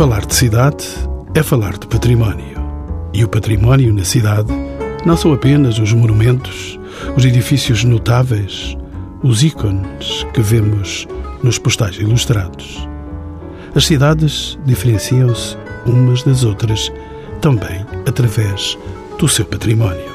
Falar 0.00 0.24
de 0.24 0.34
cidade 0.34 0.86
é 1.34 1.42
falar 1.42 1.76
de 1.76 1.86
património. 1.86 2.56
E 3.12 3.22
o 3.22 3.28
património 3.28 3.92
na 3.92 4.02
cidade 4.02 4.50
não 5.04 5.14
são 5.14 5.30
apenas 5.30 5.78
os 5.78 5.92
monumentos, 5.92 6.80
os 7.14 7.22
edifícios 7.22 7.84
notáveis, 7.84 8.78
os 9.22 9.42
ícones 9.42 10.26
que 10.32 10.40
vemos 10.40 11.06
nos 11.42 11.58
postais 11.58 11.96
ilustrados. 11.96 12.88
As 13.74 13.84
cidades 13.84 14.58
diferenciam-se 14.64 15.58
umas 15.84 16.22
das 16.22 16.44
outras 16.44 16.90
também 17.42 17.84
através 18.08 18.78
do 19.18 19.28
seu 19.28 19.44
património. 19.44 20.10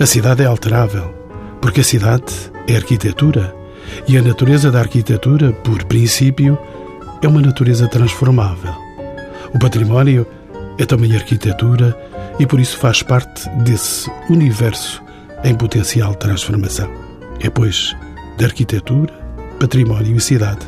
A 0.00 0.06
cidade 0.06 0.42
é 0.42 0.46
alterável, 0.46 1.14
porque 1.60 1.82
a 1.82 1.84
cidade 1.84 2.32
é 2.66 2.76
arquitetura 2.76 3.54
e 4.08 4.16
a 4.16 4.22
natureza 4.22 4.70
da 4.70 4.80
arquitetura, 4.80 5.52
por 5.52 5.84
princípio, 5.84 6.58
é 7.20 7.28
uma 7.28 7.42
natureza 7.42 7.86
transformável. 7.88 8.85
O 9.56 9.58
património 9.58 10.26
é 10.76 10.84
também 10.84 11.16
arquitetura 11.16 11.96
e 12.38 12.44
por 12.44 12.60
isso 12.60 12.76
faz 12.76 13.02
parte 13.02 13.48
desse 13.64 14.10
universo 14.28 15.02
em 15.44 15.54
potencial 15.54 16.14
transformação. 16.14 16.92
É, 17.40 17.48
pois, 17.48 17.96
de 18.36 18.44
arquitetura, 18.44 19.14
património 19.58 20.14
e 20.14 20.20
cidade 20.20 20.60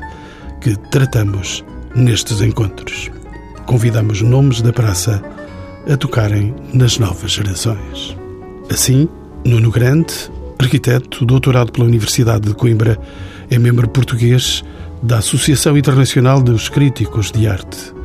que 0.63 0.75
tratamos 0.89 1.63
nestes 1.95 2.41
encontros. 2.41 3.11
Convidamos 3.67 4.23
nomes 4.23 4.63
da 4.63 4.73
praça 4.73 5.23
a 5.87 5.95
tocarem 5.95 6.55
nas 6.73 6.99
novas 6.99 7.33
gerações. 7.33 8.17
Assim, 8.71 9.07
Nuno 9.45 9.71
Grande, 9.71 10.15
arquiteto, 10.59 11.27
doutorado 11.27 11.73
pela 11.73 11.87
Universidade 11.87 12.49
de 12.49 12.55
Coimbra, 12.55 12.99
é 13.51 13.59
membro 13.59 13.87
português 13.87 14.65
da 15.03 15.19
Associação 15.19 15.77
Internacional 15.77 16.41
dos 16.41 16.71
Críticos 16.71 17.31
de 17.31 17.47
Arte. 17.47 17.98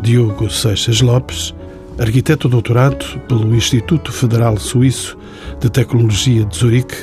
Diogo 0.00 0.48
Seixas 0.48 1.00
Lopes, 1.00 1.54
arquiteto 1.98 2.48
doutorado 2.48 3.04
pelo 3.28 3.54
Instituto 3.54 4.12
Federal 4.12 4.56
Suíço 4.56 5.18
de 5.60 5.68
Tecnologia 5.68 6.44
de 6.44 6.56
Zurique, 6.56 6.96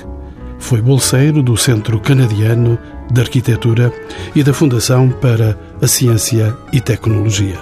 foi 0.60 0.82
bolseiro 0.82 1.44
do 1.44 1.58
Centro 1.58 2.00
Canadiano 2.00 2.80
de 3.12 3.22
Arquitetura 3.22 3.94
e 4.34 4.42
da 4.44 4.54
Fundação 4.54 5.10
para 5.10 5.58
a 5.82 5.88
Ciência 5.88 6.56
e 6.72 6.80
Tecnologia. 6.80 7.60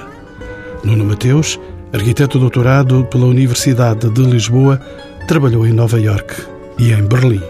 Nuno 0.83 1.03
Mateus, 1.03 1.59
arquiteto 1.91 2.37
doutorado 2.37 3.03
pela 3.05 3.25
Universidade 3.25 4.09
de 4.09 4.21
Lisboa, 4.21 4.79
trabalhou 5.27 5.65
em 5.65 5.73
Nova 5.73 5.99
York 5.99 6.35
e 6.77 6.91
em 6.91 7.03
Berlim. 7.03 7.41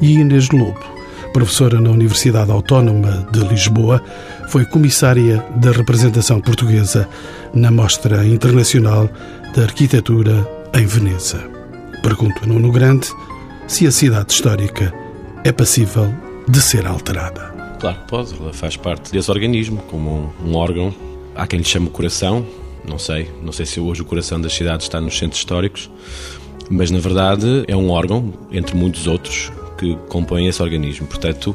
E 0.00 0.14
Inês 0.14 0.50
Lobo, 0.50 0.78
professora 1.32 1.80
na 1.80 1.90
Universidade 1.90 2.50
Autónoma 2.50 3.26
de 3.32 3.40
Lisboa, 3.40 4.02
foi 4.48 4.64
comissária 4.64 5.44
da 5.56 5.72
representação 5.72 6.40
portuguesa 6.40 7.08
na 7.52 7.70
Mostra 7.70 8.26
Internacional 8.26 9.08
de 9.54 9.62
Arquitetura 9.62 10.48
em 10.74 10.86
Veneza. 10.86 11.48
Pergunto 12.02 12.42
a 12.42 12.46
Nuno 12.46 12.70
Grande 12.70 13.08
se 13.66 13.86
a 13.86 13.90
cidade 13.90 14.32
histórica 14.32 14.92
é 15.44 15.52
passível 15.52 16.12
de 16.48 16.60
ser 16.60 16.86
alterada. 16.86 17.54
Claro 17.80 17.98
que 17.98 18.08
pode, 18.08 18.34
ela 18.34 18.52
faz 18.52 18.76
parte 18.76 19.12
desse 19.12 19.30
organismo, 19.30 19.78
como 19.90 20.32
um, 20.44 20.50
um 20.50 20.54
órgão. 20.56 20.94
Há 21.34 21.46
quem 21.46 21.58
lhe 21.58 21.64
chame 21.64 21.90
coração, 21.90 22.46
não 22.86 22.98
sei, 22.98 23.30
não 23.42 23.52
sei 23.52 23.66
se 23.66 23.80
hoje 23.80 24.02
o 24.02 24.04
coração 24.04 24.40
das 24.40 24.54
cidades 24.54 24.86
está 24.86 25.00
nos 25.00 25.18
centros 25.18 25.38
históricos, 25.38 25.90
mas 26.70 26.90
na 26.90 26.98
verdade 26.98 27.64
é 27.66 27.76
um 27.76 27.90
órgão, 27.90 28.32
entre 28.52 28.76
muitos 28.76 29.06
outros, 29.06 29.50
que 29.78 29.96
compõem 30.08 30.46
esse 30.46 30.62
organismo. 30.62 31.06
Portanto, 31.06 31.54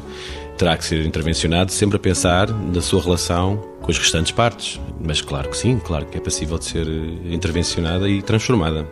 terá 0.60 0.76
que 0.76 0.84
ser 0.84 1.06
intervencionado 1.06 1.72
sempre 1.72 1.96
a 1.96 1.98
pensar 1.98 2.50
na 2.50 2.82
sua 2.82 3.00
relação 3.00 3.56
com 3.80 3.90
as 3.90 3.96
restantes 3.96 4.30
partes. 4.30 4.78
Mas 5.00 5.22
claro 5.22 5.48
que 5.48 5.56
sim, 5.56 5.78
claro 5.78 6.04
que 6.04 6.18
é 6.18 6.20
passível 6.20 6.58
de 6.58 6.66
ser 6.66 6.86
intervencionada 7.24 8.06
e 8.06 8.20
transformada. 8.20 8.86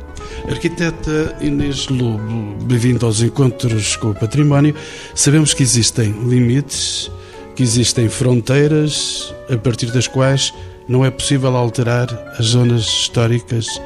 Arquiteta 0.49 1.37
Inês 1.43 1.89
Lobo, 1.89 2.57
bem-vindo 2.65 3.05
aos 3.05 3.21
encontros 3.21 3.97
com 3.97 4.09
o 4.09 4.15
património. 4.15 4.75
Sabemos 5.15 5.53
que 5.53 5.63
existem 5.63 6.11
limites, 6.27 7.11
que 7.55 7.63
existem 7.63 8.09
fronteiras 8.09 9.35
a 9.53 9.57
partir 9.59 9.91
das 9.91 10.09
quais 10.09 10.55
não 10.89 11.05
é 11.05 11.11
possível 11.11 11.55
alterar 11.55 12.09
as 12.39 12.47
zonas 12.47 12.85
históricas 12.85 13.79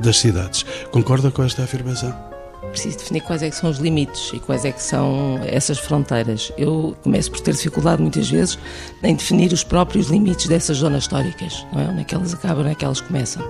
das 0.00 0.18
cidades. 0.18 0.66
Concorda 0.90 1.30
com 1.30 1.44
esta 1.44 1.62
afirmação? 1.62 2.27
Preciso 2.70 2.98
definir 2.98 3.20
quais 3.22 3.42
é 3.42 3.50
são 3.50 3.70
os 3.70 3.78
limites 3.78 4.32
e 4.32 4.40
quais 4.40 4.64
é 4.64 4.72
são 4.72 5.40
essas 5.46 5.78
fronteiras. 5.78 6.52
Eu 6.56 6.96
começo 7.02 7.30
por 7.30 7.40
ter 7.40 7.54
dificuldade 7.54 8.00
muitas 8.00 8.28
vezes 8.28 8.58
em 9.02 9.14
definir 9.14 9.52
os 9.52 9.64
próprios 9.64 10.08
limites 10.08 10.46
dessas 10.46 10.78
zonas 10.78 11.04
históricas, 11.04 11.66
não 11.72 11.80
é? 11.80 11.88
onde 11.88 12.00
é 12.00 12.04
que 12.04 12.14
elas 12.14 12.34
acabam, 12.34 12.60
onde 12.60 12.72
é 12.72 12.74
que 12.74 12.84
elas 12.84 13.00
começam. 13.00 13.42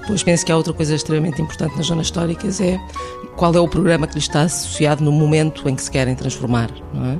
Depois 0.00 0.22
penso 0.22 0.44
que 0.44 0.52
há 0.52 0.56
outra 0.56 0.72
coisa 0.72 0.94
extremamente 0.94 1.40
importante 1.40 1.76
nas 1.76 1.86
zonas 1.86 2.06
históricas 2.06 2.60
é 2.60 2.78
qual 3.36 3.54
é 3.54 3.60
o 3.60 3.68
programa 3.68 4.06
que 4.06 4.14
lhes 4.14 4.24
está 4.24 4.42
associado 4.42 5.04
no 5.04 5.12
momento 5.12 5.68
em 5.68 5.74
que 5.74 5.82
se 5.82 5.90
querem 5.90 6.14
transformar, 6.14 6.70
não 6.92 7.06
é? 7.06 7.18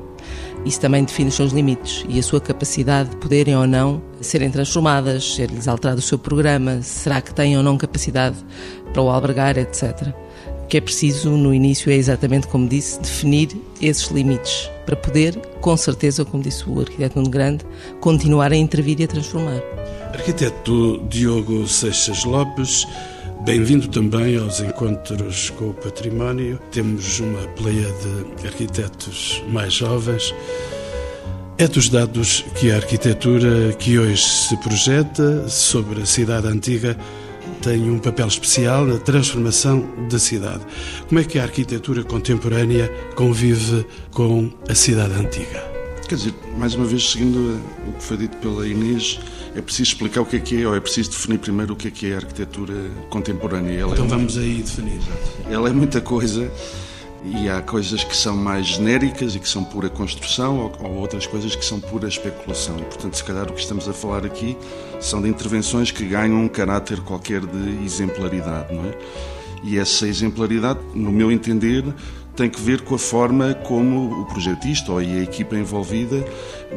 Isso 0.64 0.80
também 0.80 1.04
define 1.04 1.28
os 1.28 1.36
seus 1.36 1.52
limites 1.52 2.04
e 2.08 2.18
a 2.18 2.22
sua 2.22 2.40
capacidade 2.40 3.10
de 3.10 3.16
poderem 3.16 3.56
ou 3.56 3.66
não 3.66 4.02
serem 4.20 4.50
transformadas, 4.50 5.36
ser-lhes 5.36 5.68
alterado 5.68 6.00
o 6.00 6.02
seu 6.02 6.18
programa, 6.18 6.82
será 6.82 7.20
que 7.20 7.32
têm 7.32 7.56
ou 7.56 7.62
não 7.62 7.78
capacidade 7.78 8.36
para 8.92 9.00
o 9.00 9.08
albergar, 9.08 9.56
etc 9.56 10.12
que 10.68 10.76
é 10.76 10.80
preciso, 10.80 11.30
no 11.30 11.54
início, 11.54 11.90
é 11.90 11.94
exatamente 11.94 12.46
como 12.46 12.68
disse, 12.68 13.00
definir 13.00 13.48
esses 13.80 14.08
limites 14.08 14.70
para 14.84 14.96
poder, 14.96 15.36
com 15.60 15.76
certeza, 15.76 16.24
como 16.24 16.42
disse 16.42 16.68
o 16.68 16.80
arquiteto 16.80 17.18
Nuno 17.18 17.30
Grande, 17.30 17.64
continuar 18.00 18.52
a 18.52 18.56
intervir 18.56 19.00
e 19.00 19.04
a 19.04 19.08
transformar. 19.08 19.62
Arquiteto 20.12 21.02
Diogo 21.08 21.66
Seixas 21.66 22.24
Lopes, 22.24 22.86
bem-vindo 23.44 23.88
também 23.88 24.36
aos 24.36 24.60
encontros 24.60 25.50
com 25.50 25.70
o 25.70 25.74
património. 25.74 26.58
Temos 26.70 27.18
uma 27.20 27.46
pleia 27.48 27.88
de 28.40 28.46
arquitetos 28.46 29.42
mais 29.48 29.72
jovens. 29.72 30.34
É 31.56 31.66
dos 31.66 31.88
dados 31.88 32.44
que 32.54 32.70
a 32.70 32.76
arquitetura 32.76 33.72
que 33.72 33.98
hoje 33.98 34.22
se 34.22 34.56
projeta 34.58 35.48
sobre 35.48 36.02
a 36.02 36.06
cidade 36.06 36.46
antiga 36.46 36.96
tem 37.58 37.90
um 37.90 37.98
papel 37.98 38.26
especial 38.26 38.84
na 38.84 38.98
transformação 38.98 39.88
da 40.08 40.18
cidade. 40.18 40.60
Como 41.08 41.20
é 41.20 41.24
que 41.24 41.38
a 41.38 41.42
arquitetura 41.42 42.04
contemporânea 42.04 42.88
convive 43.14 43.86
com 44.12 44.50
a 44.68 44.74
cidade 44.74 45.14
antiga? 45.14 45.78
Quer 46.08 46.14
dizer, 46.14 46.34
mais 46.56 46.74
uma 46.74 46.86
vez, 46.86 47.10
seguindo 47.10 47.60
o 47.86 47.92
que 47.92 48.02
foi 48.02 48.16
dito 48.16 48.36
pela 48.38 48.66
Inês, 48.66 49.20
é 49.54 49.60
preciso 49.60 49.90
explicar 49.90 50.22
o 50.22 50.24
que 50.24 50.36
é 50.36 50.40
que 50.40 50.62
é, 50.62 50.66
ou 50.66 50.74
é 50.74 50.80
preciso 50.80 51.10
definir 51.10 51.38
primeiro 51.38 51.74
o 51.74 51.76
que 51.76 51.88
é 51.88 51.90
que 51.90 52.10
é 52.10 52.14
a 52.14 52.16
arquitetura 52.16 52.74
contemporânea. 53.10 53.78
Ela 53.78 53.92
então 53.92 54.06
é 54.06 54.08
vamos 54.08 54.38
aí 54.38 54.62
definir. 54.62 55.00
Ela 55.50 55.68
é 55.68 55.72
muita 55.72 56.00
coisa 56.00 56.50
e 57.24 57.48
há 57.48 57.60
coisas 57.60 58.04
que 58.04 58.16
são 58.16 58.36
mais 58.36 58.66
genéricas 58.66 59.34
e 59.34 59.40
que 59.40 59.48
são 59.48 59.64
pura 59.64 59.88
construção 59.88 60.58
ou, 60.58 60.72
ou, 60.80 60.96
outras 60.96 61.26
coisas 61.26 61.54
que 61.54 61.64
são 61.64 61.80
pura 61.80 62.08
especulação. 62.08 62.78
E, 62.78 62.82
portanto, 62.82 63.14
se 63.14 63.24
calhar 63.24 63.44
o 63.44 63.52
que 63.52 63.60
estamos 63.60 63.88
a 63.88 63.92
falar 63.92 64.24
aqui 64.24 64.56
são 65.00 65.20
de 65.20 65.28
intervenções 65.28 65.90
que 65.90 66.04
ganham 66.04 66.42
um 66.42 66.48
caráter 66.48 67.00
qualquer 67.00 67.40
de 67.44 67.84
exemplaridade, 67.84 68.72
não 68.74 68.84
é? 68.84 68.94
E 69.64 69.78
essa 69.78 70.06
exemplaridade, 70.06 70.78
no 70.94 71.10
meu 71.10 71.32
entender, 71.32 71.84
tem 72.36 72.48
que 72.48 72.60
ver 72.60 72.82
com 72.82 72.94
a 72.94 72.98
forma 72.98 73.52
como 73.52 74.22
o 74.22 74.24
projetista 74.26 74.92
ou 74.92 74.98
a 74.98 75.02
equipa 75.02 75.56
envolvida 75.56 76.24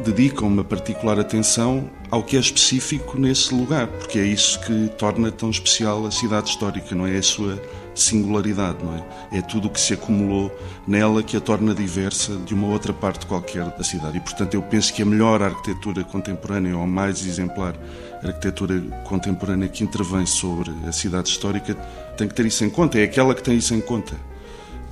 dedicam 0.04 0.48
uma 0.48 0.64
particular 0.64 1.20
atenção 1.20 1.88
ao 2.10 2.20
que 2.20 2.36
é 2.36 2.40
específico 2.40 3.16
nesse 3.16 3.54
lugar, 3.54 3.86
porque 3.86 4.18
é 4.18 4.24
isso 4.24 4.58
que 4.62 4.90
torna 4.98 5.30
tão 5.30 5.50
especial 5.50 6.04
a 6.04 6.10
cidade 6.10 6.50
histórica, 6.50 6.96
não 6.96 7.06
é? 7.06 7.16
A 7.16 7.22
sua 7.22 7.62
singularidade, 7.94 8.78
não 8.82 8.94
é? 8.94 9.38
É 9.38 9.42
tudo 9.42 9.68
o 9.68 9.70
que 9.70 9.80
se 9.80 9.94
acumulou 9.94 10.50
nela 10.86 11.22
que 11.22 11.36
a 11.36 11.40
torna 11.40 11.74
diversa 11.74 12.36
de 12.36 12.54
uma 12.54 12.68
outra 12.68 12.92
parte 12.92 13.26
qualquer 13.26 13.64
da 13.70 13.84
cidade. 13.84 14.18
E, 14.18 14.20
portanto, 14.20 14.54
eu 14.54 14.62
penso 14.62 14.92
que 14.92 15.02
a 15.02 15.06
melhor 15.06 15.42
arquitetura 15.42 16.04
contemporânea 16.04 16.76
ou 16.76 16.82
a 16.82 16.86
mais 16.86 17.24
exemplar 17.26 17.74
arquitetura 18.22 18.80
contemporânea 19.04 19.68
que 19.68 19.82
intervém 19.82 20.24
sobre 20.26 20.70
a 20.86 20.92
cidade 20.92 21.28
histórica 21.28 21.74
tem 22.16 22.28
que 22.28 22.34
ter 22.34 22.46
isso 22.46 22.64
em 22.64 22.70
conta. 22.70 22.98
É 22.98 23.04
aquela 23.04 23.34
que 23.34 23.42
tem 23.42 23.56
isso 23.56 23.74
em 23.74 23.80
conta. 23.80 24.14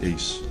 É 0.02 0.08
isso. 0.08 0.42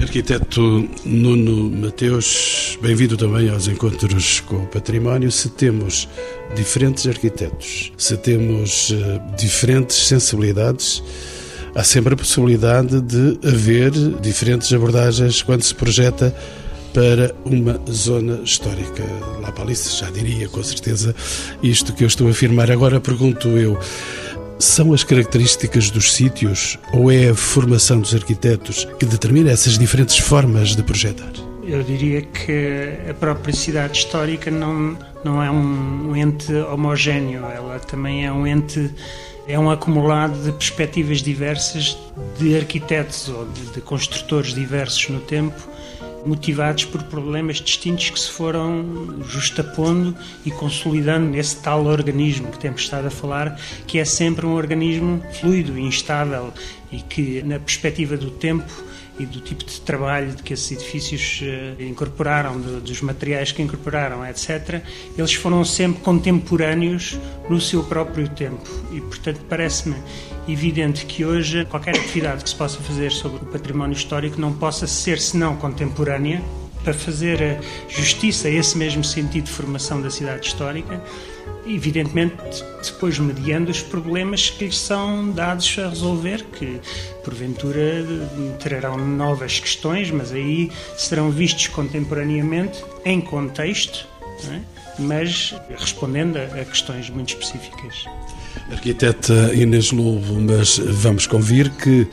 Arquiteto 0.00 0.88
Nuno 1.04 1.70
Mateus, 1.70 2.78
bem-vindo 2.80 3.16
também 3.16 3.50
aos 3.50 3.66
encontros 3.66 4.38
com 4.40 4.58
o 4.58 4.66
património. 4.68 5.30
Se 5.32 5.48
temos 5.48 6.08
diferentes 6.54 7.04
arquitetos, 7.08 7.92
se 7.98 8.16
temos 8.16 8.90
uh, 8.90 9.36
diferentes 9.36 9.96
sensibilidades, 9.96 11.02
há 11.74 11.84
sempre 11.84 12.14
a 12.14 12.16
possibilidade 12.16 13.00
de 13.00 13.38
haver 13.46 13.90
diferentes 14.20 14.72
abordagens 14.72 15.42
quando 15.42 15.62
se 15.62 15.74
projeta 15.74 16.34
para 16.92 17.34
uma 17.44 17.80
zona 17.90 18.40
histórica. 18.42 19.04
Lá 19.40 19.52
para 19.52 19.64
Alice 19.64 19.96
já 19.96 20.10
diria 20.10 20.48
com 20.48 20.62
certeza 20.62 21.14
isto 21.62 21.92
que 21.92 22.04
eu 22.04 22.08
estou 22.08 22.26
a 22.26 22.30
afirmar. 22.30 22.70
Agora 22.70 23.00
pergunto 23.00 23.48
eu, 23.48 23.78
são 24.58 24.92
as 24.92 25.04
características 25.04 25.90
dos 25.90 26.12
sítios 26.12 26.78
ou 26.92 27.10
é 27.10 27.28
a 27.28 27.34
formação 27.34 28.00
dos 28.00 28.14
arquitetos 28.14 28.86
que 28.98 29.06
determina 29.06 29.50
essas 29.50 29.78
diferentes 29.78 30.18
formas 30.18 30.74
de 30.74 30.82
projetar? 30.82 31.30
Eu 31.62 31.82
diria 31.82 32.22
que 32.22 32.94
a 33.08 33.14
própria 33.14 33.54
cidade 33.54 33.98
histórica 33.98 34.50
não, 34.50 34.96
não 35.22 35.42
é 35.42 35.50
um 35.50 36.16
ente 36.16 36.52
homogéneo, 36.52 37.44
ela 37.44 37.78
também 37.78 38.26
é 38.26 38.32
um 38.32 38.46
ente 38.46 38.90
é 39.48 39.58
um 39.58 39.70
acumulado 39.70 40.38
de 40.42 40.52
perspectivas 40.52 41.22
diversas 41.22 41.96
de 42.38 42.54
arquitetos 42.54 43.30
ou 43.30 43.46
de, 43.46 43.72
de 43.72 43.80
construtores 43.80 44.54
diversos 44.54 45.08
no 45.08 45.20
tempo, 45.20 45.56
motivados 46.26 46.84
por 46.84 47.02
problemas 47.04 47.56
distintos 47.56 48.10
que 48.10 48.20
se 48.20 48.30
foram 48.30 49.22
justapondo 49.22 50.14
e 50.44 50.50
consolidando 50.50 51.30
nesse 51.30 51.56
tal 51.62 51.86
organismo 51.86 52.48
que 52.48 52.58
temos 52.58 52.82
estado 52.82 53.06
a 53.06 53.10
falar, 53.10 53.58
que 53.86 53.98
é 53.98 54.04
sempre 54.04 54.44
um 54.44 54.52
organismo 54.52 55.22
fluido 55.40 55.78
instável 55.78 56.52
e 56.90 57.00
que, 57.00 57.42
na 57.42 57.58
perspectiva 57.58 58.16
do 58.16 58.30
tempo, 58.30 58.72
e 59.18 59.26
do 59.26 59.40
tipo 59.40 59.64
de 59.64 59.80
trabalho 59.80 60.32
que 60.36 60.54
esses 60.54 60.70
edifícios 60.70 61.40
uh, 61.42 61.82
incorporaram, 61.82 62.60
do, 62.60 62.80
dos 62.80 63.00
materiais 63.02 63.50
que 63.50 63.60
incorporaram, 63.60 64.24
etc., 64.24 64.80
eles 65.16 65.34
foram 65.34 65.64
sempre 65.64 66.02
contemporâneos 66.02 67.18
no 67.50 67.60
seu 67.60 67.82
próprio 67.82 68.28
tempo. 68.28 68.68
E, 68.92 69.00
portanto, 69.00 69.40
parece-me 69.48 69.96
evidente 70.46 71.04
que 71.04 71.24
hoje 71.24 71.64
qualquer 71.64 71.96
atividade 71.96 72.44
que 72.44 72.50
se 72.50 72.56
possa 72.56 72.78
fazer 72.78 73.10
sobre 73.10 73.42
o 73.42 73.46
património 73.46 73.96
histórico 73.96 74.40
não 74.40 74.52
possa 74.52 74.86
ser 74.86 75.18
senão 75.18 75.56
contemporânea 75.56 76.40
para 76.84 76.94
fazer 76.94 77.60
justiça 77.88 78.46
a 78.48 78.50
esse 78.50 78.78
mesmo 78.78 79.02
sentido 79.02 79.44
de 79.44 79.50
formação 79.50 80.00
da 80.00 80.10
cidade 80.10 80.46
histórica 80.46 81.02
evidentemente 81.66 82.64
depois 82.84 83.18
mediando 83.18 83.70
os 83.70 83.80
problemas 83.82 84.50
que 84.50 84.66
lhes 84.66 84.78
são 84.78 85.30
dados 85.30 85.76
a 85.78 85.88
resolver, 85.88 86.44
que 86.44 86.80
porventura 87.24 88.04
trarão 88.58 88.96
novas 88.96 89.60
questões, 89.60 90.10
mas 90.10 90.32
aí 90.32 90.70
serão 90.96 91.30
vistos 91.30 91.68
contemporaneamente 91.68 92.82
em 93.04 93.20
contexto, 93.20 94.06
é? 94.50 94.60
mas 94.98 95.54
respondendo 95.76 96.36
a, 96.38 96.64
questões 96.64 97.10
muito 97.10 97.30
específicas. 97.30 98.04
Arquiteta 98.70 99.54
Inês 99.54 99.92
Lobo, 99.92 100.40
mas 100.40 100.78
vamos 100.78 101.26
convir 101.26 101.70
que 101.70 102.06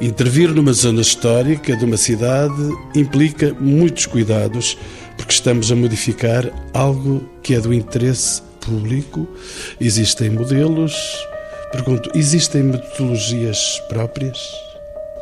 intervir 0.00 0.50
numa 0.50 0.72
zona 0.72 1.00
histórica 1.00 1.76
de 1.76 1.84
uma 1.84 1.96
cidade 1.96 2.54
implica 2.94 3.54
muitos 3.60 4.06
cuidados, 4.06 4.76
porque 5.16 5.32
estamos 5.32 5.70
a 5.70 5.76
modificar 5.76 6.50
algo 6.72 7.28
que 7.42 7.54
é 7.54 7.60
do 7.60 7.72
interesse 7.72 8.42
público? 8.64 9.28
Existem 9.80 10.30
modelos? 10.30 10.94
Pergunto, 11.72 12.10
existem 12.14 12.62
metodologias 12.62 13.80
próprias? 13.88 14.38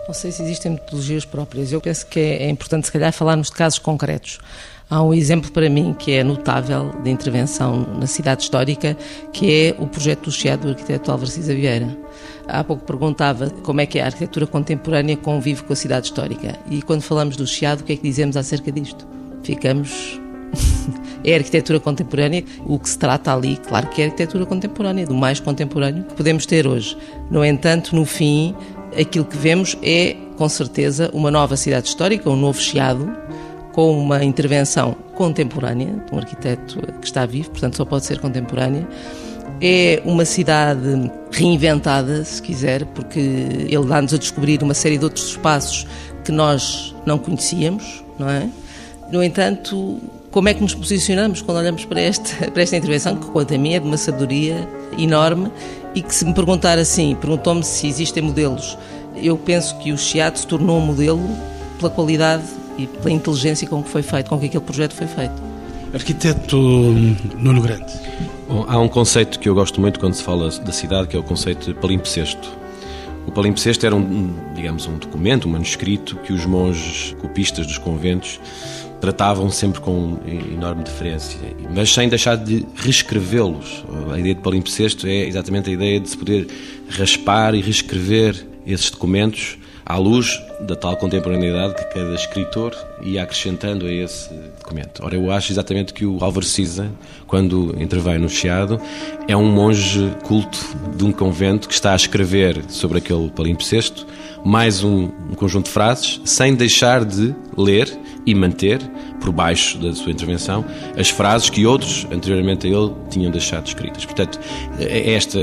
Não 0.06 0.14
sei 0.14 0.32
se 0.32 0.42
existem 0.42 0.72
metodologias 0.72 1.24
próprias. 1.24 1.72
Eu 1.72 1.80
penso 1.80 2.06
que 2.06 2.20
é 2.20 2.48
importante, 2.50 2.86
se 2.86 2.92
calhar, 2.92 3.12
falarmos 3.12 3.48
de 3.48 3.54
casos 3.54 3.78
concretos. 3.78 4.38
Há 4.90 5.02
um 5.02 5.14
exemplo 5.14 5.50
para 5.52 5.70
mim 5.70 5.94
que 5.98 6.12
é 6.12 6.22
notável 6.22 6.92
de 7.02 7.08
intervenção 7.08 7.86
na 7.98 8.06
cidade 8.06 8.42
histórica, 8.42 8.94
que 9.32 9.50
é 9.50 9.76
o 9.78 9.86
projeto 9.86 10.24
do 10.24 10.30
Chiado 10.30 10.62
do 10.62 10.68
arquiteto 10.68 11.10
Álvaro 11.10 11.30
Cisa 11.30 11.54
Vieira. 11.54 11.96
Há 12.46 12.62
pouco 12.62 12.84
perguntava 12.84 13.48
como 13.48 13.80
é 13.80 13.86
que 13.86 13.98
a 13.98 14.04
arquitetura 14.04 14.46
contemporânea 14.46 15.16
convive 15.16 15.62
com 15.62 15.72
a 15.72 15.76
cidade 15.76 16.08
histórica. 16.08 16.58
E 16.70 16.82
quando 16.82 17.00
falamos 17.00 17.36
do 17.36 17.46
Chiado, 17.46 17.80
o 17.80 17.84
que 17.84 17.94
é 17.94 17.96
que 17.96 18.02
dizemos 18.02 18.36
acerca 18.36 18.70
disto? 18.70 19.06
Ficamos 19.42 20.20
é 21.24 21.34
arquitetura 21.34 21.80
contemporânea. 21.80 22.44
O 22.66 22.78
que 22.78 22.88
se 22.88 22.98
trata 22.98 23.34
ali, 23.34 23.56
claro 23.56 23.88
que 23.88 24.02
é 24.02 24.06
arquitetura 24.06 24.46
contemporânea, 24.46 25.06
do 25.06 25.14
mais 25.14 25.40
contemporâneo 25.40 26.04
que 26.04 26.14
podemos 26.14 26.46
ter 26.46 26.66
hoje. 26.66 26.96
No 27.30 27.44
entanto, 27.44 27.94
no 27.94 28.04
fim, 28.04 28.54
aquilo 28.98 29.24
que 29.24 29.36
vemos 29.36 29.76
é, 29.82 30.16
com 30.36 30.48
certeza, 30.48 31.10
uma 31.12 31.30
nova 31.30 31.56
cidade 31.56 31.88
histórica, 31.88 32.28
um 32.28 32.36
novo 32.36 32.60
Chiado, 32.60 33.10
com 33.72 33.98
uma 33.98 34.22
intervenção 34.22 34.94
contemporânea, 35.14 36.04
de 36.06 36.14
um 36.14 36.18
arquiteto 36.18 36.80
que 37.00 37.06
está 37.06 37.24
vivo, 37.24 37.50
portanto 37.50 37.76
só 37.76 37.84
pode 37.84 38.04
ser 38.04 38.18
contemporânea. 38.18 38.86
É 39.60 40.02
uma 40.04 40.24
cidade 40.24 41.10
reinventada, 41.30 42.24
se 42.24 42.42
quiser, 42.42 42.84
porque 42.86 43.18
ele 43.20 43.84
dá-nos 43.86 44.12
a 44.12 44.18
descobrir 44.18 44.62
uma 44.62 44.74
série 44.74 44.98
de 44.98 45.04
outros 45.04 45.28
espaços 45.28 45.86
que 46.24 46.32
nós 46.32 46.94
não 47.06 47.18
conhecíamos, 47.18 48.04
não 48.18 48.28
é? 48.28 48.48
No 49.10 49.22
entanto, 49.22 50.00
como 50.32 50.48
é 50.48 50.54
que 50.54 50.62
nos 50.62 50.74
posicionamos 50.74 51.42
quando 51.42 51.58
olhamos 51.58 51.84
para 51.84 52.00
esta, 52.00 52.50
para 52.50 52.62
esta 52.62 52.76
intervenção, 52.76 53.14
que 53.16 53.26
quanto 53.26 53.54
a 53.54 53.58
mim 53.58 53.74
é 53.74 53.78
de 53.78 53.86
uma 53.86 53.98
sabedoria 53.98 54.66
enorme 54.98 55.52
e 55.94 56.02
que 56.02 56.12
se 56.12 56.24
me 56.24 56.34
perguntar 56.34 56.78
assim, 56.78 57.14
perguntou-me 57.14 57.62
se 57.62 57.86
existem 57.86 58.22
modelos, 58.22 58.76
eu 59.14 59.36
penso 59.36 59.76
que 59.78 59.92
o 59.92 59.98
Chiado 59.98 60.38
se 60.38 60.46
tornou 60.46 60.78
um 60.78 60.86
modelo 60.86 61.22
pela 61.78 61.90
qualidade 61.90 62.44
e 62.78 62.86
pela 62.86 63.10
inteligência 63.10 63.68
com 63.68 63.82
que 63.82 63.90
foi 63.90 64.02
feito, 64.02 64.30
com 64.30 64.40
que 64.40 64.46
aquele 64.46 64.64
projeto 64.64 64.94
foi 64.94 65.06
feito. 65.06 65.34
Arquiteto 65.92 66.56
Nuno 67.36 67.60
Grande. 67.60 67.92
Bom, 68.48 68.64
há 68.66 68.78
um 68.78 68.88
conceito 68.88 69.38
que 69.38 69.46
eu 69.46 69.54
gosto 69.54 69.78
muito 69.82 70.00
quando 70.00 70.14
se 70.14 70.22
fala 70.22 70.48
da 70.48 70.72
cidade, 70.72 71.08
que 71.08 71.16
é 71.16 71.18
o 71.18 71.22
conceito 71.22 71.66
de 71.66 71.74
palimpsesto. 71.74 72.48
O 73.26 73.30
palimpsesto 73.30 73.84
era 73.84 73.94
um, 73.94 74.34
digamos, 74.54 74.86
um 74.86 74.96
documento, 74.96 75.46
um 75.46 75.52
manuscrito 75.52 76.16
que 76.16 76.32
os 76.32 76.46
monges 76.46 77.14
copistas 77.20 77.66
dos 77.66 77.76
conventos 77.76 78.40
tratavam 79.02 79.50
sempre 79.50 79.80
com 79.80 80.16
enorme 80.54 80.84
deferência, 80.84 81.40
mas 81.74 81.92
sem 81.92 82.08
deixar 82.08 82.36
de 82.36 82.64
reescrevê-los. 82.76 83.84
A 84.12 84.16
ideia 84.16 84.36
de 84.36 84.40
palimpsesto 84.40 85.08
é 85.08 85.26
exatamente 85.26 85.68
a 85.68 85.72
ideia 85.72 85.98
de 85.98 86.08
se 86.08 86.16
poder 86.16 86.46
raspar 86.88 87.52
e 87.56 87.60
reescrever 87.60 88.46
esses 88.64 88.92
documentos 88.92 89.58
à 89.84 89.98
luz 89.98 90.40
da 90.60 90.76
tal 90.76 90.96
contemporaneidade 90.96 91.74
que 91.74 91.84
cada 91.86 92.14
escritor 92.14 92.76
ia 93.02 93.24
acrescentando 93.24 93.86
a 93.86 93.92
esse 93.92 94.32
documento. 94.60 95.04
Ora, 95.04 95.16
eu 95.16 95.32
acho 95.32 95.50
exatamente 95.50 95.92
que 95.92 96.06
o 96.06 96.22
Álvaro 96.22 96.46
Siza, 96.46 96.88
quando 97.26 97.74
intervém 97.82 98.18
no 98.18 98.28
Chiado, 98.28 98.80
é 99.26 99.36
um 99.36 99.50
monge 99.50 100.12
culto 100.22 100.60
de 100.96 101.04
um 101.04 101.10
convento 101.10 101.66
que 101.66 101.74
está 101.74 101.92
a 101.92 101.96
escrever 101.96 102.62
sobre 102.68 102.98
aquele 102.98 103.30
palimpsesto 103.30 104.06
mais 104.44 104.84
um, 104.84 105.10
um 105.28 105.34
conjunto 105.34 105.64
de 105.66 105.72
frases, 105.72 106.20
sem 106.24 106.54
deixar 106.54 107.04
de 107.04 107.34
ler 107.56 108.01
e 108.26 108.34
manter, 108.34 108.80
por 109.20 109.32
baixo 109.32 109.78
da 109.78 109.92
sua 109.94 110.12
intervenção, 110.12 110.64
as 110.96 111.08
frases 111.08 111.50
que 111.50 111.66
outros, 111.66 112.06
anteriormente 112.12 112.66
a 112.66 112.70
ele, 112.70 112.92
tinham 113.10 113.30
deixado 113.30 113.66
escritas. 113.66 114.04
Portanto, 114.04 114.38
é 114.78 115.12
esta, 115.12 115.38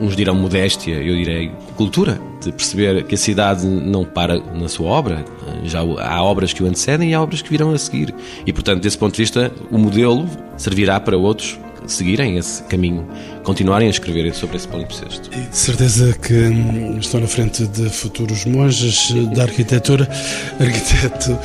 uns 0.00 0.16
dirão 0.16 0.34
modéstia, 0.34 0.94
eu 0.94 1.14
direi 1.16 1.50
cultura, 1.76 2.20
de 2.42 2.52
perceber 2.52 3.04
que 3.04 3.14
a 3.14 3.18
cidade 3.18 3.66
não 3.66 4.04
para 4.04 4.38
na 4.38 4.68
sua 4.68 4.88
obra, 4.88 5.24
já 5.64 5.80
há 5.80 6.22
obras 6.22 6.52
que 6.52 6.62
o 6.62 6.66
antecedem 6.66 7.10
e 7.10 7.14
há 7.14 7.22
obras 7.22 7.42
que 7.42 7.50
virão 7.50 7.72
a 7.72 7.78
seguir. 7.78 8.14
E, 8.46 8.52
portanto, 8.52 8.82
desse 8.82 8.96
ponto 8.96 9.14
de 9.14 9.22
vista, 9.22 9.52
o 9.70 9.78
modelo 9.78 10.26
servirá 10.56 11.00
para 11.00 11.16
outros 11.16 11.58
seguirem 11.88 12.36
esse 12.36 12.62
caminho, 12.64 13.06
continuarem 13.42 13.88
a 13.88 13.90
escrever 13.90 14.32
sobre 14.34 14.56
esse 14.56 14.68
palimpsesto. 14.68 15.30
E 15.32 15.40
de 15.48 15.56
certeza 15.56 16.12
que 16.12 16.34
hum, 16.34 16.98
estão 16.98 17.20
na 17.20 17.26
frente 17.26 17.66
de 17.66 17.88
futuros 17.88 18.44
monges 18.44 19.12
da 19.34 19.44
arquitetura. 19.44 20.08
Arquiteto 20.60 21.38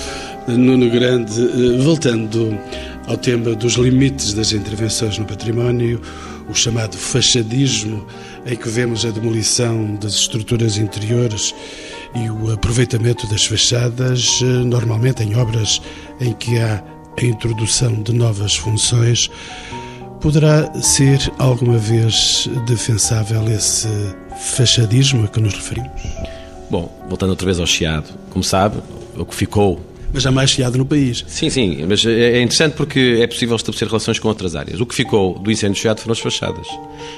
Nuno 0.48 0.90
Grande, 0.90 1.42
eh, 1.42 1.82
voltando 1.82 2.58
ao 3.08 3.18
tema 3.18 3.56
dos 3.56 3.74
limites 3.74 4.34
das 4.34 4.52
intervenções 4.52 5.18
no 5.18 5.26
património, 5.26 6.02
o 6.50 6.54
chamado 6.54 6.98
fachadismo, 6.98 8.06
em 8.46 8.56
que 8.56 8.68
vemos 8.68 9.06
a 9.06 9.10
demolição 9.10 9.96
das 9.96 10.14
estruturas 10.14 10.78
interiores 10.78 11.56
e 12.14 12.30
o 12.30 12.52
aproveitamento 12.52 13.26
das 13.28 13.46
fachadas, 13.46 14.42
eh, 14.42 14.46
normalmente 14.46 15.24
em 15.24 15.36
obras 15.36 15.82
em 16.20 16.34
que 16.34 16.60
há 16.60 16.84
a 17.22 17.26
introdução 17.26 18.02
de 18.02 18.12
novas 18.12 18.56
funções, 18.56 19.30
Poderá 20.24 20.74
ser 20.82 21.20
alguma 21.38 21.77
vez 21.77 22.50
defensável 22.65 23.46
esse 23.51 23.89
fachadismo 24.38 25.25
a 25.25 25.27
que 25.27 25.38
nos 25.42 25.53
referimos? 25.53 26.01
Bom, 26.72 26.89
voltando 27.10 27.32
outra 27.32 27.46
vez 27.46 27.60
ao 27.60 27.68
Chiado, 27.68 28.08
como 28.30 28.42
sabe, 28.42 28.82
o 29.18 29.25
que 29.25 29.36
ficou 29.36 29.82
mas 30.13 30.22
já 30.22 30.32
mais 30.32 30.51
chiado 30.51 30.77
no 30.77 30.86
país. 30.86 31.25
Sim, 31.27 31.50
sim, 31.50 31.86
mas 31.88 32.05
é, 32.05 32.38
é 32.38 32.41
interessante 32.41 32.75
porque 32.75 33.20
é 33.20 33.25
possível 33.25 33.55
estabelecer 33.55 33.88
relações 33.88 34.20
com 34.20 34.27
outras 34.27 34.55
áreas. 34.55 34.79
O 34.79 34.86
que 34.86 34.93
ficou 34.93 35.39
do 35.39 35.51
incêndio 35.51 35.82
chiado 35.82 36.00
foram 36.00 36.13
as 36.13 36.20
fachadas. 36.20 36.67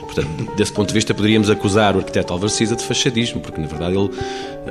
Portanto, 0.01 0.55
desse 0.55 0.71
ponto 0.71 0.87
de 0.87 0.93
vista, 0.93 1.13
poderíamos 1.13 1.49
acusar 1.49 1.95
o 1.95 1.99
arquiteto 1.99 2.31
Álvaro 2.31 2.49
Cisa 2.49 2.75
de 2.75 2.83
fachadismo, 2.83 3.41
porque 3.41 3.59
na 3.59 3.67
verdade 3.67 3.95
ele 3.97 4.09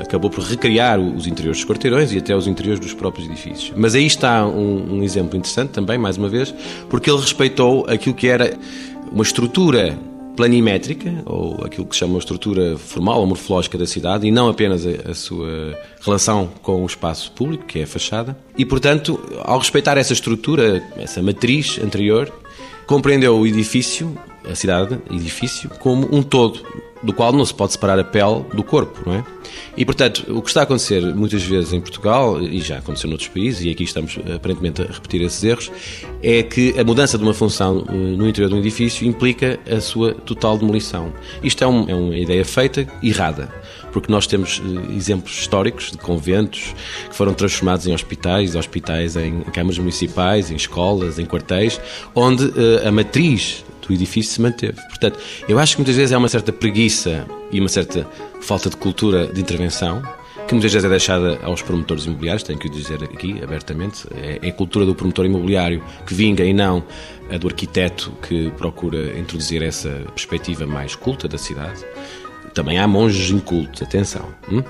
acabou 0.01 0.31
por 0.31 0.43
recriar 0.43 0.99
os 0.99 1.27
interiores 1.27 1.61
dos 1.61 1.69
quarteirões 1.69 2.13
e 2.13 2.19
até 2.19 2.35
os 2.35 2.47
interiores 2.47 2.81
dos 2.81 2.95
próprios 2.95 3.29
edifícios. 3.29 3.73
Mas 3.77 3.95
aí 3.95 4.07
está 4.07 4.47
um, 4.47 4.99
um 4.99 5.03
exemplo 5.03 5.37
interessante 5.37 5.71
também, 5.71 5.99
mais 5.99 6.17
uma 6.17 6.29
vez, 6.29 6.55
porque 6.89 7.11
ele 7.11 7.21
respeitou 7.21 7.87
aquilo 7.89 8.15
que 8.15 8.27
era 8.27 8.57
uma 9.13 9.23
estrutura 9.23 9.99
planimétrica, 10.37 11.23
ou 11.25 11.65
aquilo 11.65 11.87
que 11.87 11.95
se 11.95 12.01
chama 12.01 12.19
estrutura 12.19 12.77
formal 12.77 13.21
ou 13.21 13.27
morfológica 13.27 13.79
da 13.79 13.87
cidade, 13.87 14.27
e 14.27 14.31
não 14.31 14.49
apenas 14.49 14.87
a, 14.87 15.11
a, 15.11 15.15
sua 15.15 15.79
relação 16.01 16.51
com 16.63 16.83
o 16.83 16.87
espaço 16.87 17.33
público, 17.33 17.65
que 17.65 17.79
é 17.79 17.83
a 17.85 17.87
fachada. 17.87 18.37
E, 18.57 18.65
portanto, 18.65 19.21
ao 19.43 19.59
respeitar 19.59 19.97
essa 19.97 20.13
estrutura, 20.13 20.83
essa 20.97 21.23
matriz 21.23 21.79
anterior, 21.83 22.33
compreendeu 22.87 23.39
o 23.39 23.47
edifício, 23.47 24.17
a 24.49 24.55
cidade, 24.55 24.99
edifício, 25.11 25.71
como 25.81 26.09
um 26.15 26.23
todo, 26.23 26.61
do 27.05 27.13
qual 27.13 27.33
não 27.33 27.45
se 27.45 27.55
pode 27.55 27.73
separar 27.73 27.99
a 27.99 28.05
pele 28.05 28.45
do 28.55 28.65
corpo, 28.65 29.03
não 29.07 29.15
é? 29.15 29.25
E, 29.77 29.85
portanto, 29.85 30.25
o 30.29 30.41
que 30.41 30.49
está 30.49 30.61
a 30.61 30.63
acontecer 30.63 31.03
muitas 31.15 31.43
vezes 31.43 31.73
em 31.73 31.81
Portugal, 31.81 32.41
e 32.41 32.61
já 32.61 32.79
aconteceu 32.79 33.09
noutros 33.09 33.29
países, 33.29 33.65
e 33.65 33.71
aqui 33.71 33.85
estamos 33.85 34.19
aparentemente 34.35 34.83
a 34.83 34.87
repetir 34.87 35.21
esses 35.23 35.43
erros, 35.45 35.71
é 36.23 36.43
que 36.43 36.79
a 36.79 36.85
mudança 36.85 37.19
de 37.19 37.25
uma 37.25 37.35
função 37.35 37.85
eh, 37.89 37.93
no 37.93 38.29
interior 38.29 38.49
de 38.49 38.55
um 38.55 38.59
edifício 38.59 39.07
implica 39.07 39.59
a 39.71 39.81
sua 39.81 40.15
total 40.15 40.57
demolição. 40.57 41.13
Isto 41.43 41.65
é, 41.65 41.67
um, 41.67 41.89
é 41.89 41.95
uma 41.95 42.17
ideia 42.17 42.45
feita 42.45 42.87
errada 43.03 43.53
porque 43.93 44.11
nós 44.11 44.27
temos 44.27 44.61
eh, 44.61 44.97
exemplos 44.97 45.39
históricos 45.39 45.93
de 45.93 45.99
conventos 45.99 46.75
que 47.09 47.15
foram 47.15 47.33
transformados 47.33 47.87
em 47.87 47.95
hospitais, 47.95 48.57
hospitais 48.57 49.15
em 49.15 49.43
câmaras 49.43 49.79
municipais, 49.79 50.51
em 50.51 50.57
escolas, 50.57 51.19
em 51.19 51.27
quartéis, 51.27 51.81
onde 52.13 52.53
a 52.85 52.91
matriz 52.91 53.65
do 53.87 53.95
edifício 53.95 54.33
se 54.33 54.41
manteve. 54.41 54.81
Portanto, 54.89 55.19
eu 55.49 55.59
acho 55.59 55.77
que 55.77 55.81
muitas 55.81 55.97
vezes 55.97 56.13
há 56.13 56.19
uma 56.19 56.29
certa 56.29 56.53
preguiça 56.53 57.27
e 57.51 57.61
uma 57.61 57.69
certa 57.69 58.07
falta 58.41 58.71
de 58.71 58.77
cultura 58.77 59.27
de 59.27 59.41
intervenção 59.41 60.03
que 60.47 60.53
muitas 60.53 60.73
vezes 60.73 60.85
é 60.85 60.89
deixada 60.89 61.39
aos 61.43 61.63
promotores 61.63 62.05
imobiliários, 62.05 62.43
tenho 62.43 62.59
que 62.59 62.67
o 62.67 62.71
dizer 62.71 63.03
aqui 63.03 63.43
abertamente, 63.43 64.07
é, 64.15 64.39
é 64.43 64.49
a 64.49 64.53
cultura 64.53 64.85
do 64.85 64.95
promotor 64.95 65.25
imobiliário 65.25 65.83
que 66.07 66.13
vinga 66.13 66.45
e 66.45 66.53
não 66.53 66.85
a 67.31 67.39
do 67.39 67.47
arquiteto 67.47 68.13
que 68.21 68.51
procura 68.51 69.19
introduzir 69.19 69.63
essa 69.63 69.89
perspectiva 70.15 70.67
mais 70.67 70.95
culta 70.95 71.27
da 71.27 71.39
cidade. 71.39 71.83
Também 72.55 72.79
há 72.79 72.87
monges 72.87 73.31
incultos, 73.31 73.83
atenção. 73.83 74.29
Hum? 74.51 74.63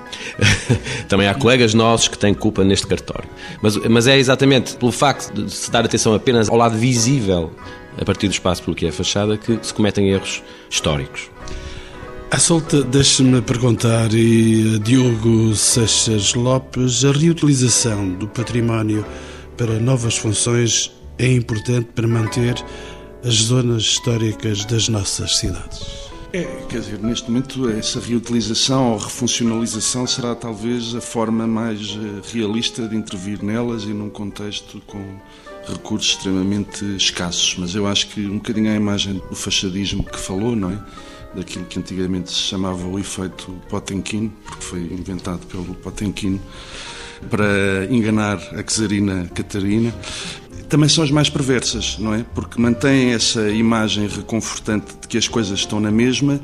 Também 1.06 1.28
há 1.28 1.34
colegas 1.34 1.74
nossos 1.74 2.08
que 2.08 2.16
têm 2.16 2.32
culpa 2.32 2.64
neste 2.64 2.86
cartório. 2.86 3.28
Mas, 3.60 3.76
mas 3.76 4.06
é 4.06 4.18
exatamente 4.18 4.74
pelo 4.76 4.90
facto 4.90 5.32
de 5.34 5.52
se 5.52 5.70
dar 5.70 5.84
atenção 5.84 6.14
apenas 6.14 6.48
ao 6.48 6.56
lado 6.56 6.78
visível, 6.78 7.52
a 8.00 8.04
partir 8.04 8.26
do 8.26 8.32
espaço 8.32 8.62
pelo 8.62 8.74
que 8.74 8.86
é 8.86 8.88
a 8.88 8.92
fachada, 8.92 9.36
que 9.36 9.58
se 9.60 9.74
cometem 9.74 10.08
erros 10.08 10.42
históricos. 10.70 11.30
À 12.30 12.38
solta, 12.38 12.82
deixe-me 12.82 13.40
perguntar, 13.42 14.12
e 14.12 14.78
Diogo 14.80 15.54
Seixas 15.54 16.34
Lopes, 16.34 17.04
a 17.04 17.12
reutilização 17.12 18.08
do 18.08 18.26
património 18.26 19.06
para 19.56 19.78
novas 19.78 20.16
funções 20.16 20.90
é 21.18 21.30
importante 21.30 21.90
para 21.94 22.08
manter 22.08 22.54
as 23.24 23.34
zonas 23.34 23.82
históricas 23.82 24.64
das 24.64 24.88
nossas 24.88 25.36
cidades? 25.36 26.03
É, 26.34 26.42
quer 26.68 26.80
dizer, 26.80 26.98
neste 26.98 27.30
momento 27.30 27.70
essa 27.70 28.00
reutilização 28.00 28.90
ou 28.90 28.98
refuncionalização 28.98 30.04
será 30.04 30.34
talvez 30.34 30.92
a 30.92 31.00
forma 31.00 31.46
mais 31.46 31.96
eh, 31.96 32.28
realista 32.32 32.88
de 32.88 32.96
intervir 32.96 33.40
nelas 33.40 33.84
e 33.84 33.94
num 33.94 34.10
contexto 34.10 34.82
com 34.84 35.00
recursos 35.68 36.16
extremamente 36.16 36.84
escassos. 36.96 37.54
Mas 37.56 37.76
eu 37.76 37.86
acho 37.86 38.08
que 38.08 38.26
um 38.26 38.38
bocadinho 38.38 38.68
a 38.68 38.74
imagem 38.74 39.22
do 39.30 39.36
fachadismo 39.36 40.02
que 40.02 40.18
falou, 40.18 40.56
não 40.56 40.72
é? 40.72 40.78
Daquilo 41.36 41.66
que 41.66 41.78
antigamente 41.78 42.32
se 42.32 42.40
chamava 42.40 42.84
o 42.84 42.98
efeito 42.98 43.52
Potemkin, 43.68 44.32
porque 44.44 44.64
foi 44.64 44.80
inventado 44.80 45.46
pelo 45.46 45.72
Potemkin 45.76 46.40
para 47.30 47.86
enganar 47.90 48.38
a 48.58 48.62
czarina 48.62 49.28
Catarina 49.34 49.94
também 50.68 50.88
são 50.88 51.04
as 51.04 51.10
mais 51.10 51.28
perversas, 51.28 51.98
não 51.98 52.14
é? 52.14 52.24
Porque 52.34 52.60
mantêm 52.60 53.12
essa 53.12 53.48
imagem 53.50 54.08
reconfortante 54.08 54.94
de 55.00 55.08
que 55.08 55.18
as 55.18 55.28
coisas 55.28 55.58
estão 55.58 55.80
na 55.80 55.90
mesma 55.90 56.40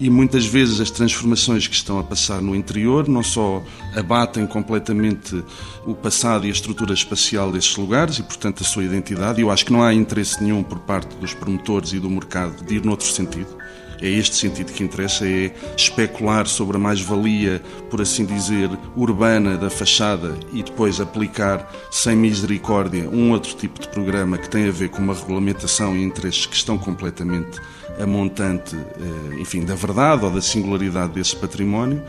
e 0.00 0.08
muitas 0.08 0.46
vezes 0.46 0.80
as 0.80 0.90
transformações 0.90 1.68
que 1.68 1.74
estão 1.74 1.98
a 1.98 2.02
passar 2.02 2.40
no 2.40 2.56
interior 2.56 3.06
não 3.06 3.22
só 3.22 3.62
abatem 3.94 4.46
completamente 4.46 5.44
o 5.84 5.94
passado 5.94 6.46
e 6.46 6.48
a 6.48 6.52
estrutura 6.52 6.94
espacial 6.94 7.52
desses 7.52 7.76
lugares 7.76 8.18
e, 8.18 8.22
portanto, 8.22 8.62
a 8.62 8.64
sua 8.64 8.82
identidade. 8.82 9.42
Eu 9.42 9.50
acho 9.50 9.64
que 9.66 9.72
não 9.72 9.82
há 9.82 9.92
interesse 9.92 10.42
nenhum 10.42 10.62
por 10.62 10.78
parte 10.78 11.14
dos 11.16 11.34
promotores 11.34 11.92
e 11.92 12.00
do 12.00 12.08
mercado 12.08 12.64
de 12.64 12.76
ir 12.76 12.84
noutro 12.84 13.06
sentido. 13.06 13.60
É 14.00 14.08
este 14.08 14.36
sentido 14.36 14.72
que 14.72 14.82
interessa, 14.82 15.26
é 15.26 15.52
especular 15.76 16.46
sobre 16.46 16.76
a 16.76 16.80
mais-valia, 16.80 17.62
por 17.90 18.00
assim 18.00 18.24
dizer, 18.24 18.70
urbana 18.96 19.56
da 19.56 19.68
fachada 19.68 20.38
e 20.52 20.62
depois 20.62 21.00
aplicar 21.00 21.70
sem 21.90 22.16
misericórdia 22.16 23.08
um 23.10 23.30
outro 23.32 23.54
tipo 23.54 23.78
de 23.78 23.88
programa 23.88 24.38
que 24.38 24.48
tem 24.48 24.68
a 24.68 24.72
ver 24.72 24.88
com 24.88 25.02
uma 25.02 25.14
regulamentação 25.14 25.94
e 25.96 26.02
interesses 26.02 26.46
que 26.46 26.56
estão 26.56 26.78
completamente 26.78 27.60
a 28.00 28.06
montante, 28.06 28.74
eh, 28.74 29.40
enfim, 29.40 29.64
da 29.64 29.74
verdade 29.74 30.24
ou 30.24 30.30
da 30.30 30.40
singularidade 30.40 31.12
desse 31.12 31.36
património. 31.36 32.02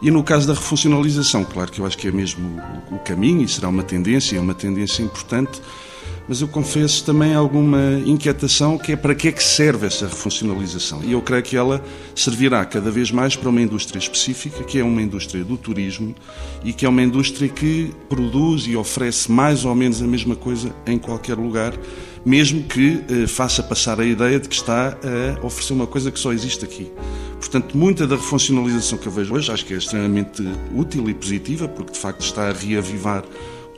E 0.00 0.10
no 0.10 0.22
caso 0.22 0.46
da 0.46 0.54
refuncionalização, 0.54 1.44
claro 1.44 1.72
que 1.72 1.80
eu 1.80 1.86
acho 1.86 1.98
que 1.98 2.08
é 2.08 2.12
mesmo 2.12 2.60
o 2.90 2.98
caminho 3.00 3.42
e 3.42 3.48
será 3.48 3.68
uma 3.68 3.82
tendência, 3.82 4.36
é 4.36 4.40
uma 4.40 4.54
tendência 4.54 5.02
importante 5.02 5.60
mas 6.28 6.42
eu 6.42 6.48
confesso 6.48 7.04
também 7.04 7.34
alguma 7.34 8.00
inquietação 8.04 8.76
que 8.76 8.92
é 8.92 8.96
para 8.96 9.14
que 9.14 9.28
é 9.28 9.32
que 9.32 9.42
serve 9.42 9.86
essa 9.86 10.06
refuncionalização. 10.06 11.02
E 11.02 11.12
eu 11.12 11.22
creio 11.22 11.42
que 11.42 11.56
ela 11.56 11.82
servirá 12.14 12.64
cada 12.66 12.90
vez 12.90 13.10
mais 13.10 13.34
para 13.34 13.48
uma 13.48 13.62
indústria 13.62 13.98
específica, 13.98 14.62
que 14.62 14.78
é 14.78 14.84
uma 14.84 15.00
indústria 15.00 15.42
do 15.42 15.56
turismo 15.56 16.14
e 16.62 16.72
que 16.72 16.84
é 16.84 16.88
uma 16.88 17.02
indústria 17.02 17.48
que 17.48 17.94
produz 18.10 18.66
e 18.66 18.76
oferece 18.76 19.32
mais 19.32 19.64
ou 19.64 19.74
menos 19.74 20.02
a 20.02 20.06
mesma 20.06 20.36
coisa 20.36 20.70
em 20.86 20.98
qualquer 20.98 21.38
lugar, 21.38 21.72
mesmo 22.24 22.62
que 22.64 23.02
eh, 23.08 23.26
faça 23.26 23.62
passar 23.62 23.98
a 23.98 24.04
ideia 24.04 24.38
de 24.38 24.48
que 24.48 24.54
está 24.54 24.98
a 25.02 25.46
oferecer 25.46 25.72
uma 25.72 25.86
coisa 25.86 26.10
que 26.10 26.18
só 26.18 26.32
existe 26.32 26.62
aqui. 26.64 26.92
Portanto, 27.38 27.76
muita 27.76 28.06
da 28.06 28.16
refuncionalização 28.16 28.98
que 28.98 29.06
eu 29.06 29.12
vejo 29.12 29.32
hoje 29.34 29.50
acho 29.50 29.64
que 29.64 29.72
é 29.72 29.78
extremamente 29.78 30.42
útil 30.74 31.08
e 31.08 31.14
positiva, 31.14 31.68
porque 31.68 31.92
de 31.92 31.98
facto 31.98 32.20
está 32.20 32.48
a 32.48 32.52
reavivar 32.52 33.24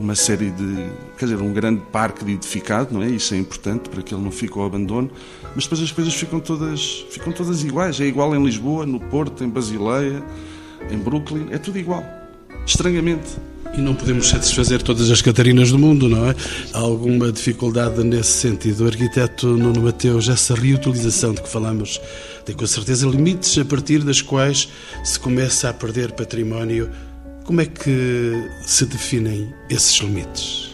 uma 0.00 0.14
série 0.14 0.50
de, 0.50 0.90
quer 1.18 1.26
dizer, 1.26 1.42
um 1.42 1.52
grande 1.52 1.82
parque 1.92 2.24
de 2.24 2.32
edificado, 2.32 2.94
não 2.94 3.02
é? 3.02 3.10
Isso 3.10 3.34
é 3.34 3.36
importante 3.36 3.90
para 3.90 4.02
que 4.02 4.14
ele 4.14 4.22
não 4.22 4.30
fique 4.30 4.58
ao 4.58 4.64
abandono, 4.64 5.10
mas 5.54 5.64
depois 5.64 5.82
as 5.82 5.92
coisas 5.92 6.14
ficam 6.14 6.40
todas, 6.40 7.04
ficam 7.10 7.30
todas 7.30 7.62
iguais. 7.62 8.00
É 8.00 8.06
igual 8.06 8.34
em 8.34 8.42
Lisboa, 8.42 8.86
no 8.86 8.98
Porto, 8.98 9.44
em 9.44 9.48
Basileia, 9.48 10.24
em 10.90 10.96
Brooklyn, 10.96 11.48
é 11.50 11.58
tudo 11.58 11.78
igual. 11.78 12.02
Estranhamente. 12.66 13.28
E 13.76 13.80
não 13.80 13.94
podemos 13.94 14.28
satisfazer 14.28 14.82
todas 14.82 15.10
as 15.10 15.22
Catarinas 15.22 15.70
do 15.70 15.78
mundo, 15.78 16.08
não 16.08 16.28
é? 16.28 16.34
Há 16.72 16.78
alguma 16.78 17.30
dificuldade 17.30 18.02
nesse 18.02 18.32
sentido. 18.32 18.84
O 18.84 18.86
arquiteto 18.88 19.46
Nuno 19.46 19.82
Mateus, 19.82 20.28
essa 20.28 20.54
reutilização 20.54 21.32
de 21.32 21.42
que 21.42 21.48
falamos, 21.48 22.00
tem 22.44 22.56
com 22.56 22.66
certeza 22.66 23.06
limites 23.06 23.56
a 23.58 23.64
partir 23.64 24.00
das 24.00 24.20
quais 24.20 24.68
se 25.04 25.20
começa 25.20 25.68
a 25.68 25.72
perder 25.74 26.12
património 26.12 26.90
como 27.50 27.62
é 27.62 27.66
que 27.66 28.48
se 28.62 28.86
definem 28.86 29.52
esses 29.68 29.96
limites? 29.96 30.72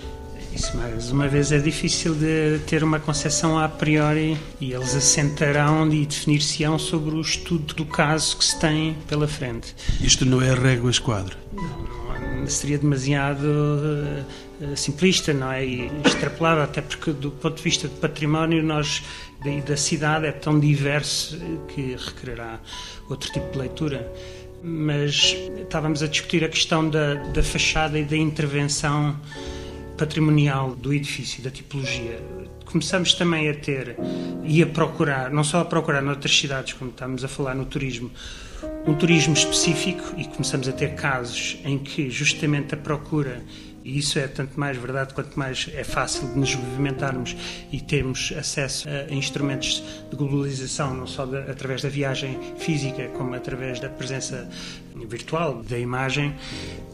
Isso, 0.55 0.77
mais 0.77 1.11
uma 1.11 1.27
vez, 1.27 1.51
é 1.51 1.59
difícil 1.59 2.15
de 2.15 2.59
ter 2.67 2.85
uma 2.85 3.01
concepção 3.01 3.59
a 3.59 3.67
priori 3.67 4.37
e 4.61 4.75
eles 4.75 4.95
assentarão 4.95 5.91
e 5.91 6.05
definir-se-ão 6.05 6.79
sobre 6.79 7.15
o 7.15 7.21
estudo 7.23 7.73
do 7.73 7.87
caso 7.87 8.37
que 8.37 8.45
se 8.45 8.61
tem 8.61 8.95
pela 9.09 9.27
frente. 9.27 9.75
Isto 10.03 10.27
não 10.27 10.43
é 10.43 10.53
régua 10.53 10.91
esquadra? 10.91 11.35
Não, 11.51 11.65
não, 11.65 12.47
seria 12.47 12.77
demasiado 12.77 13.47
uh, 13.47 14.77
simplista, 14.77 15.33
não 15.33 15.51
é? 15.51 15.65
E 15.65 15.91
extrapolado, 16.05 16.61
até 16.61 16.83
porque, 16.83 17.11
do 17.11 17.31
ponto 17.31 17.57
de 17.57 17.63
vista 17.63 17.89
do 17.89 17.95
património, 17.95 18.63
nós 18.63 19.03
e 19.47 19.61
da 19.61 19.77
cidade 19.77 20.27
é 20.27 20.33
tão 20.33 20.59
diverso 20.59 21.39
que 21.69 21.97
requererá 21.97 22.61
outro 23.09 23.31
tipo 23.33 23.53
de 23.53 23.59
leitura 23.59 24.13
mas 24.63 25.37
estávamos 25.59 26.03
a 26.03 26.07
discutir 26.07 26.45
a 26.45 26.49
questão 26.49 26.89
da, 26.89 27.15
da 27.15 27.43
fachada 27.43 27.99
e 27.99 28.05
da 28.05 28.17
intervenção 28.17 29.19
patrimonial 29.97 30.75
do 30.75 30.93
edifício, 30.93 31.43
da 31.43 31.51
tipologia. 31.51 32.21
Começamos 32.65 33.15
também 33.15 33.49
a 33.49 33.55
ter 33.55 33.97
e 34.45 34.63
a 34.63 34.67
procurar, 34.67 35.31
não 35.31 35.45
só 35.45 35.61
a 35.61 35.65
procurar 35.65 36.03
noutras 36.03 36.37
cidades, 36.37 36.75
como 36.75 36.91
estamos 36.91 37.25
a 37.25 37.29
falar 37.29 37.55
no 37.55 37.65
turismo, 37.65 38.11
um 38.87 38.95
turismo 38.95 39.35
específico 39.35 40.15
e 40.17 40.25
começamos 40.25 40.69
a 40.69 40.73
ter 40.73 40.95
casos 40.95 41.59
em 41.65 41.79
que 41.79 42.11
justamente 42.11 42.75
a 42.75 42.77
procura 42.77 43.43
e 43.87 43.99
isso 43.99 44.19
é 44.19 44.27
tanto 44.27 44.59
mais 44.59 44.77
verdade 44.77 45.15
quanto 45.15 45.39
mais 45.39 45.71
é 45.73 45.85
fácil 45.85 46.27
de 46.27 46.37
nos 46.37 46.57
movimentarmos 46.57 47.37
e 47.71 47.81
termos 47.81 48.33
acesso 48.37 48.89
a 48.89 49.15
instrumentos 49.15 49.81
de 50.11 50.17
globalização, 50.17 50.93
não 50.93 51.07
só 51.07 51.25
de, 51.25 51.37
através 51.37 51.83
da 51.83 51.89
viagem 51.89 52.37
física, 52.59 53.07
como 53.17 53.33
através 53.37 53.79
da 53.79 53.89
presença 53.89 54.51
virtual 55.09 55.63
da 55.63 55.79
imagem. 55.79 56.35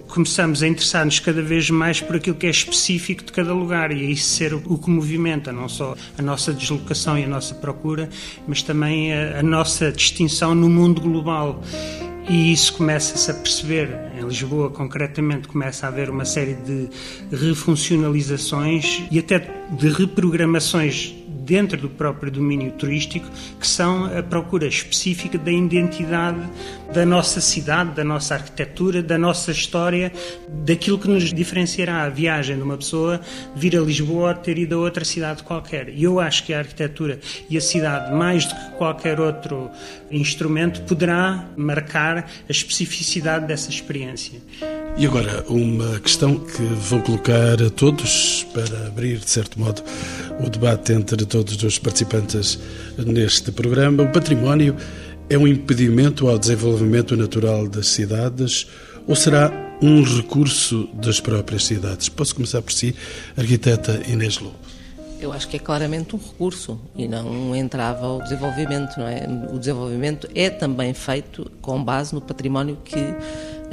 Começamos 0.06 0.62
a 0.62 0.68
interessar-nos 0.68 1.18
cada 1.18 1.40
vez 1.40 1.70
mais 1.70 1.98
por 1.98 2.16
aquilo 2.16 2.36
que 2.36 2.46
é 2.46 2.50
específico 2.50 3.24
de 3.24 3.32
cada 3.32 3.54
lugar 3.54 3.90
e 3.90 4.04
a 4.04 4.10
isso 4.10 4.28
ser 4.28 4.52
o 4.52 4.76
que 4.76 4.90
movimenta, 4.90 5.50
não 5.50 5.70
só 5.70 5.96
a 6.18 6.20
nossa 6.20 6.52
deslocação 6.52 7.18
e 7.18 7.24
a 7.24 7.28
nossa 7.28 7.54
procura, 7.54 8.10
mas 8.46 8.62
também 8.62 9.14
a, 9.14 9.38
a 9.38 9.42
nossa 9.42 9.90
distinção 9.90 10.54
no 10.54 10.68
mundo 10.68 11.00
global. 11.00 11.62
E 12.28 12.52
isso 12.52 12.74
começa-se 12.74 13.30
a 13.30 13.34
perceber, 13.34 13.88
em 14.16 14.24
Lisboa 14.24 14.70
concretamente, 14.70 15.48
começa 15.48 15.86
a 15.86 15.88
haver 15.88 16.08
uma 16.08 16.24
série 16.24 16.54
de 16.54 16.88
refuncionalizações 17.30 19.02
e 19.10 19.18
até 19.18 19.38
de 19.70 19.88
reprogramações 19.88 21.14
dentro 21.44 21.76
do 21.76 21.88
próprio 21.88 22.30
domínio 22.30 22.72
turístico, 22.72 23.28
que 23.58 23.66
são 23.66 24.06
a 24.16 24.22
procura 24.22 24.66
específica 24.66 25.38
da 25.38 25.50
identidade 25.50 26.40
da 26.92 27.06
nossa 27.06 27.40
cidade, 27.40 27.92
da 27.92 28.04
nossa 28.04 28.34
arquitetura, 28.34 29.02
da 29.02 29.16
nossa 29.16 29.50
história, 29.50 30.12
daquilo 30.48 30.98
que 30.98 31.08
nos 31.08 31.32
diferenciará 31.32 32.02
a 32.02 32.08
viagem 32.08 32.56
de 32.56 32.62
uma 32.62 32.76
pessoa 32.76 33.20
vir 33.56 33.76
a 33.76 33.80
Lisboa 33.80 34.28
ou 34.28 34.34
ter 34.34 34.58
ido 34.58 34.74
a 34.76 34.78
outra 34.78 35.04
cidade 35.04 35.42
qualquer. 35.42 35.88
E 35.88 36.04
eu 36.04 36.20
acho 36.20 36.44
que 36.44 36.52
a 36.52 36.58
arquitetura 36.58 37.18
e 37.48 37.56
a 37.56 37.60
cidade, 37.60 38.12
mais 38.12 38.44
do 38.44 38.54
que 38.54 38.70
qualquer 38.76 39.18
outro 39.18 39.70
instrumento, 40.10 40.82
poderá 40.82 41.46
marcar 41.56 42.18
a 42.18 42.50
especificidade 42.50 43.46
dessa 43.46 43.70
experiência. 43.70 44.40
E 44.96 45.06
agora, 45.06 45.42
uma 45.48 45.98
questão 46.00 46.38
que 46.38 46.62
vou 46.62 47.00
colocar 47.00 47.60
a 47.62 47.70
todos 47.70 48.46
para 48.52 48.86
abrir, 48.86 49.18
de 49.18 49.30
certo 49.30 49.58
modo, 49.58 49.82
o 50.38 50.50
debate 50.50 50.92
entre 50.92 51.24
todos 51.24 51.60
os 51.62 51.78
participantes 51.78 52.58
neste 52.98 53.50
programa. 53.50 54.02
O 54.02 54.12
património 54.12 54.76
é 55.30 55.38
um 55.38 55.48
impedimento 55.48 56.28
ao 56.28 56.38
desenvolvimento 56.38 57.16
natural 57.16 57.66
das 57.66 57.88
cidades 57.88 58.68
ou 59.08 59.16
será 59.16 59.50
um 59.80 60.02
recurso 60.02 60.88
das 60.94 61.20
próprias 61.20 61.64
cidades? 61.64 62.08
Posso 62.10 62.34
começar 62.34 62.60
por 62.60 62.72
si, 62.72 62.94
arquiteta 63.36 64.02
Inês 64.06 64.38
Lobo. 64.38 64.56
Eu 65.18 65.32
acho 65.32 65.48
que 65.48 65.56
é 65.56 65.58
claramente 65.58 66.14
um 66.14 66.18
recurso 66.18 66.78
e 66.96 67.08
não 67.08 67.28
um 67.28 67.54
entrave 67.54 68.04
ao 68.04 68.20
desenvolvimento, 68.20 68.98
não 68.98 69.06
é? 69.06 69.26
O 69.52 69.58
desenvolvimento 69.58 70.28
é 70.34 70.50
também 70.50 70.92
feito 70.92 71.50
com 71.62 71.82
base 71.82 72.12
no 72.12 72.20
património 72.20 72.76
que 72.84 73.14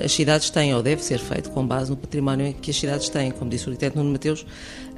as 0.04 0.12
cidades 0.12 0.50
têm, 0.50 0.74
ou 0.74 0.82
deve 0.82 1.04
ser 1.04 1.20
feito 1.20 1.50
com 1.52 1.66
base 1.66 1.90
no 1.90 1.98
património 1.98 2.54
que 2.62 2.72
as 2.72 2.78
cidades 2.78 3.10
têm. 3.10 3.32
Como 3.32 3.50
disse 3.50 3.68
o 3.68 3.70
arquiteto 3.70 3.98
Nuno 3.98 4.12
Mateus, 4.12 4.46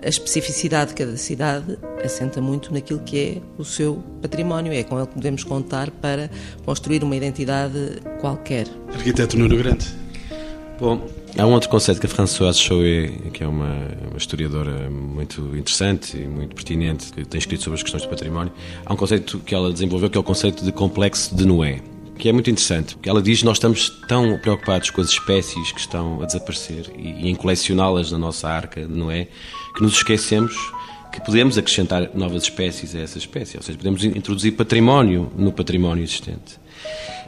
a 0.03 0.07
especificidade 0.07 0.91
de 0.91 0.95
cada 0.95 1.17
cidade 1.17 1.77
assenta 2.03 2.41
muito 2.41 2.73
naquilo 2.73 2.99
que 2.99 3.19
é 3.19 3.37
o 3.57 3.63
seu 3.63 4.03
património. 4.21 4.73
É 4.73 4.83
com 4.83 4.97
ele 4.97 5.07
que 5.07 5.13
podemos 5.13 5.43
contar 5.43 5.91
para 5.91 6.29
construir 6.65 7.03
uma 7.03 7.15
identidade 7.15 7.99
qualquer. 8.19 8.67
Arquiteto 8.93 9.37
Nuno 9.37 9.57
Grande. 9.57 9.85
Bom, 10.79 11.07
há 11.37 11.45
um 11.45 11.53
outro 11.53 11.69
conceito 11.69 11.99
que 11.99 12.07
a 12.07 12.09
Françoise 12.09 12.59
Chouet, 12.59 13.11
que 13.31 13.43
é 13.43 13.47
uma, 13.47 13.87
uma, 14.09 14.17
historiadora 14.17 14.89
muito 14.89 15.41
interessante 15.55 16.17
e 16.17 16.27
muito 16.27 16.55
pertinente, 16.55 17.13
que 17.13 17.23
tem 17.23 17.37
escrito 17.37 17.63
sobre 17.63 17.77
as 17.77 17.83
questões 17.83 18.01
do 18.01 18.09
património, 18.09 18.51
há 18.83 18.91
um 18.91 18.97
conceito 18.97 19.37
que 19.39 19.53
ela 19.53 19.71
desenvolveu 19.71 20.09
que 20.09 20.17
é 20.17 20.21
o 20.21 20.23
conceito 20.23 20.65
de 20.65 20.71
complexo 20.71 21.35
de 21.35 21.45
Noé 21.45 21.81
que 22.21 22.29
é 22.29 22.31
muito 22.31 22.51
interessante, 22.51 22.93
porque 22.93 23.09
ela 23.09 23.19
diz 23.19 23.39
que 23.39 23.45
nós 23.45 23.57
estamos 23.57 23.89
tão 24.07 24.37
preocupados 24.37 24.91
com 24.91 25.01
as 25.01 25.09
espécies 25.09 25.71
que 25.71 25.79
estão 25.79 26.21
a 26.21 26.25
desaparecer 26.27 26.85
e, 26.95 27.27
em 27.27 27.33
colecioná-las 27.33 28.11
na 28.11 28.19
nossa 28.19 28.47
arca, 28.47 28.87
não 28.87 29.09
é? 29.09 29.27
Que 29.75 29.81
nos 29.81 29.93
esquecemos 29.93 30.55
que 31.11 31.19
podemos 31.19 31.57
acrescentar 31.57 32.11
novas 32.13 32.43
espécies 32.43 32.93
a 32.93 32.99
essa 32.99 33.17
espécie, 33.17 33.57
ou 33.57 33.63
seja, 33.63 33.75
podemos 33.75 34.03
introduzir 34.03 34.51
património 34.51 35.31
no 35.35 35.51
património 35.51 36.03
existente. 36.03 36.59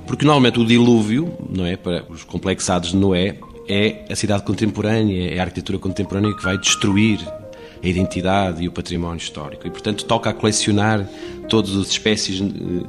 Porque 0.05 0.25
normalmente 0.25 0.59
o 0.59 0.65
dilúvio, 0.65 1.35
não 1.49 1.65
é, 1.65 1.75
para 1.75 2.05
os 2.07 2.23
complexados 2.23 2.91
de 2.91 2.95
Noé, 2.95 3.39
é 3.67 4.05
a 4.11 4.15
cidade 4.15 4.43
contemporânea, 4.43 5.33
é 5.33 5.39
a 5.39 5.41
arquitetura 5.41 5.79
contemporânea 5.79 6.35
que 6.37 6.43
vai 6.43 6.55
destruir 6.55 7.19
a 7.83 7.87
identidade 7.87 8.63
e 8.63 8.67
o 8.67 8.71
património 8.71 9.17
histórico. 9.17 9.67
E, 9.67 9.69
portanto, 9.69 10.05
toca 10.05 10.29
a 10.29 10.33
colecionar 10.33 11.05
todas 11.49 11.75
as 11.75 11.89
espécies 11.89 12.41
eh, 12.41 12.85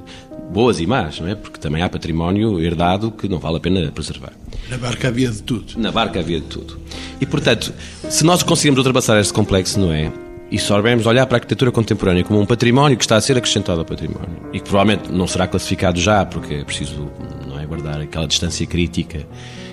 boas 0.52 0.78
e 0.78 0.86
más, 0.86 1.18
não 1.18 1.28
é? 1.28 1.34
Porque 1.34 1.58
também 1.58 1.82
há 1.82 1.88
património 1.88 2.60
herdado 2.60 3.10
que 3.10 3.28
não 3.28 3.38
vale 3.38 3.56
a 3.56 3.60
pena 3.60 3.90
preservar. 3.90 4.32
Na 4.70 4.78
barca 4.78 5.08
havia 5.08 5.30
de 5.30 5.42
tudo. 5.42 5.78
Na 5.78 5.90
barca 5.90 6.20
havia 6.20 6.40
de 6.40 6.46
tudo. 6.46 6.78
E, 7.20 7.26
portanto, 7.26 7.74
se 8.08 8.24
nós 8.24 8.42
conseguimos 8.42 8.78
ultrapassar 8.78 9.18
este 9.20 9.32
complexo, 9.32 9.80
não 9.80 9.92
é? 9.92 10.12
E 10.50 10.58
soubermos 10.58 11.06
olhar 11.06 11.26
para 11.26 11.36
a 11.36 11.38
arquitetura 11.38 11.72
contemporânea 11.72 12.22
como 12.22 12.40
um 12.40 12.46
património 12.46 12.96
que 12.96 13.02
está 13.02 13.16
a 13.16 13.20
ser 13.20 13.36
acrescentado 13.36 13.80
ao 13.80 13.84
património 13.84 14.50
e 14.52 14.60
que 14.60 14.68
provavelmente 14.68 15.10
não 15.10 15.26
será 15.26 15.48
classificado 15.48 15.98
já, 15.98 16.24
porque 16.24 16.54
é 16.54 16.64
preciso 16.64 17.10
não 17.48 17.58
é, 17.58 17.66
guardar 17.66 18.00
aquela 18.00 18.28
distância 18.28 18.64
crítica 18.64 19.26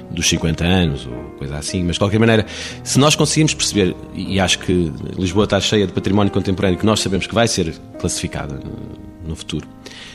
dos 0.09 0.27
50 0.27 0.63
anos 0.63 1.05
ou 1.05 1.30
coisa 1.41 1.57
assim, 1.57 1.83
mas 1.83 1.95
de 1.95 1.99
qualquer 1.99 2.19
maneira, 2.19 2.45
se 2.83 2.99
nós 2.99 3.15
conseguimos 3.15 3.55
perceber, 3.55 3.95
e 4.13 4.39
acho 4.39 4.59
que 4.59 4.91
Lisboa 5.17 5.45
está 5.45 5.59
cheia 5.59 5.87
de 5.87 5.93
património 5.93 6.31
contemporâneo 6.31 6.77
que 6.77 6.85
nós 6.85 6.99
sabemos 6.99 7.25
que 7.25 7.33
vai 7.33 7.47
ser 7.47 7.73
classificado 7.99 8.59
no 9.25 9.35
futuro, 9.35 9.67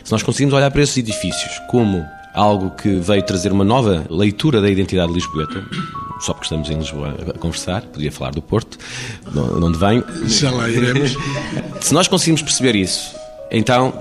se 0.04 0.12
nós 0.12 0.22
conseguimos 0.22 0.54
olhar 0.54 0.70
para 0.70 0.82
esses 0.82 0.96
edifícios 0.96 1.50
como 1.68 2.04
algo 2.32 2.70
que 2.70 2.96
veio 2.96 3.22
trazer 3.24 3.50
uma 3.50 3.64
nova 3.64 4.06
leitura 4.08 4.60
da 4.60 4.70
identidade 4.70 5.12
lisboeta, 5.12 5.64
só 6.20 6.32
porque 6.32 6.44
estamos 6.44 6.70
em 6.70 6.78
Lisboa 6.78 7.16
a 7.34 7.38
conversar, 7.38 7.82
podia 7.82 8.12
falar 8.12 8.30
do 8.30 8.40
Porto, 8.40 8.78
de 9.32 9.38
onde 9.38 9.78
venho. 9.78 10.04
Já 10.28 10.50
lá 10.50 10.68
iremos. 10.68 11.16
Se 11.80 11.92
nós 11.92 12.06
conseguimos 12.06 12.42
perceber 12.42 12.76
isso, 12.76 13.16
então 13.50 13.92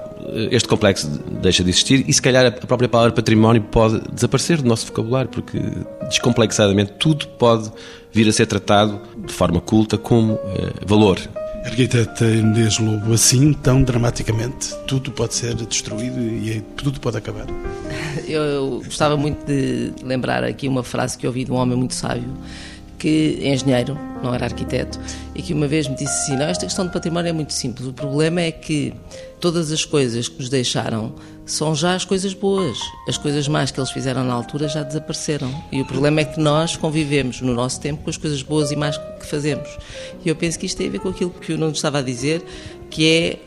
este 0.52 0.68
complexo 0.68 1.08
deixa 1.42 1.64
de 1.64 1.70
existir 1.70 2.04
e 2.08 2.14
se 2.14 2.22
calhar 2.22 2.46
a 2.46 2.52
própria 2.52 2.90
palavra 2.90 3.14
património 3.14 3.62
pode 3.62 4.02
desaparecer 4.12 4.62
do 4.62 4.68
nosso 4.68 4.88
vocabulário, 4.88 5.30
porque 5.30 5.60
descomplexadamente 6.08 6.94
tudo 7.00 7.28
pode 7.28 7.72
vir 8.12 8.28
a 8.28 8.32
ser 8.32 8.46
tratado 8.46 9.02
de 9.26 9.34
forma 9.34 9.60
culta 9.60 9.98
como 9.98 10.34
eh, 10.34 10.74
valor. 10.86 11.20
Arquiteta 11.66 12.26
Inês 12.26 12.78
Lobo, 12.78 13.14
assim, 13.14 13.52
tão 13.52 13.82
dramaticamente, 13.82 14.76
tudo 14.86 15.12
ppode 15.12 15.34
ser 15.34 15.56
destruído 15.56 16.20
e 16.20 16.62
tudo 16.78 17.00
pode 17.00 17.18
acabar. 17.18 17.48
Eu 18.28 18.82
gostava 18.86 19.18
muito 19.18 19.44
de 19.46 19.92
lembrar 20.04 20.44
aqui 20.44 20.68
uma 20.68 20.84
frase 20.84 21.18
que 21.18 21.26
ouvi 21.26 21.44
de 21.44 21.52
um 21.52 21.56
homem 21.56 21.76
muito 21.76 21.96
sábio 21.96 22.32
que 23.06 23.38
é 23.44 23.54
engenheiro, 23.54 23.96
não 24.24 24.34
era 24.34 24.46
arquiteto, 24.46 25.00
e 25.36 25.42
que 25.44 25.54
uma 25.54 25.68
vez 25.68 25.88
me 25.88 25.96
disse 25.96 26.12
assim: 26.24 26.36
não, 26.36 26.48
esta 26.48 26.66
questão 26.66 26.88
de 26.88 26.92
património 26.92 27.30
é 27.30 27.32
muito 27.32 27.54
simples. 27.54 27.88
O 27.88 27.94
problema 27.94 28.42
é 28.42 28.52
que 28.52 28.96
todas 29.40 29.72
as 29.72 29.86
coisas 29.86 30.28
que 30.28 30.40
nos 30.40 30.50
deixaram 30.50 31.14
são 31.46 31.76
já 31.76 31.94
as 31.94 32.04
coisas 32.04 32.34
boas. 32.34 32.80
As 33.08 33.16
coisas 33.16 33.48
más 33.48 33.70
que 33.70 33.80
eles 33.80 33.92
fizeram 33.92 34.24
na 34.24 34.34
altura 34.34 34.68
já 34.68 34.82
desapareceram. 34.82 35.54
E 35.72 35.80
o 35.82 35.86
problema 35.86 36.22
é 36.22 36.26
que 36.26 36.40
nós 36.40 36.76
convivemos 36.76 37.42
no 37.42 37.54
nosso 37.54 37.80
tempo 37.80 38.02
com 38.02 38.10
as 38.10 38.18
coisas 38.18 38.42
boas 38.42 38.72
e 38.72 38.76
más 38.76 38.98
que 38.98 39.28
fazemos. 39.28 39.70
E 40.26 40.30
eu 40.30 40.36
penso 40.36 40.58
que 40.58 40.66
isto 40.66 40.76
tem 40.76 40.88
a 40.88 40.90
ver 40.90 41.00
com 41.00 41.10
aquilo 41.10 41.30
que 41.30 41.54
o 41.54 41.60
Nuno 41.60 41.74
estava 41.74 42.00
a 42.00 42.02
dizer, 42.02 42.44
que 42.90 43.08
é. 43.08 43.40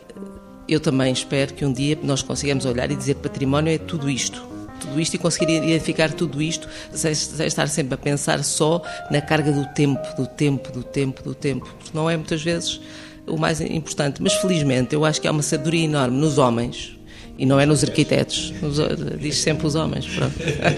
Eu 0.69 0.79
também 0.79 1.11
espero 1.11 1.53
que 1.53 1.65
um 1.65 1.73
dia 1.73 1.97
nós 2.01 2.21
consigamos 2.21 2.63
olhar 2.63 2.89
e 2.91 2.95
dizer 2.95 3.15
património 3.15 3.73
é 3.73 3.77
tudo 3.79 4.09
isto 4.09 4.58
tudo 4.79 4.99
isto 4.99 5.13
e 5.13 5.17
conseguir 5.17 5.63
identificar 5.63 6.11
tudo 6.11 6.41
isto 6.41 6.67
sem, 6.91 7.13
sem, 7.13 7.45
estar 7.45 7.67
sempre 7.67 7.93
a 7.93 7.97
pensar 7.97 8.43
só 8.43 8.81
na 9.11 9.21
carga 9.21 9.51
do 9.51 9.65
tempo, 9.73 10.01
do 10.15 10.25
tempo, 10.25 10.71
do 10.71 10.83
tempo, 10.83 11.23
do 11.23 11.35
tempo. 11.35 11.67
Porque 11.77 11.91
não 11.93 12.09
é 12.09 12.15
muitas 12.15 12.41
vezes 12.41 12.79
o 13.27 13.37
mais 13.37 13.61
importante. 13.61 14.21
Mas 14.21 14.33
felizmente 14.33 14.95
eu 14.95 15.05
acho 15.05 15.21
que 15.21 15.27
há 15.27 15.31
uma 15.31 15.43
sabedoria 15.43 15.85
enorme 15.85 16.17
nos 16.17 16.37
homens 16.37 16.97
e 17.37 17.45
não 17.45 17.59
é 17.59 17.65
nos 17.65 17.83
arquitetos, 17.83 18.53
nos, 18.61 18.77
diz 19.17 19.37
sempre 19.37 19.65
os 19.65 19.73
homens, 19.73 20.05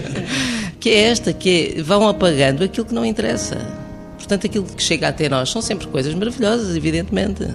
que 0.78 0.90
é 0.90 1.00
esta, 1.08 1.32
que 1.32 1.74
é, 1.76 1.82
vão 1.82 2.08
apagando 2.08 2.62
aquilo 2.62 2.86
que 2.86 2.94
não 2.94 3.04
interessa. 3.04 3.56
Portanto, 4.16 4.46
aquilo 4.46 4.64
que 4.64 4.80
chega 4.80 5.08
até 5.08 5.28
nós 5.28 5.50
são 5.50 5.60
sempre 5.60 5.88
coisas 5.88 6.14
maravilhosas, 6.14 6.76
evidentemente. 6.76 7.48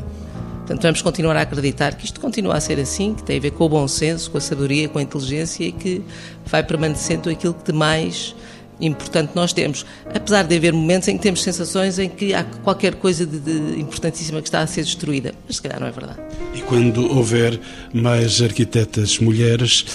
Portanto, 0.68 0.84
vamos 0.84 1.02
continuar 1.02 1.38
a 1.38 1.42
acreditar 1.44 1.96
que 1.96 2.04
isto 2.04 2.20
continua 2.20 2.58
a 2.58 2.60
ser 2.60 2.78
assim, 2.78 3.14
que 3.14 3.24
tem 3.24 3.38
a 3.38 3.40
ver 3.40 3.52
com 3.52 3.64
o 3.64 3.70
bom 3.70 3.88
senso, 3.88 4.30
com 4.30 4.38
a 4.38 4.42
sabedoria, 4.42 4.90
com 4.90 5.00
a 5.00 5.02
inteligência 5.02 5.64
e 5.64 5.72
que 5.72 6.02
vai 6.46 6.62
permanecendo 6.62 7.30
aquilo 7.30 7.54
que 7.54 7.72
de 7.72 7.78
mais 7.78 8.36
importante 8.82 9.32
nós 9.34 9.54
temos. 9.54 9.86
Apesar 10.14 10.44
de 10.44 10.58
haver 10.58 10.74
momentos 10.74 11.08
em 11.08 11.16
que 11.16 11.24
temos 11.24 11.42
sensações 11.42 11.98
em 12.00 12.10
que 12.10 12.34
há 12.34 12.44
qualquer 12.44 12.96
coisa 12.96 13.26
de, 13.26 13.40
de 13.40 13.80
importantíssima 13.80 14.42
que 14.42 14.50
está 14.50 14.60
a 14.60 14.68
ser 14.68 14.84
destruída, 14.84 15.34
mas 15.48 15.56
se 15.56 15.62
calhar 15.62 15.80
não 15.80 15.88
é 15.88 15.92
verdade. 15.92 16.20
E 16.54 16.60
quando 16.60 17.16
houver 17.16 17.58
mais 17.94 18.42
arquitetas 18.42 19.20
mulheres, 19.20 19.86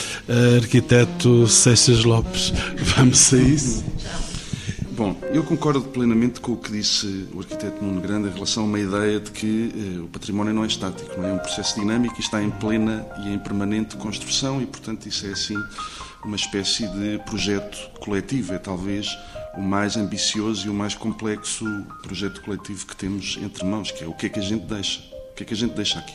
arquiteto 0.56 1.46
Seixas 1.48 2.02
Lopes, 2.02 2.50
vamos 2.96 3.34
a 3.34 3.36
isso? 3.36 3.84
Bom, 5.02 5.16
eu 5.34 5.42
concordo 5.42 5.82
plenamente 5.82 6.40
com 6.40 6.52
o 6.52 6.56
que 6.56 6.70
disse 6.70 7.28
o 7.34 7.40
arquiteto 7.40 7.84
Nuno 7.84 8.00
Grande 8.00 8.28
em 8.28 8.32
relação 8.32 8.62
a 8.62 8.66
uma 8.66 8.78
ideia 8.78 9.18
de 9.18 9.32
que 9.32 9.74
eh, 9.74 10.00
o 10.00 10.06
património 10.06 10.54
não 10.54 10.62
é 10.62 10.68
estático, 10.68 11.20
não 11.20 11.26
é? 11.26 11.30
é 11.30 11.34
um 11.34 11.38
processo 11.38 11.80
dinâmico 11.80 12.14
e 12.18 12.20
está 12.20 12.40
em 12.40 12.52
plena 12.52 13.04
e 13.18 13.34
em 13.34 13.38
permanente 13.40 13.96
construção 13.96 14.62
e, 14.62 14.66
portanto, 14.66 15.06
isso 15.06 15.26
é 15.26 15.30
assim 15.30 15.56
uma 16.24 16.36
espécie 16.36 16.86
de 16.86 17.18
projeto 17.26 17.90
coletivo, 17.98 18.54
é 18.54 18.58
talvez 18.58 19.08
o 19.56 19.60
mais 19.60 19.96
ambicioso 19.96 20.68
e 20.68 20.70
o 20.70 20.74
mais 20.74 20.94
complexo 20.94 21.64
projeto 22.00 22.40
coletivo 22.40 22.86
que 22.86 22.94
temos 22.94 23.36
entre 23.42 23.64
mãos, 23.64 23.90
que 23.90 24.04
é 24.04 24.06
o 24.06 24.12
que 24.12 24.26
é 24.26 24.28
que 24.28 24.38
a 24.38 24.42
gente 24.42 24.66
deixa, 24.66 25.00
o 25.32 25.34
que 25.34 25.42
é 25.42 25.46
que 25.46 25.54
a 25.54 25.56
gente 25.56 25.74
deixa 25.74 25.98
aqui. 25.98 26.14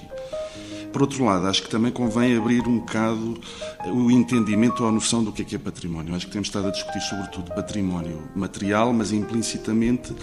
Por 0.92 1.02
outro 1.04 1.24
lado, 1.26 1.48
acho 1.48 1.64
que 1.64 1.70
também 1.70 1.92
convém 1.92 2.36
abrir 2.36 2.68
um 2.68 2.80
bocado 2.80 3.40
o 3.86 4.10
entendimento 4.10 4.84
ou 4.84 4.90
a 4.90 4.92
noção 4.92 5.24
do 5.24 5.32
que 5.32 5.42
é 5.42 5.46
que 5.46 5.56
é 5.56 5.60
património. 5.60 6.16
Acho 6.16 6.26
que 6.26 6.32
temos 6.32 6.48
estado 6.48 6.68
a 6.68 6.72
discutir 6.72 7.02
sobretudo 7.02 7.54
património 7.54 8.24
material, 8.36 8.94
mas 8.94 9.12
implicitamente 9.12 10.14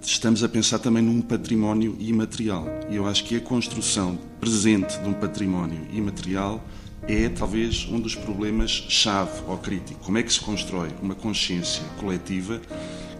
estamos 0.00 0.42
a 0.42 0.48
pensar 0.48 0.78
também 0.78 1.02
num 1.02 1.20
património 1.20 1.96
imaterial. 1.98 2.66
E 2.90 2.96
eu 2.96 3.06
acho 3.06 3.24
que 3.24 3.36
a 3.36 3.40
construção 3.40 4.18
presente 4.40 4.98
de 4.98 5.08
um 5.08 5.14
património 5.14 5.86
imaterial 5.92 6.64
é 7.06 7.28
talvez 7.28 7.86
um 7.90 8.00
dos 8.00 8.14
problemas 8.14 8.70
chave 8.88 9.42
ou 9.46 9.58
crítico. 9.58 10.00
Como 10.00 10.18
é 10.18 10.22
que 10.22 10.32
se 10.32 10.40
constrói 10.40 10.90
uma 11.02 11.14
consciência 11.14 11.82
coletiva 11.98 12.60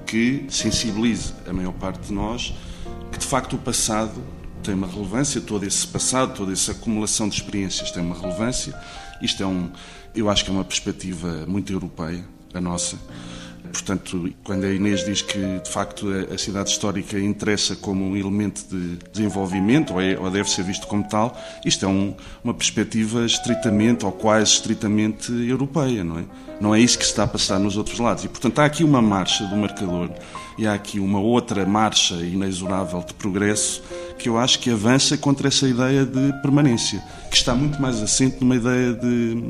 que 0.07 0.47
sensibilize 0.49 1.35
a 1.47 1.53
maior 1.53 1.73
parte 1.73 2.07
de 2.07 2.13
nós 2.13 2.55
que 3.11 3.19
de 3.19 3.27
facto 3.27 3.57
o 3.57 3.59
passado 3.59 4.23
tem 4.65 4.75
uma 4.75 4.87
relevância, 4.87 5.41
todo 5.41 5.65
esse 5.65 5.87
passado, 5.87 6.35
toda 6.35 6.53
essa 6.53 6.73
acumulação 6.73 7.29
de 7.29 7.37
experiências 7.37 7.91
tem 7.91 8.03
uma 8.03 8.19
relevância. 8.19 8.75
Isto 9.21 9.43
é 9.43 9.47
um, 9.47 9.71
eu 10.15 10.31
acho 10.31 10.45
que 10.45 10.51
é 10.51 10.55
uma 10.55 10.65
perspectiva 10.65 11.45
muito 11.47 11.73
europeia, 11.73 12.25
a 12.53 12.61
nossa. 12.61 12.99
Portanto, 13.75 14.33
quando 14.45 14.65
a 14.65 14.73
Inês 14.73 15.05
diz 15.05 15.21
que, 15.21 15.59
de 15.59 15.69
facto, 15.69 16.07
a 16.33 16.39
cidade 16.39 16.71
histórica 16.71 17.19
interessa 17.19 17.75
como 17.75 18.05
um 18.09 18.17
elemento 18.17 18.65
de 18.71 18.99
desenvolvimento, 19.13 19.95
ou, 19.95 20.01
é, 20.01 20.17
ou 20.17 20.31
deve 20.31 20.49
ser 20.49 20.63
visto 20.63 20.87
como 20.87 21.03
tal, 21.09 21.37
isto 21.67 21.85
é 21.85 21.89
um, 21.89 22.15
uma 22.45 22.55
perspectiva 22.55 23.27
estritamente, 23.27 24.07
ou 24.07 24.13
quase 24.13 24.53
estritamente 24.53 25.33
europeia, 25.33 26.05
não 26.05 26.21
é? 26.21 26.25
Não 26.61 26.73
é 26.73 26.79
isso 26.79 26.97
que 26.97 27.05
se 27.05 27.11
está 27.11 27.25
a 27.25 27.27
passar 27.27 27.59
nos 27.59 27.77
outros 27.77 27.99
lados. 27.99 28.25
E, 28.25 28.29
portanto, 28.29 28.61
há 28.61 28.65
aqui 28.65 28.85
uma 28.85 29.03
marcha 29.03 29.45
do 29.45 29.57
marcador 29.57 30.09
e 30.57 30.69
há 30.69 30.75
aqui 30.75 31.01
uma 31.01 31.19
outra 31.19 31.67
marcha 31.67 32.15
inexorável 32.15 33.03
de 33.03 33.13
progresso 33.15 33.83
que 34.17 34.29
eu 34.29 34.39
acho 34.39 34.61
que 34.61 34.71
avança 34.71 35.19
contra 35.19 35.49
essa 35.49 35.67
ideia 35.67 36.07
de 36.07 36.33
permanência, 36.43 37.03
que 37.29 37.37
está 37.37 37.57
muito 37.57 37.83
mais 37.83 38.01
assente 38.01 38.37
numa 38.41 38.55
ideia 38.55 38.93
de 38.93 39.43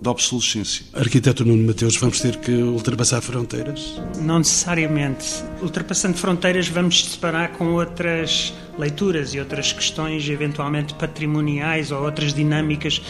da 0.00 0.10
obsolescência. 0.10 0.84
Arquiteto 0.94 1.44
Nuno 1.44 1.66
Mateus, 1.66 1.96
vamos 1.96 2.20
ter 2.20 2.36
que 2.36 2.50
ultrapassar 2.50 3.20
fronteiras? 3.20 4.00
Não 4.20 4.38
necessariamente. 4.38 5.26
Ultrapassando 5.60 6.16
fronteiras, 6.16 6.68
vamos 6.68 7.04
separar 7.04 7.52
com 7.52 7.74
outras 7.74 8.52
leituras 8.78 9.34
e 9.34 9.38
outras 9.38 9.72
questões, 9.72 10.28
eventualmente 10.28 10.94
patrimoniais 10.94 11.90
ou 11.90 12.02
outras 12.02 12.32
dinâmicas 12.32 13.02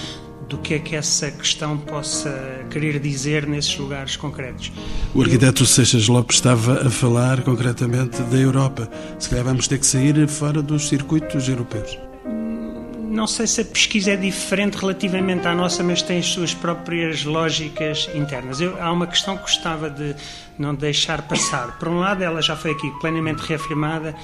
do 0.48 0.58
que 0.58 0.74
é 0.74 0.78
que 0.80 0.96
essa 0.96 1.30
questão 1.30 1.78
possa 1.78 2.66
querer 2.70 2.98
dizer 2.98 3.46
nesses 3.46 3.78
lugares 3.78 4.16
concretos. 4.16 4.72
O 5.14 5.22
arquiteto 5.22 5.64
Seixas 5.64 6.08
Lopes 6.08 6.38
estava 6.38 6.88
a 6.88 6.90
falar 6.90 7.42
concretamente 7.42 8.20
da 8.22 8.36
Europa. 8.36 8.90
Se 9.16 9.28
calhar 9.28 9.44
vamos 9.44 9.68
ter 9.68 9.78
que 9.78 9.86
sair 9.86 10.26
fora 10.26 10.60
dos 10.60 10.88
circuitos 10.88 11.48
europeus 11.48 11.96
não 13.20 13.26
sei 13.26 13.46
se 13.46 13.60
a 13.60 13.64
pesquisa 13.66 14.12
é 14.12 14.16
diferente 14.16 14.78
relativamente 14.78 15.46
à 15.46 15.54
nossa, 15.54 15.84
mas 15.84 16.00
tem 16.00 16.20
as 16.20 16.26
suas 16.28 16.54
próprias 16.54 17.22
lógicas 17.22 18.08
internas. 18.14 18.62
Eu, 18.62 18.82
há 18.82 18.90
uma 18.90 19.06
questão 19.06 19.36
que 19.36 19.42
gostava 19.42 19.90
de 19.90 20.16
não 20.58 20.74
deixar 20.74 21.20
passar. 21.20 21.78
Por 21.78 21.88
um 21.88 21.98
lado, 21.98 22.24
ela 22.24 22.40
já 22.40 22.56
foi 22.56 22.70
aqui 22.70 22.90
plenamente 22.98 23.42
reafirmada, 23.42 24.14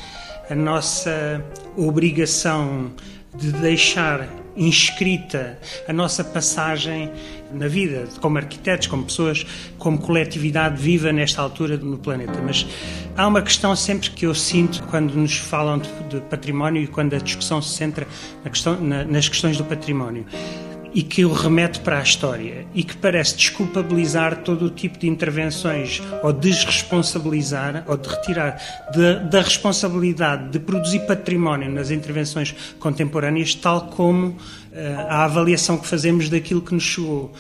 a 0.49 0.55
nossa 0.55 1.45
obrigação 1.77 2.91
de 3.35 3.53
deixar 3.53 4.27
inscrita 4.57 5.59
a 5.87 5.93
nossa 5.93 6.25
passagem 6.25 7.13
na 7.53 7.69
vida, 7.69 8.05
como 8.21 8.39
arquitetos, 8.39 8.87
como 8.87 9.05
pessoas, 9.05 9.47
como 9.79 9.99
coletividade 9.99 10.81
viva 10.81 11.13
nesta 11.13 11.43
altura 11.43 11.77
no 11.77 11.99
planeta. 11.99 12.41
Mas 12.45 12.67
há 13.17 13.27
uma 13.27 13.43
questão 13.43 13.75
sempre 13.77 14.11
que 14.11 14.27
eu 14.27 14.35
sinto 14.35 14.83
quando 14.85 15.15
nos 15.15 15.37
falam 15.37 15.79
de, 15.79 15.89
de 16.09 16.21
património 16.23 16.83
e 16.83 16.87
quando 16.87 17.15
a 17.15 17.19
discussão 17.19 17.61
se 17.63 17.75
centra 17.75 18.07
na 18.45 18.51
questão, 18.51 18.81
na, 18.81 19.05
nas 19.05 19.29
questões 19.29 19.57
do 19.57 19.65
património 19.65 20.27
e 20.97 21.03
que 21.03 21.27
o 21.27 21.33
remete 21.35 21.81
para 21.81 21.99
a 21.99 22.03
história 22.03 22.67
e 22.75 22.83
que 22.83 22.97
parece 22.97 23.37
desculpabilizar 23.37 24.39
todo 24.39 24.65
o 24.65 24.71
tipo 24.71 24.99
de 24.99 25.07
intervenções 25.07 26.01
ou 26.23 26.33
desresponsabilizar 26.33 27.85
ou 27.87 27.99
de 27.99 28.09
retirar 28.09 28.59
de, 28.95 29.29
da 29.29 29.43
responsabilidade 29.43 30.49
de 30.49 30.59
produzir 30.59 31.01
património 31.01 31.71
nas 31.71 31.91
intervenções 31.91 32.55
contemporâneas, 32.81 33.55
tal 33.55 33.89
como 33.89 34.39
a 35.09 35.25
avaliação 35.25 35.79
que 35.79 35.87
fazemos 35.87 36.29
daquilo 36.29 36.61
que 36.61 36.75
nos 36.75 36.83
chegou. 36.83 37.33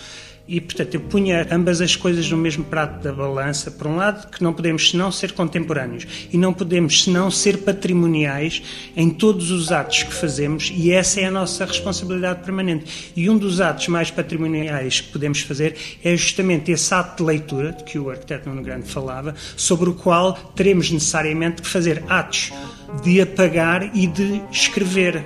E, 0.49 0.61
portanto, 0.61 0.95
eu 0.95 1.01
punha 1.01 1.47
ambas 1.51 1.81
as 1.81 1.97
coisas 1.97 2.31
no 2.31 2.37
mesmo 2.37 2.63
prato 2.65 3.03
da 3.03 3.13
balança. 3.13 3.69
Por 3.69 3.89
um 3.89 3.97
lado, 3.97 4.29
que 4.31 4.43
não 4.45 4.53
podemos 4.53 4.91
senão 4.91 5.11
ser 5.11 5.33
contemporâneos 5.33 6.07
e 6.33 6.39
não 6.39 6.55
podemos 6.55 7.03
senão 7.03 7.31
ser 7.33 7.59
patrimoniais 7.59 8.63
em 8.97 9.11
todos 9.11 9.51
os 9.51 9.73
atos 9.73 10.05
que 10.05 10.15
fazemos, 10.15 10.73
e 10.73 10.93
essa 10.93 11.21
é 11.21 11.25
a 11.25 11.31
nossa 11.33 11.65
responsabilidade 11.65 12.45
permanente. 12.45 13.13
E 13.17 13.29
um 13.29 13.37
dos 13.37 13.61
atos 13.61 13.89
mais 13.89 14.11
patrimoniais 14.11 15.01
que 15.01 15.11
podemos 15.11 15.41
fazer 15.41 15.77
é 16.05 16.17
justamente 16.17 16.71
esse 16.71 16.95
ato 16.95 17.25
de 17.25 17.29
leitura, 17.29 17.73
de 17.73 17.83
que 17.83 17.99
o 17.99 18.09
arquiteto 18.09 18.49
Nuno 18.49 18.63
Grande 18.63 18.87
falava, 18.87 19.35
sobre 19.57 19.91
o 19.91 19.95
qual 19.95 20.35
teremos 20.55 20.93
necessariamente 20.93 21.61
que 21.61 21.69
fazer 21.69 22.05
atos 22.09 22.53
de 23.03 23.21
apagar 23.21 23.91
e 23.97 24.07
de 24.07 24.41
escrever, 24.53 25.25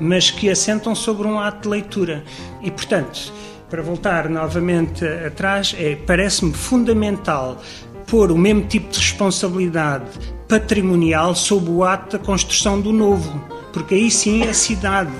mas 0.00 0.30
que 0.30 0.50
assentam 0.50 0.94
sobre 0.94 1.26
um 1.26 1.38
ato 1.38 1.62
de 1.62 1.68
leitura. 1.68 2.24
E, 2.62 2.70
portanto, 2.70 3.32
para 3.68 3.82
voltar 3.82 4.28
novamente 4.28 5.04
atrás, 5.04 5.74
é, 5.78 5.96
parece-me 5.96 6.52
fundamental 6.52 7.60
pôr 8.06 8.30
o 8.30 8.38
mesmo 8.38 8.62
tipo 8.66 8.90
de 8.92 8.98
responsabilidade 8.98 10.06
patrimonial 10.48 11.34
sob 11.34 11.68
o 11.70 11.82
ato 11.82 12.16
da 12.16 12.24
construção 12.24 12.80
do 12.80 12.92
novo, 12.92 13.42
porque 13.72 13.94
aí 13.94 14.10
sim 14.10 14.44
a 14.44 14.54
cidade, 14.54 15.12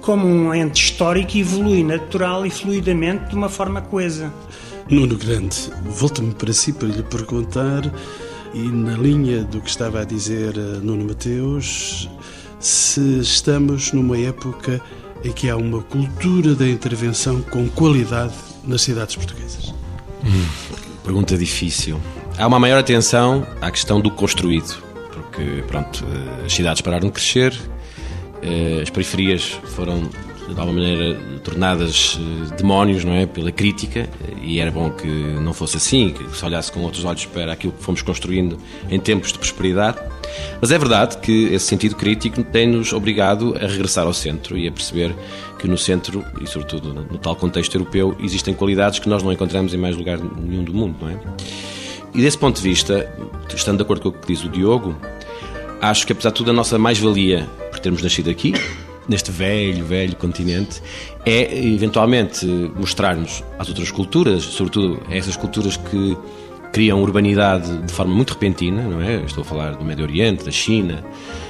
como 0.00 0.26
um 0.26 0.52
ente 0.52 0.82
histórico, 0.82 1.38
evolui 1.38 1.84
natural 1.84 2.44
e 2.44 2.50
fluidamente 2.50 3.26
de 3.28 3.36
uma 3.36 3.48
forma 3.48 3.80
coesa. 3.80 4.32
Nuno 4.90 5.16
Grande, 5.16 5.70
volta-me 5.84 6.34
para 6.34 6.52
si 6.52 6.72
para 6.72 6.88
lhe 6.88 7.02
perguntar, 7.04 7.82
e 8.52 8.58
na 8.58 8.96
linha 8.96 9.44
do 9.44 9.60
que 9.60 9.70
estava 9.70 10.00
a 10.00 10.04
dizer 10.04 10.54
eh, 10.56 10.80
Nuno 10.82 11.04
Mateus, 11.04 12.10
se 12.66 13.18
estamos 13.18 13.92
numa 13.92 14.16
época 14.18 14.80
em 15.24 15.32
que 15.32 15.50
há 15.50 15.56
uma 15.56 15.82
cultura 15.82 16.54
da 16.54 16.68
intervenção 16.68 17.42
com 17.42 17.68
qualidade 17.68 18.34
nas 18.64 18.82
cidades 18.82 19.16
portuguesas? 19.16 19.74
Hum, 20.24 20.46
pergunta 21.04 21.36
difícil. 21.36 22.00
Há 22.38 22.46
uma 22.46 22.58
maior 22.58 22.78
atenção 22.78 23.46
à 23.60 23.70
questão 23.70 24.00
do 24.00 24.10
construído, 24.10 24.82
porque 25.12 25.64
pronto, 25.66 26.04
eh, 26.04 26.46
as 26.46 26.52
cidades 26.52 26.80
pararam 26.80 27.08
de 27.08 27.12
crescer, 27.12 27.54
eh, 28.42 28.80
as 28.82 28.90
periferias 28.90 29.58
foram 29.74 30.08
de 30.48 30.60
alguma 30.60 30.80
maneira 30.80 31.18
tornadas 31.42 32.18
eh, 32.20 32.54
demónios, 32.56 33.04
não 33.04 33.14
é, 33.14 33.26
pela 33.26 33.52
crítica, 33.52 34.08
e 34.42 34.58
era 34.58 34.70
bom 34.70 34.90
que 34.90 35.06
não 35.06 35.52
fosse 35.52 35.76
assim, 35.76 36.10
que 36.10 36.36
se 36.36 36.44
olhasse 36.44 36.70
com 36.70 36.80
outros 36.80 37.04
olhos 37.04 37.26
para 37.26 37.52
aquilo 37.52 37.72
que 37.72 37.82
fomos 37.82 38.02
construindo 38.02 38.58
em 38.90 38.98
tempos 38.98 39.32
de 39.32 39.38
prosperidade. 39.38 39.98
Mas 40.60 40.70
é 40.70 40.78
verdade 40.78 41.18
que 41.18 41.52
esse 41.52 41.66
sentido 41.66 41.94
crítico 41.96 42.42
tem-nos 42.42 42.92
obrigado 42.92 43.54
a 43.56 43.66
regressar 43.66 44.06
ao 44.06 44.14
centro 44.14 44.56
e 44.56 44.66
a 44.66 44.72
perceber 44.72 45.14
que 45.58 45.68
no 45.68 45.78
centro, 45.78 46.24
e 46.40 46.46
sobretudo 46.46 46.92
no 46.92 47.18
tal 47.18 47.36
contexto 47.36 47.74
europeu, 47.74 48.16
existem 48.20 48.54
qualidades 48.54 48.98
que 48.98 49.08
nós 49.08 49.22
não 49.22 49.32
encontramos 49.32 49.74
em 49.74 49.76
mais 49.76 49.96
lugar 49.96 50.18
nenhum 50.18 50.64
do 50.64 50.72
mundo, 50.72 50.96
não 51.00 51.08
é? 51.08 51.18
E 52.14 52.20
desse 52.20 52.36
ponto 52.36 52.56
de 52.56 52.62
vista, 52.62 53.10
estando 53.54 53.78
de 53.78 53.82
acordo 53.82 54.02
com 54.02 54.08
o 54.08 54.12
que 54.12 54.26
diz 54.26 54.44
o 54.44 54.48
Diogo, 54.48 54.94
acho 55.80 56.06
que 56.06 56.12
apesar 56.12 56.30
de 56.30 56.36
tudo 56.36 56.50
a 56.50 56.54
nossa 56.54 56.78
mais-valia 56.78 57.48
por 57.70 57.78
termos 57.78 58.02
nascido 58.02 58.28
aqui, 58.28 58.52
neste 59.08 59.30
velho, 59.30 59.84
velho 59.84 60.16
continente, 60.16 60.82
é 61.24 61.58
eventualmente 61.66 62.46
mostrarmos 62.76 63.42
às 63.58 63.68
outras 63.68 63.90
culturas, 63.90 64.42
sobretudo 64.42 65.02
a 65.08 65.16
essas 65.16 65.36
culturas 65.36 65.76
que 65.76 66.16
criam 66.72 67.02
urbanidade 67.02 67.76
de 67.82 67.92
forma 67.92 68.14
muito 68.14 68.32
repentina, 68.32 68.82
não 68.82 69.00
é? 69.00 69.16
Estou 69.16 69.42
a 69.42 69.44
falar 69.44 69.76
do 69.76 69.84
Médio 69.84 70.04
Oriente, 70.04 70.44
da 70.44 70.50
China. 70.50 71.04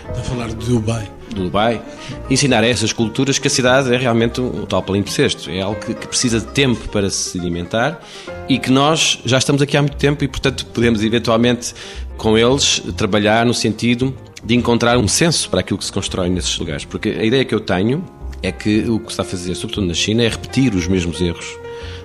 Estou 0.09 0.21
a 0.21 0.25
falar 0.25 0.49
de 0.49 0.67
Dubai. 0.67 1.09
Do 1.31 1.45
Dubai. 1.45 1.81
Ensinar 2.29 2.65
a 2.65 2.67
essas 2.67 2.93
culturas 2.93 3.39
que 3.39 3.47
a 3.47 3.51
cidade 3.51 3.95
é 3.95 3.97
realmente 3.97 4.41
um 4.41 4.67
tal 4.67 4.83
palimpsesto. 4.83 5.49
É 5.49 5.63
algo 5.63 5.79
que, 5.81 5.95
que 5.95 6.09
precisa 6.09 6.41
de 6.41 6.47
tempo 6.47 6.89
para 6.89 7.09
se 7.09 7.39
alimentar 7.39 8.01
e 8.49 8.59
que 8.59 8.71
nós 8.71 9.21
já 9.25 9.39
estamos 9.39 9.63
aqui 9.63 9.77
há 9.77 9.83
muito 9.83 9.97
tempo 9.97 10.25
e, 10.25 10.29
portanto, 10.29 10.67
podemos 10.67 11.03
eventualmente 11.05 11.73
com 12.17 12.37
eles 12.37 12.83
trabalhar 12.97 13.47
no 13.47 13.55
sentido 13.55 14.13
de 14.45 14.55
encontrar 14.55 14.99
um 14.99 15.09
senso 15.09 15.49
para 15.49 15.61
aquilo 15.61 15.79
que 15.79 15.85
se 15.85 15.93
constrói 15.93 16.29
nesses 16.29 16.59
lugares. 16.59 16.85
Porque 16.85 17.11
a 17.11 17.25
ideia 17.25 17.45
que 17.45 17.55
eu 17.55 17.61
tenho 17.61 18.05
é 18.43 18.51
que 18.51 18.89
o 18.89 18.99
que 18.99 19.07
se 19.07 19.13
está 19.13 19.23
a 19.23 19.27
fazer, 19.27 19.55
sobretudo 19.55 19.87
na 19.87 19.95
China, 19.95 20.23
é 20.23 20.29
repetir 20.29 20.75
os 20.75 20.89
mesmos 20.89 21.21
erros 21.21 21.57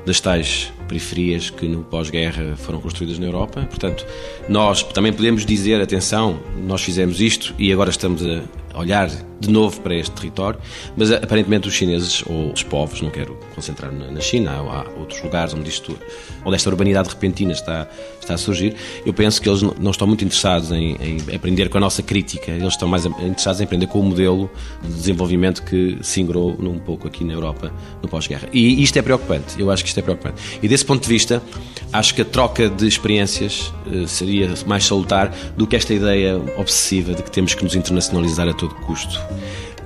das 0.06 0.20
tais 0.22 0.72
periferias 0.88 1.50
que 1.50 1.68
no 1.68 1.84
pós-guerra 1.84 2.56
foram 2.56 2.80
construídas 2.80 3.20
na 3.20 3.26
Europa. 3.26 3.62
Portanto, 3.70 4.06
nós 4.48 4.84
também 4.84 5.12
podemos 5.12 5.46
dizer, 5.46 5.82
atenção, 5.82 6.40
nós 6.66 6.82
fizemos 6.82 7.20
isto 7.20 7.54
e 7.60 7.74
agora 7.74 7.90
estamos 7.90 8.24
a 8.26 8.80
olhar 8.80 9.10
de 9.40 9.50
novo 9.50 9.80
para 9.82 9.96
este 9.96 10.12
território, 10.12 10.60
mas 10.96 11.12
aparentemente 11.12 11.68
os 11.68 11.74
chineses 11.74 12.24
ou 12.26 12.52
os 12.52 12.64
povos, 12.64 13.02
não 13.02 13.10
quero 13.10 13.38
concentrar 13.54 13.92
na 13.92 14.20
China, 14.20 14.52
há 14.52 15.00
outros 15.00 15.22
lugares 15.22 15.54
onde 15.54 15.70
isto, 15.70 15.98
onde 16.44 16.56
esta 16.56 16.70
urbanidade 16.70 17.10
repentina 17.10 17.52
está, 17.52 17.88
está 18.20 18.34
a 18.34 18.38
surgir, 18.38 18.76
eu 19.06 19.14
penso 19.14 19.42
que 19.42 19.50
eles 19.50 19.62
não 19.62 19.92
estão 19.92 20.08
muito 20.08 20.24
interessados 20.24 20.72
em, 20.72 20.96
em 20.96 21.36
aprender 21.36 21.70
com 21.70 21.78
a 21.78 21.82
nossa 21.82 22.02
crítica, 22.02 22.52
eles 22.52 22.74
estão 22.74 22.88
mais 22.88 23.06
interessados 23.06 23.62
em 23.62 23.64
aprender 23.64 23.88
com 23.88 24.00
o 24.00 24.04
modelo 24.04 24.50
de 24.84 24.94
desenvolvimento 24.94 25.64
que 25.64 25.98
se 26.02 26.22
ingrou 26.22 26.58
um 26.60 26.80
pouco 26.80 27.08
aqui 27.08 27.24
na 27.24 27.34
Europa 27.34 27.72
no 28.02 28.10
pós-guerra. 28.10 28.48
E 28.52 28.82
isto 28.84 28.98
é 28.98 29.02
preocupante, 29.02 29.60
eu 29.60 29.72
acho 29.72 29.84
que 29.84 29.90
isto 29.90 30.00
é 30.00 30.04
preocupante. 30.04 30.42
E 30.62 30.68
desse 30.68 30.86
ponto 30.86 31.02
de 31.02 31.10
vista, 31.10 31.42
acho 31.94 32.14
que 32.14 32.22
a 32.22 32.26
troca 32.26 32.70
de 32.70 32.88
experiências 32.88 33.74
uh, 33.86 34.08
seria 34.08 34.54
mais 34.66 34.86
salutar 34.86 35.34
do 35.56 35.66
que 35.66 35.76
esta 35.76 35.94
ideia 35.94 36.38
obsessiva 36.58 37.14
de 37.14 37.24
que 37.24 37.32
temos 37.32 37.54
que 37.54 37.64
nos 37.64 37.76
internacionalizar 37.76 38.48
a 38.48 38.54
todo 38.54 38.74
custo. 38.76 39.20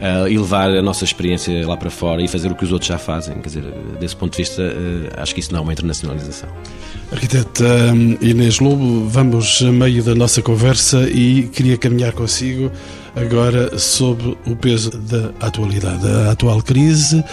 Uh, 0.02 0.28
e 0.28 0.36
levar 0.36 0.72
a 0.72 0.82
nossa 0.82 1.06
experiência 1.06 1.68
lá 1.68 1.78
para 1.78 1.92
fora 1.92 2.24
e 2.24 2.28
fazer 2.28 2.52
o 2.52 2.56
que 2.56 2.64
os 2.64 2.72
outros 2.72 2.88
já 2.88 2.98
fazem. 2.98 3.36
Quer 3.36 3.48
dizer, 3.50 3.64
desse 4.00 4.16
ponto 4.16 4.32
de 4.32 4.40
vista, 4.40 4.64
uh, 4.64 5.22
acho 5.22 5.36
que 5.36 5.42
isso 5.42 5.52
não 5.54 5.60
é 5.60 5.62
uma 5.62 5.74
internacionalização. 5.74 6.50
Arquiteta 7.12 7.66
Inês 8.20 8.60
Lobo, 8.60 9.08
vamos 9.08 9.62
a 9.62 9.72
meio 9.72 10.02
da 10.02 10.16
nossa 10.16 10.42
conversa 10.42 11.08
e 11.08 11.44
queria 11.50 11.78
caminhar 11.78 12.14
consigo 12.14 12.72
agora 13.16 13.78
sob 13.78 14.38
o 14.48 14.56
peso 14.56 14.90
da 14.90 15.32
atualidade. 15.46 16.08
A 16.08 16.32
atual 16.32 16.64
crise 16.64 17.24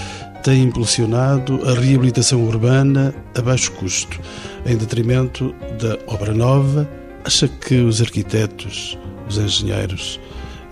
tem 0.43 0.63
impulsionado 0.63 1.61
a 1.69 1.75
reabilitação 1.75 2.45
urbana 2.45 3.15
a 3.37 3.43
baixo 3.43 3.73
custo, 3.73 4.21
em 4.67 4.77
detrimento 4.77 5.55
da 5.81 5.99
obra 6.07 6.33
nova. 6.33 6.89
Acha 7.25 7.49
que 7.49 7.77
os 7.77 8.01
arquitetos, 8.01 8.99
os 9.29 9.39
engenheiros 9.39 10.19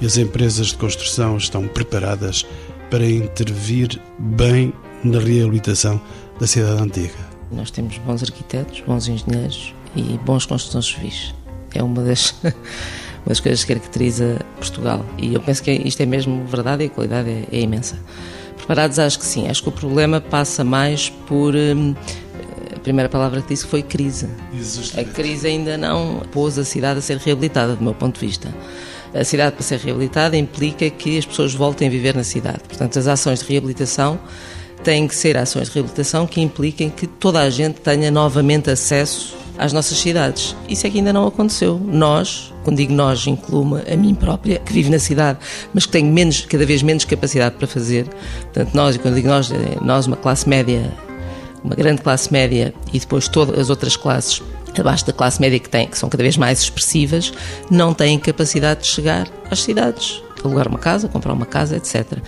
e 0.00 0.06
as 0.06 0.16
empresas 0.16 0.68
de 0.68 0.76
construção 0.76 1.36
estão 1.36 1.66
preparadas 1.66 2.46
para 2.90 3.04
intervir 3.04 4.00
bem 4.18 4.72
na 5.02 5.18
reabilitação 5.18 6.00
da 6.38 6.46
cidade 6.46 6.82
antiga? 6.82 7.14
Nós 7.50 7.70
temos 7.70 7.98
bons 7.98 8.22
arquitetos, 8.22 8.82
bons 8.86 9.08
engenheiros 9.08 9.74
e 9.94 10.18
bons 10.24 10.46
construtores 10.46 10.86
civis. 10.88 11.34
É 11.74 11.82
uma 11.82 12.02
das, 12.02 12.30
uma 12.42 12.54
das 13.26 13.40
coisas 13.40 13.64
que 13.64 13.74
caracteriza 13.74 14.40
Portugal. 14.56 15.04
E 15.18 15.34
eu 15.34 15.40
penso 15.40 15.62
que 15.62 15.70
isto 15.70 16.00
é 16.00 16.06
mesmo 16.06 16.44
verdade 16.46 16.84
e 16.84 16.86
a 16.86 16.90
qualidade 16.90 17.28
é, 17.28 17.44
é 17.52 17.60
imensa. 17.60 17.98
Preparados, 18.56 18.98
acho 18.98 19.18
que 19.18 19.24
sim. 19.24 19.48
Acho 19.48 19.62
que 19.62 19.68
o 19.68 19.72
problema 19.72 20.20
passa 20.20 20.64
mais 20.64 21.08
por. 21.08 21.54
Hum, 21.54 21.94
a 22.74 22.78
primeira 22.80 23.08
palavra 23.08 23.42
que 23.42 23.48
disse 23.48 23.66
foi 23.66 23.82
crise. 23.82 24.28
A 24.96 25.04
crise 25.04 25.46
ainda 25.46 25.76
não 25.76 26.22
pôs 26.32 26.58
a 26.58 26.64
cidade 26.64 26.98
a 26.98 27.02
ser 27.02 27.18
reabilitada, 27.18 27.74
do 27.74 27.82
meu 27.82 27.94
ponto 27.94 28.18
de 28.18 28.26
vista. 28.26 28.52
A 29.18 29.24
cidade, 29.24 29.52
para 29.52 29.62
ser 29.62 29.78
reabilitada, 29.78 30.36
implica 30.36 30.90
que 30.90 31.16
as 31.16 31.24
pessoas 31.24 31.54
voltem 31.54 31.88
a 31.88 31.90
viver 31.90 32.14
na 32.14 32.24
cidade. 32.24 32.60
Portanto, 32.68 32.98
as 32.98 33.06
ações 33.06 33.40
de 33.40 33.46
reabilitação 33.46 34.18
têm 34.84 35.08
que 35.08 35.14
ser 35.14 35.36
ações 35.36 35.68
de 35.68 35.74
reabilitação 35.74 36.26
que 36.26 36.40
impliquem 36.40 36.90
que 36.90 37.06
toda 37.06 37.40
a 37.40 37.48
gente 37.48 37.80
tenha 37.80 38.10
novamente 38.10 38.70
acesso 38.70 39.36
às 39.56 39.72
nossas 39.72 39.98
cidades. 39.98 40.54
Isso 40.68 40.86
é 40.86 40.90
que 40.90 40.98
ainda 40.98 41.12
não 41.12 41.26
aconteceu. 41.26 41.80
Nós, 41.82 42.52
quando 42.62 42.76
digo 42.76 42.92
nós, 42.92 43.26
incluo-me 43.26 43.80
a 43.90 43.96
mim 43.96 44.14
própria, 44.14 44.58
que 44.58 44.72
vivo 44.72 44.90
na 44.90 44.98
cidade, 44.98 45.38
mas 45.72 45.86
que 45.86 45.92
tenho 45.92 46.12
menos, 46.12 46.42
cada 46.42 46.66
vez 46.66 46.82
menos 46.82 47.04
capacidade 47.04 47.56
para 47.56 47.66
fazer. 47.66 48.06
Portanto, 48.42 48.74
nós, 48.74 48.96
e 48.96 48.98
quando 48.98 49.14
digo 49.14 49.28
nós, 49.28 49.50
é 49.50 49.78
nós, 49.82 50.06
uma 50.06 50.16
classe 50.16 50.48
média, 50.48 50.92
uma 51.64 51.74
grande 51.74 52.02
classe 52.02 52.30
média 52.30 52.74
e 52.92 52.98
depois 52.98 53.28
todas 53.28 53.58
as 53.58 53.70
outras 53.70 53.96
classes 53.96 54.42
abaixo 54.80 55.06
da 55.06 55.12
classe 55.12 55.40
média 55.40 55.58
que 55.58 55.68
tem, 55.68 55.86
que 55.86 55.98
são 55.98 56.08
cada 56.08 56.22
vez 56.22 56.36
mais 56.36 56.60
expressivas, 56.60 57.32
não 57.70 57.92
têm 57.94 58.18
capacidade 58.18 58.82
de 58.82 58.86
chegar 58.86 59.28
às 59.50 59.62
cidades 59.62 60.22
alugar 60.44 60.68
uma 60.68 60.78
casa, 60.78 61.08
comprar 61.08 61.32
uma 61.32 61.46
casa, 61.46 61.76
etc. 61.76 62.18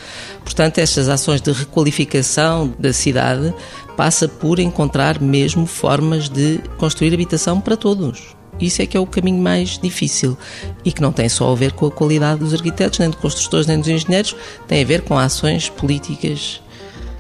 Portanto, 0.43 0.79
estas 0.79 1.09
ações 1.09 1.41
de 1.41 1.53
requalificação 1.53 2.75
da 2.79 2.93
cidade 2.93 3.55
passa 3.97 4.29
por 4.29 4.59
encontrar 4.59 5.21
mesmo 5.21 5.67
formas 5.67 6.29
de 6.29 6.61
construir 6.79 7.15
habitação 7.15 7.61
para 7.61 7.77
todos. 7.77 8.37
Isso 8.61 8.83
é 8.83 8.87
que 8.87 8.97
é 8.97 9.01
o 9.01 9.07
caminho 9.07 9.41
mais 9.41 9.79
difícil 9.79 10.37
e 10.85 10.91
que 10.91 11.01
não 11.01 11.13
tem 11.13 11.29
só 11.29 11.53
a 11.53 11.55
ver 11.55 11.73
com 11.73 11.87
a 11.87 11.91
qualidade 11.91 12.41
dos 12.41 12.53
arquitetos, 12.53 12.99
nem 12.99 13.09
dos 13.09 13.21
construtores, 13.21 13.67
nem 13.67 13.79
dos 13.79 13.89
engenheiros, 13.89 14.35
tem 14.67 14.83
a 14.83 14.87
ver 14.87 15.03
com 15.03 15.17
ações 15.17 15.69
políticas 15.69 16.61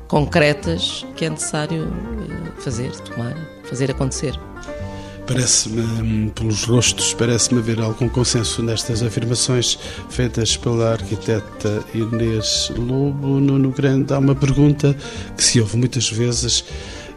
concretas 0.09 1.07
que 1.14 1.27
é 1.27 1.31
necessário 1.31 1.93
eh, 2.29 2.61
fazer, 2.61 2.91
tomar, 3.01 3.37
fazer 3.64 3.91
acontecer. 3.91 4.38
Parece-me, 5.29 6.31
pelos 6.31 6.64
rostos, 6.64 7.12
parece-me 7.12 7.61
haver 7.61 7.79
algum 7.81 8.09
consenso 8.09 8.62
nestas 8.62 9.03
afirmações 9.03 9.79
feitas 10.09 10.57
pela 10.57 10.93
arquiteta 10.93 11.85
Inês 11.95 12.73
Lobo. 12.75 13.38
Nuno 13.38 13.71
Grande, 13.71 14.14
há 14.14 14.19
uma 14.19 14.35
pergunta 14.35 14.97
que 15.37 15.45
se 15.45 15.61
ouve 15.61 15.77
muitas 15.77 16.11
vezes 16.11 16.64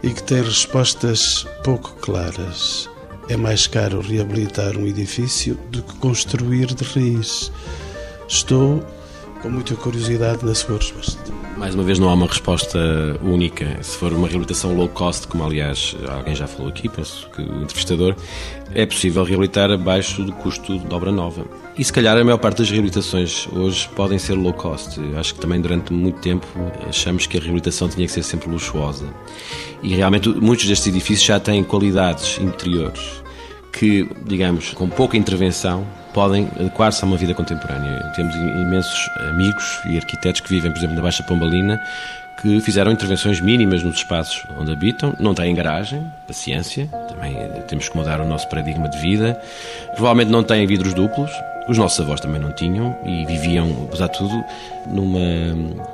e 0.02 0.10
que 0.10 0.22
tem 0.22 0.42
respostas 0.42 1.46
pouco 1.64 1.94
claras. 2.02 2.86
É 3.30 3.36
mais 3.36 3.66
caro 3.66 4.02
reabilitar 4.02 4.76
um 4.76 4.86
edifício 4.86 5.58
do 5.70 5.82
que 5.82 5.94
construir 5.96 6.66
de 6.74 6.84
raiz. 6.84 7.50
Estou 8.28 8.84
com 9.40 9.48
muita 9.48 9.74
curiosidade 9.74 10.44
na 10.44 10.54
sua 10.54 10.76
resposta. 10.76 11.41
Mais 11.62 11.76
uma 11.76 11.84
vez, 11.84 12.00
não 12.00 12.08
há 12.08 12.14
uma 12.14 12.26
resposta 12.26 12.76
única. 13.22 13.80
Se 13.84 13.96
for 13.96 14.12
uma 14.12 14.26
reabilitação 14.26 14.74
low 14.74 14.88
cost, 14.88 15.28
como 15.28 15.44
aliás 15.44 15.94
alguém 16.08 16.34
já 16.34 16.48
falou 16.48 16.68
aqui, 16.68 16.88
penso 16.88 17.30
que 17.30 17.40
o 17.40 17.62
entrevistador, 17.62 18.16
é 18.74 18.84
possível 18.84 19.22
reabilitar 19.22 19.70
abaixo 19.70 20.24
do 20.24 20.32
custo 20.32 20.76
de 20.76 20.92
obra 20.92 21.12
nova. 21.12 21.46
E 21.78 21.84
se 21.84 21.92
calhar 21.92 22.18
a 22.18 22.24
maior 22.24 22.38
parte 22.38 22.58
das 22.58 22.68
reabilitações 22.68 23.46
hoje 23.52 23.88
podem 23.94 24.18
ser 24.18 24.32
low 24.32 24.52
cost. 24.52 24.98
Acho 25.16 25.36
que 25.36 25.40
também 25.40 25.60
durante 25.60 25.92
muito 25.92 26.18
tempo 26.18 26.44
achamos 26.88 27.28
que 27.28 27.38
a 27.38 27.40
reabilitação 27.40 27.88
tinha 27.88 28.08
que 28.08 28.12
ser 28.12 28.24
sempre 28.24 28.50
luxuosa. 28.50 29.06
E 29.84 29.94
realmente 29.94 30.30
muitos 30.30 30.66
destes 30.66 30.88
edifícios 30.88 31.24
já 31.24 31.38
têm 31.38 31.62
qualidades 31.62 32.40
interiores 32.40 33.22
que, 33.72 34.10
digamos, 34.26 34.72
com 34.72 34.88
pouca 34.88 35.16
intervenção, 35.16 35.86
podem 36.12 36.48
adequar-se 36.58 37.04
a 37.04 37.06
uma 37.06 37.16
vida 37.16 37.34
contemporânea. 37.34 38.12
Temos 38.14 38.34
imensos 38.34 39.10
amigos 39.30 39.80
e 39.86 39.96
arquitetos 39.96 40.40
que 40.40 40.48
vivem, 40.48 40.70
por 40.70 40.78
exemplo, 40.78 40.96
na 40.96 41.02
Baixa 41.02 41.22
Pombalina, 41.22 41.80
que 42.40 42.60
fizeram 42.60 42.90
intervenções 42.90 43.40
mínimas 43.40 43.82
nos 43.82 43.96
espaços 43.96 44.44
onde 44.58 44.72
habitam, 44.72 45.14
não 45.20 45.34
têm 45.34 45.54
garagem, 45.54 46.04
paciência, 46.26 46.88
também 47.08 47.36
eh, 47.36 47.62
temos 47.68 47.88
que 47.88 47.96
mudar 47.96 48.20
o 48.20 48.26
nosso 48.26 48.48
paradigma 48.48 48.88
de 48.88 48.98
vida. 48.98 49.40
Provavelmente 49.94 50.30
não 50.30 50.42
têm 50.42 50.66
vidros 50.66 50.94
duplos, 50.94 51.30
os 51.68 51.78
nossos 51.78 52.00
avós 52.00 52.20
também 52.20 52.40
não 52.40 52.50
tinham 52.52 52.96
e 53.04 53.24
viviam, 53.24 53.84
apesar 53.84 54.08
de 54.08 54.18
tudo, 54.18 54.44
numa 54.88 55.20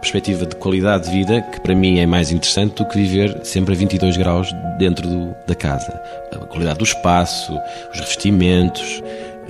perspectiva 0.01 0.47
de 0.47 0.57
qualidade 0.57 1.05
de 1.05 1.11
vida 1.11 1.43
que 1.43 1.61
para 1.61 1.75
mim 1.75 1.99
é 1.99 2.07
mais 2.07 2.33
interessante 2.33 2.77
do 2.77 2.87
que 2.87 2.97
viver 2.97 3.45
sempre 3.45 3.75
a 3.75 3.77
22 3.77 4.17
graus 4.17 4.51
dentro 4.79 5.07
do, 5.07 5.37
da 5.47 5.55
casa. 5.55 6.01
A 6.33 6.47
qualidade 6.47 6.79
do 6.79 6.85
espaço, 6.85 7.53
os 7.93 8.01
revestimentos, 8.01 9.03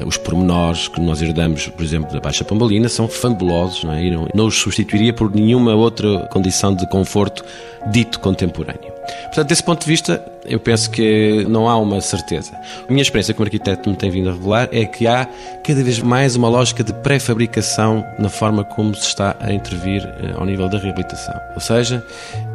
os 0.04 0.16
pormenores 0.16 0.88
que 0.88 1.00
nós 1.00 1.20
herdamos, 1.22 1.68
por 1.68 1.82
exemplo, 1.82 2.12
da 2.12 2.20
Baixa 2.20 2.44
Pombalina, 2.44 2.88
são 2.88 3.08
fabulosos, 3.08 3.84
não 3.84 3.92
é? 3.92 4.10
Não, 4.10 4.28
não 4.34 4.46
os 4.46 4.58
substituiria 4.58 5.12
por 5.12 5.34
nenhuma 5.34 5.74
outra 5.74 6.26
condição 6.30 6.74
de 6.74 6.88
conforto 6.88 7.44
dito 7.90 8.20
contemporâneo. 8.20 8.97
Portanto, 9.24 9.48
desse 9.48 9.62
ponto 9.62 9.80
de 9.80 9.86
vista, 9.86 10.24
eu 10.48 10.58
penso 10.58 10.90
que 10.90 11.44
não 11.48 11.68
há 11.68 11.76
uma 11.76 12.00
certeza. 12.00 12.52
A 12.88 12.90
minha 12.90 13.02
experiência 13.02 13.34
como 13.34 13.44
arquiteto 13.44 13.88
me 13.88 13.96
tem 13.96 14.10
vindo 14.10 14.30
a 14.30 14.32
revelar 14.32 14.68
é 14.72 14.84
que 14.84 15.06
há 15.06 15.28
cada 15.62 15.82
vez 15.82 15.98
mais 15.98 16.34
uma 16.34 16.48
lógica 16.48 16.82
de 16.82 16.92
pré-fabricação 16.94 18.04
na 18.18 18.28
forma 18.28 18.64
como 18.64 18.94
se 18.94 19.06
está 19.06 19.36
a 19.38 19.52
intervir 19.52 20.02
eh, 20.02 20.34
ao 20.36 20.46
nível 20.46 20.68
da 20.68 20.78
reabilitação. 20.78 21.34
Ou 21.54 21.60
seja, 21.60 22.02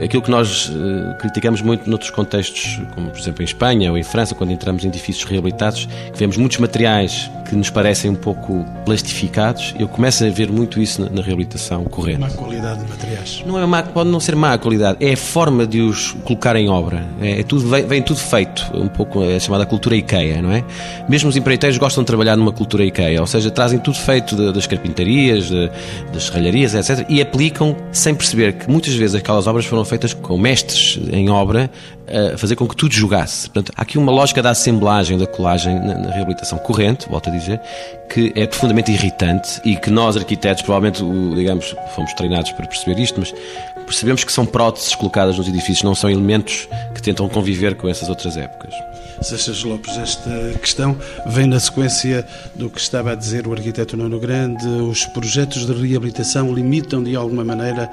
aquilo 0.03 0.23
que 0.23 0.31
nós 0.31 0.69
uh, 0.69 1.15
criticamos 1.19 1.61
muito 1.61 1.87
noutros 1.87 2.09
contextos, 2.09 2.81
como 2.95 3.11
por 3.11 3.19
exemplo 3.19 3.43
em 3.43 3.45
Espanha 3.45 3.91
ou 3.91 3.97
em 3.97 4.03
França, 4.03 4.33
quando 4.33 4.51
entramos 4.51 4.83
em 4.83 4.87
edifícios 4.87 5.23
reabilitados, 5.25 5.85
que 6.11 6.17
vemos 6.17 6.37
muitos 6.37 6.57
materiais 6.57 7.29
que 7.47 7.55
nos 7.55 7.69
parecem 7.69 8.09
um 8.09 8.15
pouco 8.15 8.65
plastificados, 8.83 9.75
eu 9.77 9.87
começo 9.87 10.25
a 10.25 10.29
ver 10.29 10.51
muito 10.51 10.81
isso 10.81 11.01
na, 11.01 11.09
na 11.09 11.21
reabilitação 11.21 11.83
corrente. 11.85 12.19
Má 12.19 12.29
qualidade 12.31 12.83
de 12.83 12.89
materiais. 12.89 13.43
Não 13.45 13.59
é 13.59 13.65
má, 13.65 13.83
pode 13.83 14.09
não 14.09 14.19
ser 14.19 14.35
má 14.35 14.57
qualidade, 14.57 14.97
é 15.05 15.13
a 15.13 15.17
forma 15.17 15.67
de 15.67 15.81
os 15.81 16.13
colocar 16.23 16.42
em 16.55 16.69
obra. 16.69 17.07
É, 17.21 17.39
é 17.39 17.43
tudo, 17.43 17.67
vem, 17.69 17.85
vem, 17.85 18.01
tudo 18.01 18.19
feito, 18.19 18.69
um 18.73 18.87
pouco 18.87 19.23
é 19.23 19.39
chamada 19.39 19.65
cultura 19.65 19.95
IKEA, 19.95 20.41
não 20.41 20.51
é? 20.51 20.63
Mesmo 21.07 21.29
os 21.29 21.37
empreiteiros 21.37 21.77
gostam 21.77 22.03
de 22.03 22.07
trabalhar 22.07 22.35
numa 22.35 22.51
cultura 22.51 22.83
IKEA, 22.83 23.21
ou 23.21 23.27
seja, 23.27 23.49
trazem 23.49 23.79
tudo 23.79 23.97
feito 23.97 24.35
de, 24.35 24.51
das 24.51 24.67
carpintarias, 24.67 25.47
de, 25.47 25.71
das 26.11 26.25
serralharias, 26.25 26.75
etc. 26.75 27.05
E 27.09 27.21
aplicam 27.21 27.75
sem 27.91 28.13
perceber 28.13 28.53
que 28.53 28.69
muitas 28.69 28.93
vezes 28.93 29.15
aquelas 29.15 29.47
obras 29.47 29.65
foram 29.65 29.85
feitas 29.85 30.13
com 30.13 30.37
mestres 30.37 30.99
em 31.11 31.29
obra 31.29 31.71
a 32.07 32.37
fazer 32.37 32.55
com 32.55 32.67
que 32.67 32.75
tudo 32.75 32.93
jogasse. 32.93 33.49
Portanto, 33.49 33.71
há 33.75 33.81
aqui 33.81 33.97
uma 33.97 34.11
lógica 34.11 34.41
da 34.41 34.49
assemblagem, 34.49 35.17
da 35.17 35.25
colagem 35.25 35.79
na, 35.79 35.97
na, 35.97 36.11
reabilitação 36.11 36.57
corrente, 36.57 37.07
volto 37.09 37.29
a 37.29 37.31
dizer, 37.31 37.59
que 38.09 38.31
é 38.35 38.45
profundamente 38.45 38.91
irritante 38.91 39.61
e 39.63 39.75
que 39.75 39.89
nós, 39.89 40.17
arquitetos, 40.17 40.63
provavelmente, 40.63 41.03
digamos, 41.35 41.75
fomos 41.95 42.13
treinados 42.13 42.51
para 42.51 42.67
perceber 42.67 43.01
isto, 43.01 43.19
mas 43.19 43.33
percebemos 43.93 44.23
que 44.23 44.33
são 44.33 44.45
próteses 44.45 44.95
colocadas 44.95 45.37
nos 45.37 45.47
edifícios, 45.47 45.83
não 45.83 45.93
são 45.93 46.09
elementos 46.09 46.67
que 46.95 47.01
tentam 47.01 47.29
conviver 47.29 47.75
com 47.75 47.87
essas 47.87 48.09
outras 48.09 48.35
épocas. 48.35 48.73
Seixas 49.21 49.63
Lopes, 49.63 49.95
esta 49.97 50.53
questão 50.59 50.97
vem 51.27 51.45
na 51.45 51.59
sequência 51.59 52.25
do 52.55 52.69
que 52.69 52.79
estava 52.79 53.11
a 53.11 53.15
dizer 53.15 53.47
o 53.47 53.53
arquiteto 53.53 53.95
Nuno 53.95 54.19
Grande. 54.19 54.67
Os 54.67 55.05
projetos 55.05 55.65
de 55.65 55.73
reabilitação 55.73 56.51
limitam 56.53 57.03
de 57.03 57.15
alguma 57.15 57.45
maneira 57.45 57.89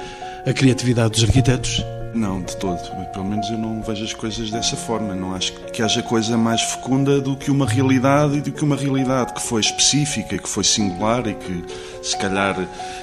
a 0.46 0.52
criatividade 0.52 1.10
dos 1.10 1.24
arquitetos? 1.24 1.84
Não, 2.14 2.42
de 2.42 2.56
todo. 2.56 2.80
Pelo 3.12 3.24
menos 3.24 3.48
eu 3.50 3.58
não 3.58 3.80
vejo 3.82 4.04
as 4.04 4.12
coisas 4.12 4.50
dessa 4.50 4.76
forma. 4.76 5.14
Não 5.14 5.34
acho 5.34 5.52
que 5.72 5.82
haja 5.82 6.02
coisa 6.02 6.36
mais 6.36 6.60
fecunda 6.60 7.20
do 7.20 7.36
que 7.36 7.50
uma 7.50 7.66
realidade 7.66 8.38
e 8.38 8.40
do 8.40 8.50
que 8.50 8.64
uma 8.64 8.74
realidade 8.74 9.32
que 9.32 9.42
foi 9.42 9.60
específica, 9.60 10.36
que 10.36 10.48
foi 10.48 10.64
singular 10.64 11.26
e 11.28 11.34
que, 11.34 11.64
se 12.02 12.16
calhar, 12.16 12.56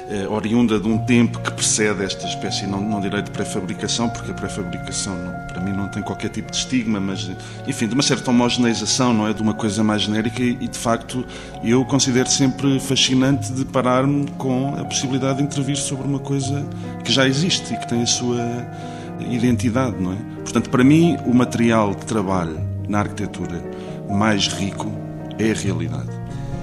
é 0.10 0.28
oriunda 0.28 0.80
de 0.80 0.88
um 0.88 0.98
tempo 0.98 1.40
que 1.40 1.52
precede 1.52 2.04
esta 2.04 2.26
espécie, 2.26 2.66
não, 2.66 2.82
não 2.82 3.00
direi 3.02 3.22
de 3.22 3.30
pré-fabricação, 3.32 4.10
porque 4.10 4.32
a 4.32 4.34
pré-fabricação, 4.34 5.16
para 5.48 5.62
mim, 5.62 5.72
não 5.72 5.88
tem 5.90 6.02
qualquer 6.02 6.30
tipo 6.30 6.52
de 6.52 6.58
estigma, 6.58 7.00
mas, 7.00 7.30
enfim, 7.68 7.88
de 7.88 7.94
uma 7.94 8.04
certa 8.04 8.32
homogeneização, 8.32 9.14
não 9.14 9.28
é? 9.28 9.34
De 9.34 9.42
uma 9.42 9.54
coisa 9.54 9.84
mais 9.84 10.02
genérica 10.02 10.42
e, 10.42 10.58
e 10.62 10.68
de 10.68 10.78
facto, 10.78 11.26
eu 11.64 11.84
considero 11.86 12.30
sempre 12.30 12.80
fascinante 12.80 13.52
deparar-me 13.52 14.30
com 14.32 14.76
a 14.80 14.86
possibilidade 14.86 15.38
de 15.38 15.44
intervir 15.44 15.78
sobre 15.78 16.08
uma 16.08 16.20
coisa 16.20 16.66
que 17.04 17.12
já 17.12 17.28
existe 17.28 17.74
e 17.74 17.78
que 17.78 17.88
tem 17.88 18.02
a 18.02 18.08
sua 18.08 18.42
identidade, 19.30 19.96
não 20.00 20.14
é? 20.14 20.18
Portanto, 20.42 20.70
para 20.70 20.84
mim, 20.84 21.18
o 21.26 21.34
material 21.34 21.94
de 21.94 22.06
trabalho 22.06 22.60
na 22.88 23.00
arquitetura 23.00 23.62
mais 24.10 24.48
rico 24.48 24.92
é 25.38 25.52
a 25.52 25.54
realidade. 25.54 26.17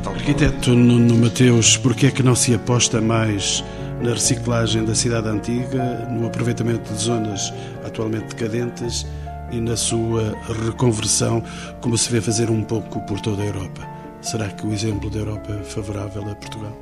Arquiteto 0.07 0.75
Nuno 0.75 1.17
Mateus, 1.17 1.77
porquê 1.77 2.07
é 2.07 2.11
que 2.11 2.23
não 2.23 2.35
se 2.35 2.55
aposta 2.55 3.01
mais 3.01 3.65
na 4.03 4.13
reciclagem 4.13 4.85
da 4.85 4.95
cidade 4.95 5.29
antiga, 5.29 6.07
no 6.11 6.27
aproveitamento 6.27 6.93
de 6.93 7.01
zonas 7.01 7.53
atualmente 7.85 8.35
decadentes 8.35 9.07
e 9.51 9.61
na 9.61 9.77
sua 9.77 10.37
reconversão, 10.65 11.43
como 11.81 11.97
se 11.97 12.11
vê 12.11 12.21
fazer 12.21 12.51
um 12.51 12.63
pouco 12.63 13.01
por 13.07 13.21
toda 13.21 13.43
a 13.43 13.47
Europa? 13.47 13.87
Será 14.21 14.49
que 14.49 14.67
o 14.67 14.73
exemplo 14.73 15.09
da 15.11 15.21
Europa 15.21 15.53
é 15.53 15.65
favorável 15.65 16.23
a 16.31 16.35
Portugal? 16.35 16.77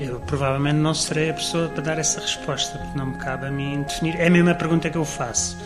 Eu 0.00 0.20
provavelmente 0.20 0.76
não 0.76 0.94
serei 0.94 1.30
a 1.30 1.34
pessoa 1.34 1.68
para 1.68 1.82
dar 1.82 1.98
essa 1.98 2.20
resposta, 2.20 2.78
porque 2.78 2.98
não 2.98 3.06
me 3.06 3.18
cabe 3.18 3.46
a 3.46 3.50
mim 3.50 3.82
definir. 3.82 4.16
É 4.16 4.26
a 4.26 4.30
mesma 4.30 4.54
pergunta 4.54 4.90
que 4.90 4.98
eu 4.98 5.04
faço. 5.04 5.56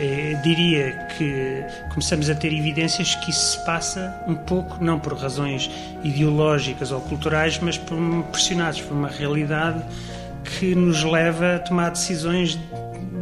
Eh, 0.00 0.36
diria 0.42 1.06
que 1.16 1.64
começamos 1.90 2.28
a 2.28 2.34
ter 2.34 2.52
evidências 2.52 3.14
que 3.14 3.30
isso 3.30 3.52
se 3.52 3.64
passa 3.64 4.12
um 4.26 4.34
pouco, 4.34 4.82
não 4.82 4.98
por 4.98 5.14
razões 5.14 5.70
ideológicas 6.02 6.90
ou 6.90 7.00
culturais, 7.00 7.60
mas 7.62 7.78
por, 7.78 7.96
pressionados 8.32 8.80
por 8.80 8.92
uma 8.92 9.08
realidade 9.08 9.84
que 10.58 10.74
nos 10.74 11.04
leva 11.04 11.56
a 11.56 11.58
tomar 11.60 11.90
decisões 11.90 12.58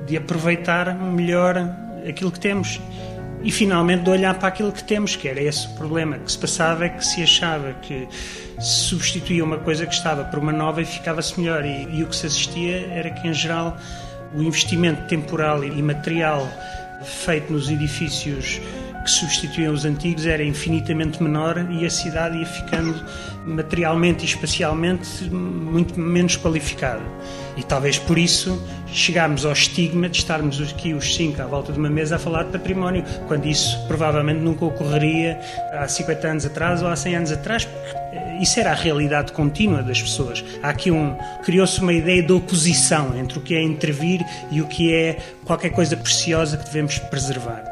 de 0.06 0.16
aproveitar 0.16 0.94
melhor 0.94 1.56
aquilo 2.08 2.32
que 2.32 2.40
temos 2.40 2.80
e 3.44 3.50
finalmente 3.50 4.04
de 4.04 4.10
olhar 4.10 4.34
para 4.38 4.48
aquilo 4.48 4.72
que 4.72 4.84
temos, 4.84 5.16
que 5.16 5.28
era 5.28 5.40
esse 5.40 5.66
o 5.66 5.70
problema. 5.70 6.18
que 6.18 6.30
se 6.30 6.38
passava 6.38 6.86
é 6.86 6.88
que 6.88 7.04
se 7.04 7.22
achava 7.22 7.74
que 7.82 8.08
se 8.58 8.84
substituía 8.84 9.44
uma 9.44 9.58
coisa 9.58 9.84
que 9.84 9.94
estava 9.94 10.24
por 10.24 10.38
uma 10.38 10.52
nova 10.52 10.80
e 10.80 10.84
ficava-se 10.84 11.38
melhor. 11.40 11.64
E, 11.64 11.88
e, 11.90 12.04
o 12.04 12.06
que 12.06 12.14
se 12.14 12.26
assistia 12.26 12.86
era 12.92 13.10
que, 13.10 13.26
em 13.26 13.34
geral, 13.34 13.76
o 14.34 14.42
investimento 14.42 15.02
temporal 15.06 15.64
e 15.64 15.82
material 15.82 16.48
feito 17.04 17.52
nos 17.52 17.68
edifícios 17.68 18.60
que 19.02 19.10
substituíam 19.10 19.74
os 19.74 19.84
antigos 19.84 20.26
era 20.26 20.44
infinitamente 20.44 21.22
menor 21.22 21.66
e 21.70 21.84
a 21.84 21.90
cidade 21.90 22.38
ia 22.38 22.46
ficando 22.46 22.94
materialmente 23.44 24.22
e 24.22 24.28
espacialmente 24.28 25.24
muito 25.24 25.98
menos 25.98 26.36
qualificada. 26.36 27.02
E 27.56 27.62
talvez 27.62 27.98
por 27.98 28.16
isso 28.16 28.62
chegarmos 28.86 29.44
ao 29.44 29.52
estigma 29.52 30.08
de 30.08 30.18
estarmos 30.18 30.60
aqui 30.60 30.94
os 30.94 31.14
cinco 31.14 31.42
à 31.42 31.46
volta 31.46 31.72
de 31.72 31.78
uma 31.78 31.90
mesa 31.90 32.16
a 32.16 32.18
falar 32.18 32.44
de 32.44 32.52
património, 32.52 33.04
quando 33.26 33.46
isso 33.46 33.76
provavelmente 33.86 34.40
nunca 34.40 34.64
ocorreria 34.64 35.40
há 35.72 35.88
50 35.88 36.28
anos 36.28 36.46
atrás 36.46 36.82
ou 36.82 36.88
há 36.88 36.94
100 36.94 37.16
anos 37.16 37.32
atrás, 37.32 37.68
isso 38.40 38.58
era 38.58 38.72
a 38.72 38.74
realidade 38.74 39.32
contínua 39.32 39.82
das 39.82 40.00
pessoas. 40.00 40.44
Há 40.62 40.70
aqui 40.70 40.90
um 40.90 41.16
criou-se 41.44 41.80
uma 41.80 41.92
ideia 41.92 42.22
de 42.22 42.32
oposição 42.32 43.16
entre 43.18 43.38
o 43.38 43.42
que 43.42 43.54
é 43.54 43.62
intervir 43.62 44.24
e 44.50 44.60
o 44.60 44.66
que 44.66 44.92
é 44.92 45.18
qualquer 45.44 45.70
coisa 45.70 45.96
preciosa 45.96 46.56
que 46.56 46.64
devemos 46.64 46.98
preservar. 46.98 47.64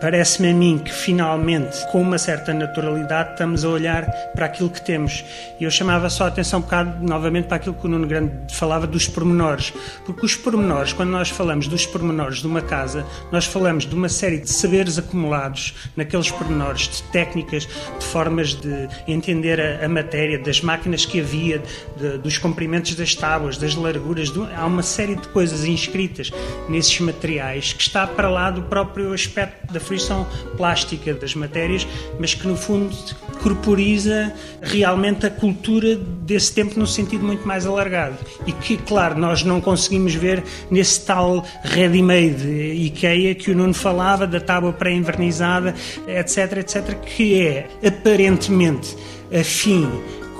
Parece-me 0.00 0.50
a 0.50 0.54
mim 0.54 0.78
que 0.78 0.92
finalmente, 0.92 1.76
com 1.90 2.00
uma 2.00 2.18
certa 2.18 2.52
naturalidade, 2.52 3.32
estamos 3.32 3.64
a 3.64 3.68
olhar 3.68 4.04
para 4.34 4.46
aquilo 4.46 4.68
que 4.68 4.80
temos. 4.80 5.24
E 5.58 5.64
eu 5.64 5.70
chamava 5.70 6.10
só 6.10 6.24
a 6.24 6.26
atenção 6.28 6.60
um 6.60 6.62
bocado 6.62 7.04
novamente 7.04 7.46
para 7.46 7.56
aquilo 7.56 7.74
que 7.74 7.86
o 7.86 7.88
Nuno 7.88 8.06
Grande 8.06 8.32
falava 8.54 8.86
dos 8.86 9.08
pormenores. 9.08 9.72
Porque 10.04 10.26
os 10.26 10.36
pormenores, 10.36 10.92
quando 10.92 11.10
nós 11.10 11.30
falamos 11.30 11.66
dos 11.66 11.86
pormenores 11.86 12.38
de 12.38 12.46
uma 12.46 12.60
casa, 12.60 13.06
nós 13.32 13.46
falamos 13.46 13.86
de 13.86 13.94
uma 13.94 14.08
série 14.08 14.38
de 14.38 14.50
saberes 14.50 14.98
acumulados 14.98 15.74
naqueles 15.96 16.30
pormenores, 16.30 16.88
de 16.88 17.02
técnicas, 17.04 17.66
de 17.66 18.04
formas 18.04 18.54
de 18.54 18.88
entender 19.08 19.60
a, 19.60 19.86
a 19.86 19.88
matéria, 19.88 20.38
das 20.38 20.60
máquinas 20.60 21.06
que 21.06 21.20
havia, 21.20 21.62
de, 21.96 22.18
dos 22.18 22.38
comprimentos 22.38 22.94
das 22.94 23.14
tábuas, 23.14 23.56
das 23.56 23.74
larguras. 23.74 24.30
De, 24.30 24.40
há 24.54 24.66
uma 24.66 24.82
série 24.82 25.16
de 25.16 25.26
coisas 25.28 25.64
inscritas 25.64 26.30
nesses 26.68 27.00
materiais 27.00 27.72
que 27.72 27.82
está 27.82 28.06
para 28.06 28.28
lá 28.28 28.50
do 28.50 28.62
próprio 28.62 29.12
aspecto 29.12 29.72
da 29.72 29.80
fruição 29.86 30.26
plástica 30.56 31.14
das 31.14 31.34
matérias, 31.34 31.86
mas 32.18 32.34
que 32.34 32.46
no 32.46 32.56
fundo 32.56 32.94
corporiza 33.42 34.32
realmente 34.60 35.26
a 35.26 35.30
cultura 35.30 35.96
desse 35.96 36.52
tempo 36.52 36.78
num 36.78 36.86
sentido 36.86 37.24
muito 37.24 37.46
mais 37.46 37.66
alargado. 37.66 38.16
E 38.46 38.52
que, 38.52 38.76
claro, 38.76 39.18
nós 39.18 39.42
não 39.42 39.60
conseguimos 39.60 40.14
ver 40.14 40.42
nesse 40.70 41.04
tal 41.04 41.44
ready-made 41.62 42.46
IKEA 42.48 43.34
que 43.34 43.50
o 43.50 43.54
Nuno 43.54 43.74
falava, 43.74 44.26
da 44.26 44.40
tábua 44.40 44.72
pré-envernizada, 44.72 45.74
etc, 46.06 46.58
etc, 46.58 46.98
que 47.00 47.40
é 47.40 47.68
aparentemente 47.86 48.96
afim 49.32 49.88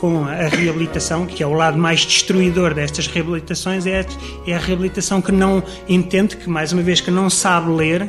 com 0.01 0.25
a 0.25 0.49
reabilitação, 0.49 1.27
que 1.27 1.43
é 1.43 1.47
o 1.47 1.55
lado 1.55 1.79
mais 1.79 2.01
destruidor 2.01 2.75
destas 2.75 3.07
reabilitações, 3.07 3.87
é, 3.87 4.05
é 4.47 4.55
a 4.55 4.59
reabilitação 4.59 5.23
que 5.23 5.33
não 5.33 5.63
entende, 5.89 6.37
que 6.37 6.49
mais 6.49 6.73
uma 6.73 6.83
vez 6.83 7.01
que 7.01 7.11
não 7.11 7.31
sabe 7.31 7.71
ler 7.71 8.09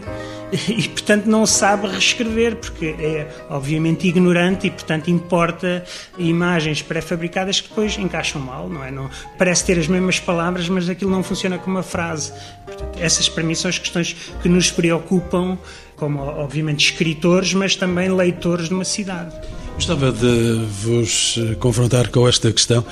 e, 0.51 0.87
portanto, 0.87 1.25
não 1.25 1.45
sabe 1.45 1.87
reescrever, 1.87 2.55
porque 2.55 2.95
é 2.99 3.27
obviamente 3.49 4.07
ignorante 4.07 4.67
e, 4.67 4.71
portanto, 4.71 5.09
importa 5.09 5.83
imagens 6.17 6.81
pré-fabricadas 6.81 7.59
que 7.59 7.69
depois 7.69 7.97
encaixam 7.97 8.41
mal, 8.41 8.69
não 8.69 8.83
é? 8.83 8.91
Não, 8.91 9.09
parece 9.37 9.65
ter 9.65 9.77
as 9.77 9.87
mesmas 9.87 10.19
palavras, 10.19 10.69
mas 10.69 10.89
aquilo 10.89 11.11
não 11.11 11.21
funciona 11.21 11.57
como 11.57 11.77
uma 11.77 11.83
frase. 11.83 12.31
Portanto, 12.65 12.97
essas 12.99 13.27
para 13.27 13.43
mim 13.43 13.55
são 13.55 13.69
as 13.69 13.77
questões 13.77 14.15
que 14.41 14.47
nos 14.47 14.71
preocupam, 14.71 15.57
como, 15.95 16.19
obviamente, 16.19 16.91
escritores, 16.91 17.53
mas 17.53 17.75
também 17.75 18.09
leitores 18.09 18.69
de 18.69 18.73
uma 18.73 18.85
cidade. 18.85 19.35
Gostava 19.75 20.11
de 20.11 20.65
vos 20.81 21.39
confrontar 21.59 22.09
com 22.09 22.27
esta 22.27 22.51
questão 22.51 22.83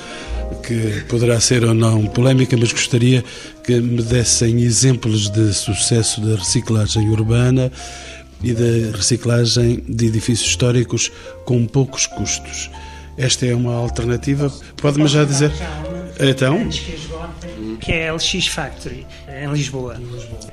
que 0.62 1.04
poderá 1.08 1.40
ser 1.40 1.64
ou 1.64 1.74
não 1.74 2.06
polémica, 2.06 2.56
mas 2.56 2.72
gostaria 2.72 3.24
que 3.64 3.80
me 3.80 4.02
dessem 4.02 4.60
exemplos 4.62 5.28
de 5.30 5.52
sucesso 5.52 6.20
da 6.20 6.36
reciclagem 6.36 7.08
urbana 7.08 7.70
e 8.42 8.52
da 8.52 8.96
reciclagem 8.96 9.82
de 9.88 10.06
edifícios 10.06 10.48
históricos 10.48 11.10
com 11.44 11.66
poucos 11.66 12.06
custos. 12.06 12.70
Esta 13.16 13.46
é 13.46 13.54
uma 13.54 13.74
alternativa. 13.74 14.52
Pode-me 14.76 15.06
já 15.08 15.24
dizer? 15.24 15.50
Então? 16.20 16.68
Que 17.80 17.92
é 17.92 18.08
a 18.08 18.14
LX 18.14 18.46
Factory, 18.48 19.06
em 19.28 19.52
Lisboa, 19.52 20.00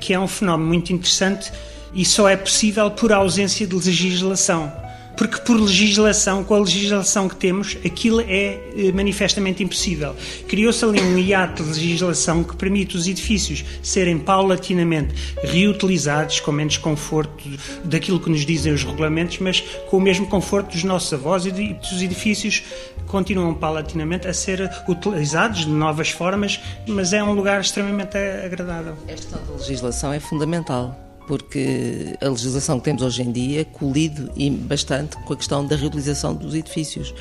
que 0.00 0.14
é 0.14 0.18
um 0.18 0.28
fenómeno 0.28 0.68
muito 0.68 0.92
interessante 0.92 1.52
e 1.94 2.04
só 2.04 2.28
é 2.28 2.36
possível 2.36 2.90
por 2.90 3.12
ausência 3.12 3.66
de 3.66 3.74
legislação 3.74 4.83
porque 5.16 5.38
por 5.38 5.60
legislação, 5.60 6.42
com 6.44 6.54
a 6.54 6.58
legislação 6.58 7.28
que 7.28 7.36
temos, 7.36 7.76
aquilo 7.84 8.20
é 8.20 8.58
eh, 8.76 8.92
manifestamente 8.92 9.62
impossível. 9.62 10.14
Criou-se 10.48 10.84
ali 10.84 11.00
um 11.00 11.18
hiato 11.18 11.62
de 11.62 11.68
legislação 11.70 12.42
que 12.42 12.56
permite 12.56 12.96
os 12.96 13.06
edifícios 13.06 13.64
serem 13.82 14.18
paulatinamente 14.18 15.14
reutilizados 15.42 16.40
com 16.40 16.52
menos 16.52 16.76
conforto 16.76 17.44
daquilo 17.84 18.18
que 18.20 18.30
nos 18.30 18.44
dizem 18.44 18.72
os 18.72 18.82
regulamentos, 18.84 19.38
mas 19.38 19.60
com 19.88 19.98
o 19.98 20.00
mesmo 20.00 20.26
conforto 20.26 20.72
dos 20.72 20.84
nossos 20.84 21.12
avós 21.12 21.46
e 21.46 21.50
os 21.50 22.02
edifícios 22.02 22.62
continuam 23.06 23.54
paulatinamente 23.54 24.26
a 24.26 24.34
ser 24.34 24.70
utilizados 24.88 25.60
de 25.60 25.70
novas 25.70 26.10
formas, 26.10 26.60
mas 26.86 27.12
é 27.12 27.22
um 27.22 27.32
lugar 27.32 27.60
extremamente 27.60 28.16
agradável. 28.16 28.96
Esta 29.06 29.40
legislação 29.56 30.12
é 30.12 30.20
fundamental 30.20 31.03
porque 31.26 32.16
a 32.20 32.28
legislação 32.28 32.78
que 32.78 32.84
temos 32.84 33.02
hoje 33.02 33.22
em 33.22 33.32
dia 33.32 33.64
colide 33.64 34.30
bastante 34.50 35.16
com 35.24 35.32
a 35.32 35.36
questão 35.36 35.66
da 35.66 35.76
reutilização 35.76 36.34
dos 36.34 36.54
edifícios. 36.54 37.14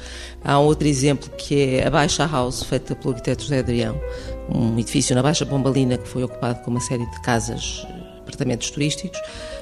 Há 0.43 0.59
um 0.59 0.65
outro 0.65 0.87
exemplo 0.87 1.29
que 1.37 1.77
é 1.77 1.87
a 1.87 1.89
Baixa 1.89 2.25
House, 2.25 2.63
feita 2.63 2.95
pelo 2.95 3.11
arquiteto 3.11 3.43
José 3.43 3.59
Adrião, 3.59 3.99
um 4.53 4.77
edifício 4.77 5.15
na 5.15 5.23
Baixa 5.23 5.45
Pombalina 5.45 5.97
que 5.97 6.07
foi 6.07 6.23
ocupado 6.23 6.61
com 6.61 6.71
uma 6.71 6.81
série 6.81 7.05
de 7.05 7.21
casas, 7.21 7.85
apartamentos 8.19 8.69
turísticos, 8.69 9.19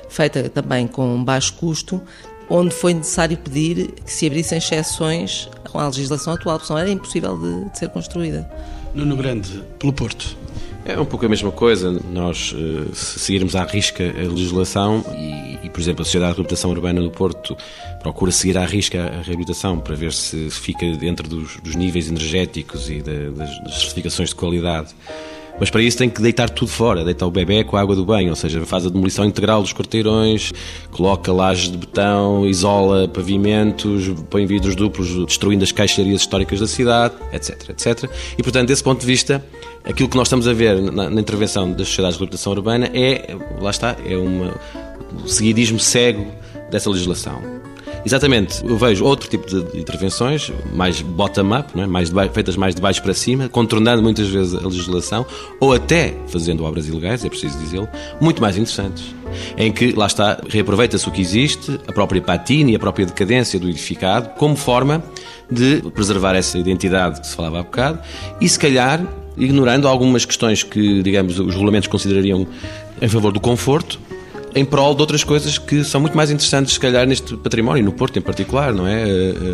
feita 0.09 0.49
também 0.49 0.87
com 0.87 1.23
baixo 1.23 1.53
custo, 1.53 2.01
onde 2.49 2.73
foi 2.73 2.93
necessário 2.93 3.37
pedir 3.37 3.91
que 4.05 4.11
se 4.11 4.27
abrissem 4.27 4.57
exceções 4.57 5.49
a 5.73 5.87
legislação 5.87 6.33
atual, 6.33 6.57
porque 6.57 6.67
senão 6.67 6.79
era 6.79 6.89
impossível 6.89 7.37
de, 7.37 7.69
de 7.69 7.79
ser 7.79 7.89
construída. 7.89 8.49
Nuno 8.93 9.15
Grande, 9.15 9.63
pelo 9.79 9.93
Porto. 9.93 10.35
É 10.83 10.99
um 10.99 11.05
pouco 11.05 11.25
a 11.25 11.29
mesma 11.29 11.51
coisa. 11.51 11.91
Nós, 12.11 12.55
eh, 12.55 12.89
se 12.93 13.19
seguirmos 13.19 13.55
à 13.55 13.63
risca 13.63 14.03
a 14.03 14.27
legislação 14.27 15.03
e, 15.15 15.65
e, 15.65 15.69
por 15.69 15.79
exemplo, 15.79 16.01
a 16.01 16.05
Sociedade 16.05 16.31
de 16.31 16.37
Reabilitação 16.37 16.71
Urbana 16.71 17.01
do 17.01 17.11
Porto 17.11 17.55
procura 18.01 18.31
seguir 18.31 18.57
à 18.57 18.65
risca 18.65 18.99
a 18.99 19.21
reabilitação 19.21 19.79
para 19.79 19.95
ver 19.95 20.11
se 20.11 20.49
fica 20.49 20.85
dentro 20.97 21.27
dos, 21.27 21.57
dos 21.57 21.75
níveis 21.75 22.09
energéticos 22.09 22.89
e 22.89 23.01
das 23.01 23.81
certificações 23.81 24.29
de 24.29 24.35
qualidade 24.35 24.95
mas 25.61 25.69
para 25.69 25.83
isso 25.83 25.95
tem 25.95 26.09
que 26.09 26.19
deitar 26.19 26.49
tudo 26.49 26.71
fora, 26.71 27.03
deitar 27.03 27.27
o 27.27 27.29
bebê 27.29 27.63
com 27.63 27.77
a 27.77 27.81
água 27.81 27.95
do 27.95 28.03
banho, 28.03 28.31
ou 28.31 28.35
seja, 28.35 28.65
faz 28.65 28.83
a 28.83 28.89
demolição 28.89 29.23
integral 29.25 29.61
dos 29.61 29.71
quarteirões, 29.71 30.51
coloca 30.89 31.31
lajes 31.31 31.69
de 31.69 31.77
betão, 31.77 32.47
isola 32.47 33.07
pavimentos, 33.07 34.09
põe 34.27 34.47
vidros 34.47 34.75
duplos, 34.75 35.23
destruindo 35.27 35.63
as 35.63 35.71
caixarias 35.71 36.21
históricas 36.21 36.59
da 36.59 36.65
cidade, 36.65 37.13
etc, 37.31 37.69
etc. 37.69 38.09
E, 38.37 38.41
portanto, 38.41 38.69
desse 38.69 38.83
ponto 38.83 39.01
de 39.01 39.05
vista, 39.05 39.45
aquilo 39.83 40.09
que 40.09 40.17
nós 40.17 40.27
estamos 40.27 40.47
a 40.47 40.53
ver 40.53 40.79
na, 40.81 41.09
na 41.09 41.21
intervenção 41.21 41.71
das 41.71 41.87
sociedades 41.87 42.17
de 42.17 42.19
reabilitação 42.19 42.53
urbana 42.53 42.89
é, 42.93 43.35
lá 43.59 43.71
está, 43.71 43.95
é 44.05 44.15
uma, 44.15 44.53
um 45.23 45.27
seguidismo 45.27 45.79
cego 45.79 46.27
dessa 46.69 46.89
legislação. 46.89 47.61
Exatamente, 48.03 48.65
eu 48.65 48.77
vejo 48.77 49.05
outro 49.05 49.29
tipo 49.29 49.45
de 49.45 49.79
intervenções, 49.79 50.51
mais 50.73 51.01
bottom-up, 51.01 51.79
é? 51.79 51.85
mais 51.85 52.11
feitas 52.33 52.55
mais 52.55 52.73
de 52.73 52.81
baixo 52.81 53.01
para 53.03 53.13
cima, 53.13 53.47
contornando 53.47 54.01
muitas 54.01 54.27
vezes 54.27 54.55
a 54.55 54.67
legislação, 54.67 55.23
ou 55.59 55.71
até 55.71 56.15
fazendo 56.27 56.63
obras 56.63 56.87
ilegais, 56.87 57.23
é 57.23 57.29
preciso 57.29 57.59
dizê-lo, 57.59 57.87
muito 58.19 58.41
mais 58.41 58.57
interessantes. 58.57 59.13
Em 59.55 59.71
que, 59.71 59.91
lá 59.91 60.07
está, 60.07 60.41
reaproveita-se 60.49 61.07
o 61.07 61.11
que 61.11 61.21
existe, 61.21 61.79
a 61.87 61.91
própria 61.91 62.21
patina 62.21 62.71
e 62.71 62.75
a 62.75 62.79
própria 62.79 63.05
decadência 63.05 63.59
do 63.59 63.69
edificado, 63.69 64.29
como 64.29 64.55
forma 64.55 65.03
de 65.49 65.81
preservar 65.93 66.35
essa 66.35 66.57
identidade 66.57 67.21
que 67.21 67.27
se 67.27 67.35
falava 67.35 67.59
há 67.59 67.63
bocado 67.63 67.99
e, 68.39 68.49
se 68.49 68.57
calhar, 68.57 69.05
ignorando 69.37 69.87
algumas 69.87 70.25
questões 70.25 70.63
que, 70.63 71.01
digamos, 71.01 71.39
os 71.39 71.53
regulamentos 71.53 71.87
considerariam 71.87 72.47
em 73.01 73.07
favor 73.07 73.31
do 73.31 73.39
conforto, 73.39 73.99
em 74.53 74.65
prol 74.65 74.93
de 74.93 75.01
outras 75.01 75.23
coisas 75.23 75.57
que 75.57 75.83
são 75.83 76.01
muito 76.01 76.15
mais 76.15 76.29
interessantes, 76.29 76.73
se 76.73 76.79
calhar, 76.79 77.07
neste 77.07 77.35
património, 77.37 77.83
no 77.83 77.91
Porto 77.91 78.17
em 78.17 78.21
particular, 78.21 78.73
não 78.73 78.87
é? 78.87 79.03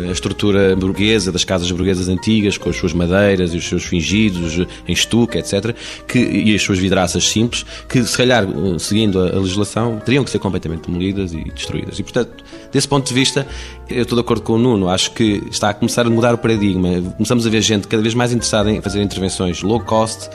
A 0.08 0.12
estrutura 0.12 0.74
burguesa 0.76 1.30
das 1.30 1.44
casas 1.44 1.70
burguesas 1.70 2.08
antigas, 2.08 2.58
com 2.58 2.68
as 2.68 2.76
suas 2.76 2.92
madeiras 2.92 3.54
e 3.54 3.56
os 3.56 3.68
seus 3.68 3.84
fingidos 3.84 4.66
em 4.86 4.92
estuque, 4.92 5.38
etc., 5.38 5.74
que, 6.06 6.18
e 6.18 6.54
as 6.54 6.62
suas 6.62 6.78
vidraças 6.78 7.28
simples, 7.28 7.64
que, 7.88 8.02
se 8.02 8.16
calhar, 8.16 8.44
seguindo 8.78 9.20
a 9.20 9.38
legislação, 9.38 10.00
teriam 10.04 10.24
que 10.24 10.30
ser 10.30 10.38
completamente 10.38 10.86
demolidas 10.86 11.32
e 11.32 11.44
destruídas. 11.44 11.98
E, 11.98 12.02
portanto, 12.02 12.44
desse 12.72 12.88
ponto 12.88 13.06
de 13.06 13.14
vista, 13.14 13.46
eu 13.88 14.02
estou 14.02 14.16
de 14.16 14.20
acordo 14.20 14.42
com 14.42 14.54
o 14.54 14.58
Nuno, 14.58 14.88
acho 14.88 15.12
que 15.12 15.42
está 15.50 15.70
a 15.70 15.74
começar 15.74 16.06
a 16.06 16.10
mudar 16.10 16.34
o 16.34 16.38
paradigma. 16.38 16.88
Começamos 17.16 17.46
a 17.46 17.50
ver 17.50 17.62
gente 17.62 17.86
cada 17.86 18.02
vez 18.02 18.14
mais 18.14 18.32
interessada 18.32 18.70
em 18.70 18.80
fazer 18.80 19.02
intervenções 19.02 19.62
low 19.62 19.80
cost, 19.80 20.28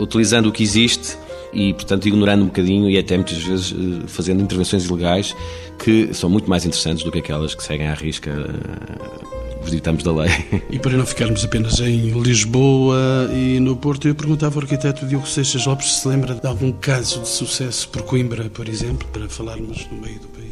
utilizando 0.00 0.46
o 0.46 0.52
que 0.52 0.62
existe 0.62 1.16
e, 1.52 1.74
portanto, 1.74 2.06
ignorando 2.06 2.42
um 2.42 2.46
bocadinho 2.46 2.88
e 2.88 2.98
até 2.98 3.16
muitas 3.16 3.38
vezes 3.38 3.72
eh, 3.72 4.06
fazendo 4.06 4.42
intervenções 4.42 4.84
ilegais 4.84 5.36
que 5.78 6.12
são 6.14 6.30
muito 6.30 6.48
mais 6.48 6.64
interessantes 6.64 7.04
do 7.04 7.12
que 7.12 7.18
aquelas 7.18 7.54
que 7.54 7.62
seguem 7.62 7.88
à 7.88 7.94
risca 7.94 8.30
eh, 8.30 9.31
os 9.66 9.70
ditames 9.70 10.02
da 10.02 10.12
lei. 10.12 10.30
E 10.70 10.78
para 10.78 10.96
não 10.96 11.04
ficarmos 11.04 11.44
apenas 11.44 11.80
em 11.80 12.10
Lisboa 12.20 13.30
e 13.32 13.60
no 13.60 13.76
Porto, 13.76 14.08
eu 14.08 14.14
perguntava 14.14 14.56
ao 14.56 14.62
arquiteto 14.62 15.04
Diogo 15.06 15.26
Seixas 15.26 15.66
Lopes 15.66 16.00
se 16.00 16.08
lembra 16.08 16.34
de 16.34 16.46
algum 16.46 16.72
caso 16.72 17.20
de 17.20 17.28
sucesso 17.28 17.88
por 17.88 18.02
Coimbra, 18.02 18.48
por 18.48 18.68
exemplo, 18.68 19.06
para 19.12 19.28
falarmos 19.28 19.86
no 19.90 20.00
meio 20.00 20.18
do 20.20 20.28
país. 20.28 20.42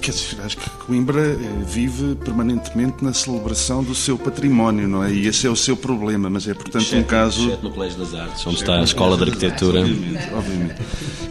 Quer 0.00 0.10
dizer, 0.10 0.40
acho 0.42 0.56
que 0.58 0.68
Coimbra 0.70 1.20
eh, 1.20 1.36
vive 1.66 2.14
permanentemente 2.16 3.02
na 3.02 3.14
celebração 3.14 3.82
do 3.82 3.94
seu 3.94 4.18
património, 4.18 4.86
não 4.86 5.02
é? 5.02 5.10
E 5.10 5.26
esse 5.26 5.46
é 5.46 5.50
o 5.50 5.56
seu 5.56 5.76
problema, 5.76 6.28
mas 6.28 6.46
é, 6.46 6.52
portanto, 6.52 6.82
exceto, 6.82 7.00
um 7.00 7.04
caso... 7.04 7.46
Exceto 7.46 7.64
no 7.64 7.70
Colégio 7.70 7.98
das 7.98 8.14
Artes, 8.14 8.46
onde 8.46 8.56
está 8.56 8.80
a 8.80 8.82
Escola 8.82 9.16
de 9.16 9.24
Arquitetura. 9.24 9.80
Obviamente, 9.80 10.34
obviamente. 10.34 10.74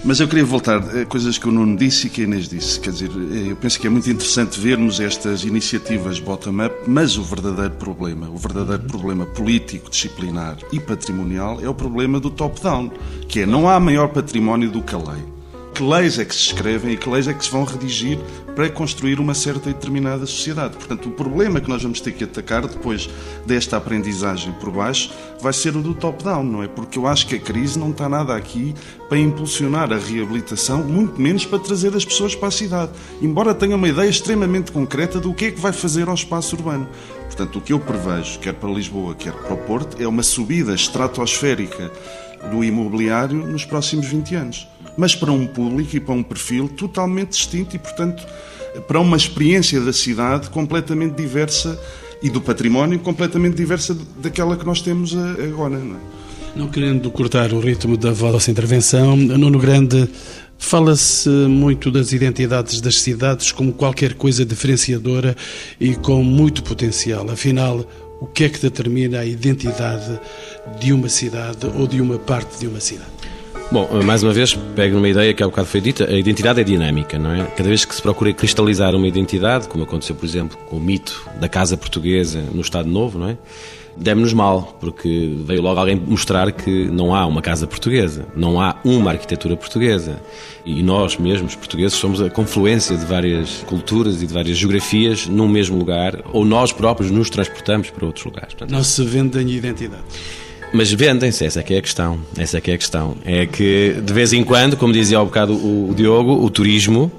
Mas 0.04 0.20
eu 0.20 0.28
queria 0.28 0.44
voltar 0.44 0.78
a 0.78 1.06
coisas 1.06 1.38
que 1.38 1.48
o 1.48 1.52
Nuno 1.52 1.78
disse 1.78 2.08
e 2.08 2.10
que 2.10 2.22
a 2.22 2.24
Inês 2.24 2.50
disse. 2.50 2.80
Quer 2.80 2.92
dizer, 2.92 3.12
eh, 3.12 3.52
eu 3.52 3.56
penso 3.56 3.80
que 3.80 3.86
é 3.86 3.90
muito 3.90 4.10
interessante 4.10 4.60
vermos 4.60 5.00
estas 5.00 5.44
iniciativas 5.44 6.20
bottom-up, 6.20 6.76
mas 6.88 7.13
o 7.18 7.24
verdadeiro 7.24 7.76
problema, 7.76 8.30
o 8.30 8.38
verdadeiro 8.38 8.84
problema 8.84 9.26
político, 9.26 9.90
disciplinar 9.90 10.58
e 10.72 10.80
patrimonial 10.80 11.60
é 11.62 11.68
o 11.68 11.74
problema 11.74 12.20
do 12.20 12.30
top-down, 12.30 12.92
que 13.28 13.42
é 13.42 13.46
não 13.46 13.70
há 13.70 13.80
maior 13.80 14.10
património 14.10 14.72
do 14.72 14.82
que 14.82 14.96
a 14.96 14.98
lei. 14.98 15.24
Que 15.74 15.82
leis 15.82 16.20
é 16.20 16.26
que 16.26 16.36
se 16.36 16.42
escrevem 16.42 16.94
e 16.94 16.98
que 16.98 17.10
leis 17.10 17.28
é 17.28 17.34
que 17.34 17.44
se 17.44 17.52
vão 17.52 17.64
redigir 17.64 18.20
para 18.56 18.70
construir 18.70 19.20
uma 19.20 19.34
certa 19.34 19.70
e 19.70 19.74
determinada 19.74 20.26
sociedade. 20.26 20.76
Portanto, 20.78 21.10
o 21.10 21.12
problema 21.12 21.60
que 21.60 21.70
nós 21.70 21.82
vamos 21.82 22.00
ter 22.00 22.12
que 22.12 22.24
atacar 22.24 22.68
depois 22.68 23.10
desta 23.46 23.78
aprendizagem 23.78 24.54
por 24.54 24.72
baixo 24.72 25.12
vai 25.42 25.54
ser 25.54 25.76
o 25.76 25.82
do 25.82 25.94
top-down, 25.94 26.44
não 26.44 26.64
é? 26.64 26.68
Porque 26.68 26.98
eu 26.98 27.08
acho 27.08 27.28
que 27.28 27.36
a 27.36 27.40
crise 27.40 27.78
não 27.78 27.92
está 27.92 28.08
nada 28.08 28.36
aqui 28.36 28.74
para 29.10 29.18
impulsionar 29.18 29.92
a 29.92 29.98
reabilitação, 29.98 30.84
muito 30.84 31.20
menos 31.20 31.46
para 31.46 31.60
trazer 31.60 31.96
as 31.96 32.06
pessoas 32.06 32.36
para 32.36 32.48
a 32.48 32.52
cidade. 32.52 32.92
Embora 33.22 33.54
tenha 33.54 33.76
uma 33.76 33.88
ideia 33.88 34.10
extremamente 34.10 34.72
concreta 34.72 35.20
do 35.20 35.34
que 35.34 35.46
é 35.46 35.52
que 35.52 35.60
vai 35.60 35.74
fazer 35.74 36.08
ao 36.08 36.16
espaço 36.16 36.56
urbano. 36.56 36.88
Portanto, 37.26 37.58
o 37.58 37.62
que 37.62 37.74
eu 37.74 37.80
prevejo, 37.80 38.40
quer 38.40 38.54
para 38.54 38.70
Lisboa, 38.70 39.16
quer 39.16 39.34
para 39.34 39.54
o 39.54 39.58
Porto, 39.58 40.02
é 40.02 40.08
uma 40.08 40.24
subida 40.24 40.74
estratosférica 40.74 41.92
do 42.52 42.64
imobiliário 42.64 43.38
nos 43.38 43.66
próximos 43.66 44.08
20 44.08 44.36
anos. 44.36 44.68
Mas 44.98 45.16
para 45.16 45.32
um 45.32 45.48
público 45.48 45.96
e 45.96 46.00
para 46.00 46.14
um 46.14 46.24
perfil 46.24 46.68
totalmente 46.70 47.32
distinto 47.32 47.76
e, 47.76 47.80
portanto, 47.80 48.26
para 48.88 49.00
uma 49.00 49.18
experiência 49.18 49.80
da 49.82 49.94
cidade 49.94 50.50
completamente 50.50 51.16
diversa 51.16 51.80
e 52.22 52.30
do 52.30 52.40
património 52.40 53.00
completamente 53.00 53.56
diversa 53.56 53.98
daquela 54.18 54.56
que 54.56 54.66
nós 54.66 54.82
temos 54.82 55.16
agora. 55.16 55.78
Não, 55.78 55.96
é? 55.96 56.00
não 56.56 56.68
querendo 56.68 57.10
cortar 57.12 57.54
o 57.54 57.60
ritmo 57.60 57.98
da 57.98 58.12
vossa 58.12 58.50
intervenção, 58.50 59.16
Nuno 59.16 59.60
Grande 59.60 60.10
Fala-se 60.58 61.30
muito 61.30 61.92
das 61.92 62.14
identidades 62.14 62.80
das 62.80 63.02
cidades 63.02 63.52
como 63.52 63.74
qualquer 63.74 64.14
coisa 64.14 64.46
diferenciadora 64.46 65.36
e 65.80 65.94
com 65.94 66.24
muito 66.24 66.64
potencial. 66.64 67.30
Afinal, 67.30 67.86
o 68.22 68.26
que 68.26 68.46
é 68.46 68.50
que 68.50 68.60
determina 68.60 69.20
a 69.20 69.26
identidade 69.26 70.20
de 70.80 70.94
uma 70.94 71.10
cidade 71.10 71.68
ou 71.78 71.86
de 71.86 72.00
uma 72.00 72.18
parte 72.18 72.60
de 72.60 72.68
uma 72.68 72.80
cidade? 72.80 73.13
Bom, 73.74 73.90
mais 74.04 74.22
uma 74.22 74.32
vez, 74.32 74.54
pego 74.54 74.98
numa 74.98 75.10
ideia 75.10 75.34
que 75.34 75.42
há 75.42 75.48
bocado 75.48 75.68
foi 75.68 75.82
dita, 75.82 76.08
a 76.08 76.14
identidade 76.14 76.62
é 76.62 76.64
dinâmica, 76.64 77.18
não 77.18 77.32
é? 77.34 77.44
Cada 77.44 77.68
vez 77.68 77.84
que 77.84 77.96
se 77.96 78.04
procura 78.04 78.32
cristalizar 78.32 78.94
uma 78.94 79.08
identidade, 79.08 79.68
como 79.68 79.84
aconteceu, 79.84 80.16
por 80.16 80.24
exemplo, 80.28 80.56
com 80.70 80.78
o 80.78 80.80
mito 80.80 81.28
da 81.40 81.50
Casa 81.50 81.76
Portuguesa 81.76 82.44
no 82.54 82.62
Estado 82.62 82.88
Novo, 82.88 83.18
não 83.18 83.30
é? 83.30 83.38
demos-nos 83.98 84.34
mal, 84.34 84.78
porque 84.80 85.36
veio 85.44 85.62
logo 85.64 85.80
alguém 85.80 85.96
mostrar 85.96 86.52
que 86.52 86.86
não 86.86 87.16
há 87.16 87.26
uma 87.26 87.42
casa 87.42 87.66
portuguesa, 87.66 88.28
não 88.36 88.62
há 88.62 88.76
uma 88.84 89.12
arquitetura 89.12 89.56
portuguesa. 89.58 90.22
E 90.64 90.84
nós 90.84 91.18
mesmos, 91.18 91.56
portugueses, 91.56 91.98
somos 91.98 92.22
a 92.22 92.30
confluência 92.30 92.96
de 92.96 93.06
várias 93.06 93.64
culturas 93.68 94.22
e 94.22 94.28
de 94.28 94.34
várias 94.34 94.58
geografias 94.58 95.28
num 95.28 95.48
mesmo 95.48 95.78
lugar, 95.78 96.22
ou 96.32 96.46
nós 96.46 96.72
próprios 96.72 97.12
nos 97.12 97.30
transportamos 97.30 97.90
para 97.90 98.06
outros 98.06 98.24
lugares. 98.24 98.54
Portanto, 98.54 98.72
não 98.72 98.84
se 98.84 99.04
vendem 99.04 99.50
identidade. 99.50 100.04
Mas 100.76 100.92
vendem-se, 100.92 101.46
essa 101.46 101.60
é 101.60 101.64
que 101.64 101.76
é 101.76 101.78
a 101.78 101.82
questão. 101.84 102.20
Essa 102.36 102.58
é 102.58 102.62
que 102.62 102.72
é 102.72 102.74
a 102.74 102.78
questão. 102.80 103.16
É 103.24 103.46
que, 103.46 103.96
de 104.04 104.12
vez 104.12 104.34
em 104.34 104.44
quando, 104.44 104.76
como 104.76 104.92
dizia 104.92 105.20
há 105.20 105.24
bocado 105.24 105.54
o 105.54 105.94
Diogo, 105.94 106.44
o 106.44 106.50
turismo 106.50 107.12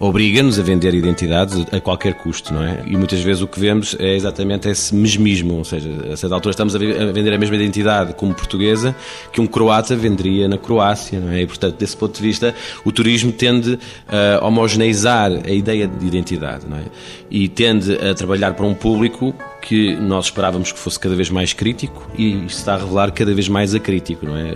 obriga-nos 0.00 0.58
a 0.58 0.62
vender 0.62 0.94
identidades 0.94 1.64
a 1.72 1.80
qualquer 1.80 2.14
custo, 2.14 2.52
não 2.52 2.64
é? 2.64 2.82
E 2.86 2.96
muitas 2.96 3.20
vezes 3.20 3.42
o 3.42 3.46
que 3.46 3.58
vemos 3.58 3.96
é 3.98 4.14
exatamente 4.14 4.68
esse 4.68 4.94
mesmismo, 4.94 5.54
ou 5.54 5.64
seja, 5.64 5.88
a 6.12 6.16
certa 6.16 6.34
altura 6.34 6.52
estamos 6.52 6.74
a 6.74 6.78
vender 6.78 7.32
a 7.32 7.38
mesma 7.38 7.56
identidade 7.56 8.14
como 8.14 8.34
portuguesa 8.34 8.94
que 9.32 9.40
um 9.40 9.46
croata 9.46 9.96
venderia 9.96 10.48
na 10.48 10.58
Croácia, 10.58 11.18
não 11.20 11.30
é? 11.30 11.42
E 11.42 11.46
portanto, 11.46 11.76
desse 11.76 11.96
ponto 11.96 12.16
de 12.16 12.22
vista, 12.22 12.54
o 12.84 12.92
turismo 12.92 13.32
tende 13.32 13.78
a 14.08 14.44
homogeneizar 14.44 15.32
a 15.44 15.50
ideia 15.50 15.86
de 15.88 16.06
identidade, 16.06 16.64
não 16.68 16.78
é? 16.78 16.84
E 17.30 17.48
tende 17.48 17.94
a 17.94 18.14
trabalhar 18.14 18.54
para 18.54 18.66
um 18.66 18.74
público 18.74 19.34
que 19.60 19.96
nós 19.96 20.26
esperávamos 20.26 20.72
que 20.72 20.78
fosse 20.78 20.98
cada 20.98 21.14
vez 21.14 21.30
mais 21.30 21.52
crítico 21.52 22.08
e 22.16 22.44
está 22.46 22.74
a 22.74 22.78
revelar 22.78 23.12
cada 23.12 23.34
vez 23.34 23.48
mais 23.48 23.74
acrítico, 23.74 24.26
não 24.26 24.36
é? 24.36 24.52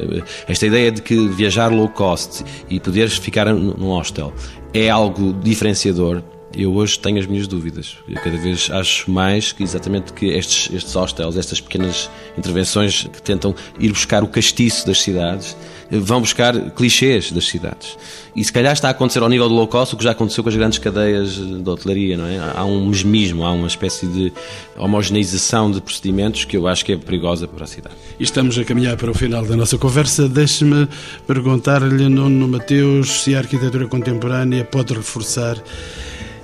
Esta 0.48 0.66
ideia 0.66 0.90
de 0.90 1.02
que 1.02 1.28
viajar 1.28 1.68
low 1.68 1.88
cost 1.88 2.44
e 2.68 2.80
poderes 2.80 3.16
ficar 3.16 3.46
num 3.52 3.88
hostel 3.88 4.32
é 4.72 4.88
algo 4.88 5.32
diferenciador. 5.32 6.22
Eu 6.54 6.74
hoje 6.74 6.98
tenho 6.98 7.18
as 7.18 7.26
minhas 7.26 7.46
dúvidas. 7.46 7.96
Eu 8.06 8.16
cada 8.16 8.36
vez 8.36 8.70
acho 8.70 9.10
mais 9.10 9.52
que 9.52 9.62
exatamente 9.62 10.12
que 10.12 10.26
estes, 10.26 10.72
estes 10.74 10.92
hostels, 10.94 11.36
estas 11.36 11.60
pequenas 11.60 12.10
intervenções 12.36 13.08
que 13.10 13.22
tentam 13.22 13.54
ir 13.78 13.90
buscar 13.90 14.22
o 14.22 14.28
castiço 14.28 14.86
das 14.86 15.00
cidades, 15.00 15.56
vão 15.90 16.20
buscar 16.20 16.70
clichês 16.70 17.32
das 17.32 17.46
cidades. 17.46 17.96
E 18.34 18.44
se 18.44 18.52
calhar 18.52 18.72
está 18.72 18.88
a 18.88 18.90
acontecer 18.90 19.22
ao 19.22 19.28
nível 19.28 19.48
do 19.48 19.54
low 19.54 19.66
cost 19.66 19.94
o 19.94 19.98
que 19.98 20.04
já 20.04 20.12
aconteceu 20.12 20.42
com 20.42 20.48
as 20.48 20.56
grandes 20.56 20.78
cadeias 20.78 21.34
de 21.34 21.68
hotelaria, 21.68 22.16
não 22.16 22.26
é? 22.26 22.38
Há 22.54 22.64
um 22.64 22.86
mesmismo, 22.86 23.44
há 23.44 23.52
uma 23.52 23.66
espécie 23.66 24.06
de 24.06 24.32
homogeneização 24.76 25.70
de 25.70 25.80
procedimentos 25.80 26.44
que 26.44 26.56
eu 26.56 26.66
acho 26.66 26.84
que 26.84 26.92
é 26.92 26.96
perigosa 26.96 27.46
para 27.46 27.64
a 27.64 27.66
cidade. 27.66 27.94
E 28.18 28.24
estamos 28.24 28.58
a 28.58 28.64
caminhar 28.64 28.96
para 28.96 29.10
o 29.10 29.14
final 29.14 29.44
da 29.44 29.56
nossa 29.56 29.76
conversa. 29.76 30.28
Deixe-me 30.28 30.88
perguntar-lhe, 31.26 32.08
Nuno 32.08 32.48
Mateus, 32.48 33.22
se 33.22 33.34
a 33.34 33.38
arquitetura 33.38 33.86
contemporânea 33.86 34.64
pode 34.64 34.94
reforçar 34.94 35.62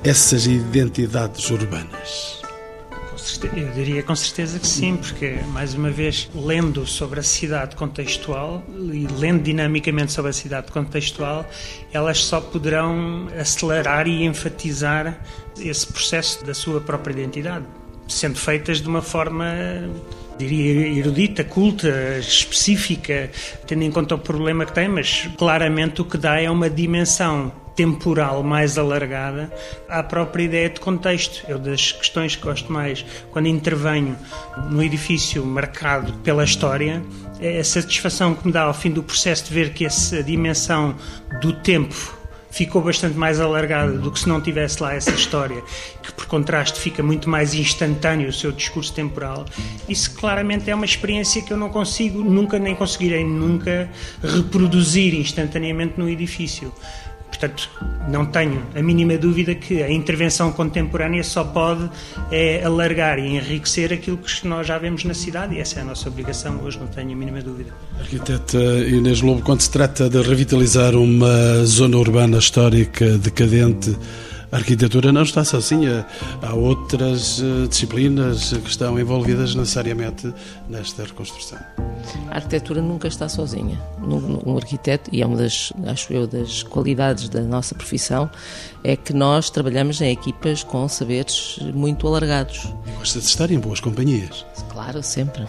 essas 0.04 0.46
identidades 0.46 1.50
urbanas. 1.50 2.38
Eu 3.54 3.70
diria 3.72 4.02
com 4.02 4.16
certeza 4.16 4.58
que 4.58 4.66
sim, 4.66 4.96
porque, 4.96 5.38
mais 5.52 5.74
uma 5.74 5.90
vez, 5.90 6.30
lendo 6.34 6.86
sobre 6.86 7.20
a 7.20 7.22
cidade 7.22 7.76
contextual 7.76 8.64
e 8.92 9.06
lendo 9.18 9.42
dinamicamente 9.42 10.12
sobre 10.12 10.30
a 10.30 10.32
cidade 10.32 10.72
contextual, 10.72 11.44
elas 11.92 12.24
só 12.24 12.40
poderão 12.40 13.28
acelerar 13.38 14.08
e 14.08 14.24
enfatizar 14.24 15.18
esse 15.60 15.86
processo 15.86 16.44
da 16.44 16.54
sua 16.54 16.80
própria 16.80 17.12
identidade, 17.12 17.66
sendo 18.08 18.38
feitas 18.38 18.80
de 18.80 18.88
uma 18.88 19.02
forma 19.02 19.46
diria 20.38 20.98
erudita, 20.98 21.44
culta, 21.44 22.18
específica, 22.18 23.30
tendo 23.66 23.82
em 23.82 23.90
conta 23.90 24.14
o 24.14 24.18
problema 24.18 24.64
que 24.64 24.72
tem, 24.72 24.88
mas 24.88 25.28
claramente 25.36 26.00
o 26.00 26.04
que 26.04 26.16
dá 26.16 26.40
é 26.40 26.48
uma 26.48 26.70
dimensão 26.70 27.52
temporal 27.78 28.42
mais 28.42 28.76
alargada 28.76 29.48
à 29.88 30.02
própria 30.02 30.42
ideia 30.42 30.68
de 30.68 30.80
contexto. 30.80 31.44
Eu, 31.48 31.60
das 31.60 31.92
questões 31.92 32.34
que 32.34 32.42
gosto 32.42 32.72
mais, 32.72 33.06
quando 33.30 33.46
intervenho 33.46 34.16
no 34.68 34.82
edifício 34.82 35.46
marcado 35.46 36.12
pela 36.24 36.42
história, 36.42 37.00
é 37.38 37.60
a 37.60 37.64
satisfação 37.64 38.34
que 38.34 38.48
me 38.48 38.52
dá 38.52 38.62
ao 38.62 38.74
fim 38.74 38.90
do 38.90 39.00
processo 39.00 39.44
de 39.44 39.54
ver 39.54 39.72
que 39.72 39.86
essa 39.86 40.24
dimensão 40.24 40.96
do 41.40 41.52
tempo 41.52 42.18
ficou 42.50 42.82
bastante 42.82 43.16
mais 43.16 43.38
alargada 43.38 43.92
do 43.92 44.10
que 44.10 44.18
se 44.18 44.28
não 44.28 44.40
tivesse 44.40 44.82
lá 44.82 44.92
essa 44.92 45.12
história, 45.12 45.62
que 46.02 46.12
por 46.12 46.26
contraste 46.26 46.80
fica 46.80 47.00
muito 47.00 47.30
mais 47.30 47.54
instantâneo 47.54 48.28
o 48.28 48.32
seu 48.32 48.50
discurso 48.50 48.92
temporal. 48.92 49.44
Isso 49.88 50.12
claramente 50.14 50.68
é 50.68 50.74
uma 50.74 50.84
experiência 50.84 51.42
que 51.42 51.52
eu 51.52 51.56
não 51.56 51.68
consigo, 51.68 52.24
nunca 52.24 52.58
nem 52.58 52.74
conseguirei 52.74 53.24
nunca 53.24 53.88
reproduzir 54.20 55.14
instantaneamente 55.14 55.94
no 55.96 56.08
edifício 56.08 56.72
Portanto, 57.28 57.70
não 58.08 58.26
tenho 58.26 58.62
a 58.74 58.82
mínima 58.82 59.16
dúvida 59.16 59.54
que 59.54 59.82
a 59.82 59.90
intervenção 59.90 60.50
contemporânea 60.50 61.22
só 61.22 61.44
pode 61.44 61.88
é, 62.30 62.64
alargar 62.64 63.18
e 63.18 63.36
enriquecer 63.36 63.92
aquilo 63.92 64.16
que 64.16 64.46
nós 64.46 64.66
já 64.66 64.78
vemos 64.78 65.04
na 65.04 65.14
cidade 65.14 65.54
e 65.54 65.60
essa 65.60 65.78
é 65.78 65.82
a 65.82 65.84
nossa 65.84 66.08
obrigação 66.08 66.60
hoje, 66.64 66.78
não 66.78 66.86
tenho 66.86 67.12
a 67.12 67.16
mínima 67.16 67.40
dúvida. 67.40 67.72
Arquiteta 68.00 68.58
Inês 68.58 69.20
Lobo, 69.20 69.42
quando 69.42 69.60
se 69.60 69.70
trata 69.70 70.08
de 70.08 70.20
revitalizar 70.22 70.94
uma 70.96 71.64
zona 71.64 71.96
urbana 71.96 72.38
histórica 72.38 73.18
decadente, 73.18 73.96
a 74.50 74.56
arquitetura 74.56 75.12
não 75.12 75.22
está 75.22 75.44
sozinha. 75.44 76.06
Há 76.40 76.54
outras 76.54 77.42
eh, 77.42 77.68
disciplinas 77.68 78.52
que 78.52 78.70
estão 78.70 78.98
envolvidas 78.98 79.54
necessariamente 79.54 80.32
nesta 80.68 81.04
reconstrução. 81.04 81.58
A 82.30 82.36
arquitetura 82.36 82.80
nunca 82.80 83.08
está 83.08 83.28
sozinha. 83.28 83.80
Um 84.00 84.56
arquiteto, 84.56 85.10
e 85.12 85.22
é 85.22 85.26
uma 85.26 85.36
das, 85.36 85.72
acho 85.86 86.12
eu, 86.12 86.26
das 86.26 86.62
qualidades 86.62 87.28
da 87.28 87.40
nossa 87.42 87.74
profissão, 87.74 88.30
é 88.84 88.96
que 88.96 89.12
nós 89.12 89.50
trabalhamos 89.50 90.00
em 90.00 90.10
equipas 90.10 90.62
com 90.62 90.88
saberes 90.88 91.58
muito 91.74 92.06
alargados. 92.06 92.72
Gosta 92.98 93.18
de 93.18 93.26
estar 93.26 93.50
em 93.50 93.58
boas 93.58 93.80
companhias. 93.80 94.46
Claro, 94.70 95.02
sempre. 95.02 95.42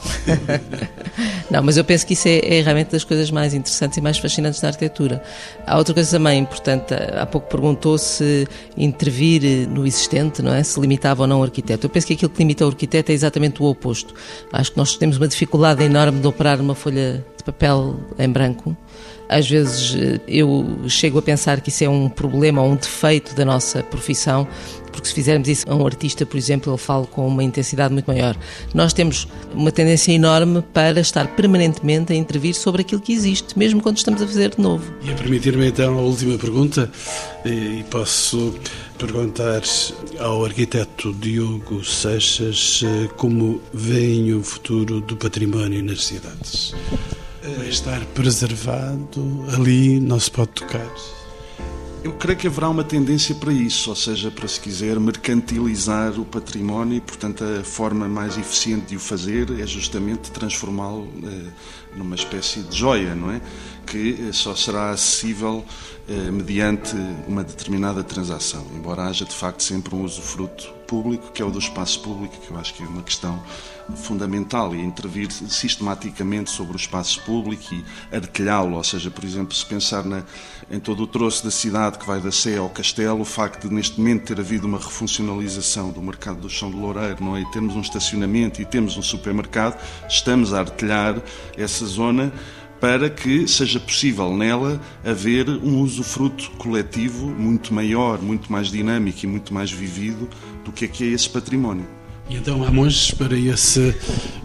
Não, 1.49 1.61
mas 1.63 1.77
eu 1.77 1.83
penso 1.83 2.05
que 2.05 2.13
isso 2.13 2.27
é, 2.27 2.39
é, 2.39 2.61
realmente 2.61 2.91
das 2.91 3.03
coisas 3.03 3.29
mais 3.31 3.53
interessantes 3.53 3.97
e 3.97 4.01
mais 4.01 4.17
fascinantes 4.17 4.59
da 4.61 4.69
arquitetura. 4.69 5.21
Há 5.65 5.77
outra 5.77 5.93
coisa 5.93 6.17
também 6.17 6.39
importante, 6.39 6.93
há 6.93 7.25
pouco 7.25 7.47
perguntou 7.47 7.97
se 7.97 8.47
intervir 8.75 9.67
no 9.69 9.85
existente, 9.85 10.41
não 10.41 10.53
é? 10.53 10.63
Se 10.63 10.79
limitava 10.79 11.23
ou 11.23 11.27
não 11.27 11.41
o 11.41 11.43
arquiteto. 11.43 11.85
Eu 11.85 11.89
penso 11.89 12.07
que 12.07 12.13
aquilo 12.13 12.29
que 12.29 12.39
limita 12.39 12.65
o 12.65 12.69
arquiteto 12.69 13.11
é 13.11 13.15
exatamente 13.15 13.61
o 13.61 13.65
oposto. 13.65 14.13
Acho 14.51 14.71
que 14.71 14.77
nós 14.77 14.95
temos 14.95 15.17
uma 15.17 15.27
dificuldade 15.27 15.83
enorme 15.83 16.19
de 16.19 16.27
operar 16.39 16.61
uma 16.61 16.73
folha 16.73 17.25
de 17.37 17.43
papel 17.43 17.99
em 18.17 18.29
branco 18.29 18.73
às 19.29 19.47
vezes 19.47 19.95
eh, 19.95 20.19
eu 20.27 20.65
chego 20.87 21.19
a 21.19 21.21
pensar 21.21 21.61
que 21.61 21.69
isso 21.69 21.83
é 21.83 21.89
um 21.89 22.09
problema 22.09 22.63
ou 22.63 22.71
um 22.71 22.75
defeito 22.75 23.35
da 23.35 23.45
nossa 23.45 23.83
profissão, 23.83 24.47
porque 24.91 25.07
se 25.07 25.13
fizermos 25.13 25.47
isso 25.47 25.69
a 25.69 25.75
um 25.75 25.85
artista, 25.85 26.25
por 26.25 26.35
exemplo, 26.35 26.73
ele 26.73 26.79
fala 26.79 27.05
com 27.05 27.27
uma 27.27 27.43
intensidade 27.43 27.93
muito 27.93 28.07
maior. 28.07 28.35
Nós 28.73 28.91
temos 28.91 29.27
uma 29.53 29.71
tendência 29.71 30.11
enorme 30.11 30.63
para 30.73 30.99
estar 30.99 31.27
permanentemente 31.35 32.11
a 32.11 32.15
intervir 32.15 32.55
sobre 32.55 32.81
aquilo 32.81 32.99
que 32.99 33.13
existe, 33.13 33.57
mesmo 33.57 33.83
quando 33.83 33.97
estamos 33.97 34.19
a 34.19 34.25
fazer 34.25 34.49
de 34.49 34.59
novo. 34.59 34.91
E 35.03 35.11
a 35.11 35.13
permitir-me 35.13 35.67
então 35.67 35.99
a 35.99 36.01
última 36.01 36.35
pergunta, 36.39 36.91
e 37.45 37.85
posso 37.91 38.55
perguntar 38.99 39.61
ao 40.19 40.43
arquiteto 40.43 41.13
Diogo 41.13 41.83
Seixas 41.85 42.81
eh, 42.83 43.07
como 43.15 43.61
vem 43.73 44.33
o 44.33 44.43
futuro 44.43 44.99
do 44.99 45.15
património 45.15 45.81
nas 45.81 46.03
cidades. 46.03 46.75
Vai 47.57 47.69
estar 47.69 48.03
preservado 48.07 49.45
ali, 49.55 50.01
não 50.01 50.19
se 50.19 50.29
pode 50.29 50.51
tocar. 50.51 50.85
Eu 52.03 52.13
creio 52.13 52.37
que 52.37 52.47
haverá 52.47 52.69
uma 52.69 52.83
tendência 52.83 53.33
para 53.35 53.51
isso, 53.51 53.89
ou 53.89 53.95
seja, 53.95 54.29
para 54.31 54.47
se 54.47 54.59
quiser 54.59 54.99
mercantilizar 54.99 56.19
o 56.19 56.25
património 56.25 56.97
e, 56.97 57.01
portanto, 57.01 57.43
a 57.43 57.63
forma 57.63 58.07
mais 58.07 58.37
eficiente 58.37 58.87
de 58.87 58.95
o 58.97 58.99
fazer 58.99 59.47
é 59.59 59.65
justamente 59.65 60.29
transformá-lo 60.31 61.09
eh, 61.23 61.49
numa 61.97 62.15
espécie 62.15 62.61
de 62.61 62.77
joia, 62.77 63.15
não 63.15 63.31
é? 63.31 63.41
Que 63.89 64.27
eh, 64.29 64.33
só 64.33 64.55
será 64.55 64.91
acessível 64.91 65.65
eh, 66.07 66.31
mediante 66.31 66.95
uma 67.27 67.43
determinada 67.43 68.03
transação, 68.03 68.65
embora 68.75 69.03
haja 69.03 69.25
de 69.25 69.33
facto 69.33 69.61
sempre 69.61 69.93
um 69.93 70.03
usufruto 70.03 70.73
público, 70.87 71.31
que 71.31 71.39
é 71.39 71.45
o 71.45 71.51
do 71.51 71.59
espaço 71.59 72.01
público, 72.01 72.35
que 72.37 72.49
eu 72.51 72.57
acho 72.57 72.73
que 72.73 72.81
é 72.81 72.87
uma 72.87 73.03
questão 73.03 73.39
fundamental 73.95 74.75
e 74.75 74.81
intervir 74.81 75.31
sistematicamente 75.31 76.49
sobre 76.49 76.73
o 76.73 76.75
espaço 76.77 77.21
público 77.21 77.63
e 77.73 77.85
arquilhá-lo, 78.15 78.75
ou 78.75 78.83
seja, 78.83 79.11
por 79.11 79.23
exemplo, 79.23 79.53
se 79.53 79.63
pensar 79.65 80.03
na, 80.03 80.23
em 80.71 80.79
todo 80.79 81.03
o 81.03 81.07
troço 81.07 81.43
da 81.43 81.51
cidade 81.51 81.99
que 81.99 82.07
vai 82.07 82.19
da 82.19 82.31
Sé 82.31 82.57
ao 82.57 82.69
Castelo, 82.69 83.21
o 83.21 83.25
facto 83.25 83.69
de 83.69 83.73
neste 83.73 83.99
momento 83.99 84.25
ter 84.25 84.39
havido 84.39 84.65
uma 84.65 84.79
refuncionalização 84.79 85.91
do 85.91 86.01
mercado 86.01 86.39
do 86.39 86.49
chão 86.49 86.71
de 86.71 86.77
Loureiro, 86.77 87.23
não 87.23 87.37
é? 87.37 87.41
E 87.41 87.51
termos 87.51 87.75
um 87.75 87.81
estacionamento 87.81 88.59
e 88.61 88.65
temos 88.65 88.97
um 88.97 89.03
supermercado, 89.03 89.79
estamos 90.07 90.53
a 90.53 90.59
artilhar 90.59 91.21
essa 91.55 91.85
zona 91.85 92.33
para 92.79 93.09
que 93.09 93.47
seja 93.47 93.79
possível 93.79 94.35
nela 94.35 94.79
haver 95.03 95.49
um 95.49 95.81
usufruto 95.81 96.49
coletivo 96.51 97.27
muito 97.27 97.73
maior, 97.73 98.21
muito 98.21 98.51
mais 98.51 98.67
dinâmico 98.67 99.19
e 99.23 99.27
muito 99.27 99.53
mais 99.53 99.71
vivido 99.71 100.29
do 100.63 100.71
que 100.71 100.85
é 100.85 100.87
que 100.87 101.03
é 101.03 101.07
esse 101.07 101.29
património. 101.29 101.98
E 102.29 102.35
então 102.35 102.63
há 102.63 102.71
monges 102.71 103.09
para 103.11 103.35
esse 103.35 103.95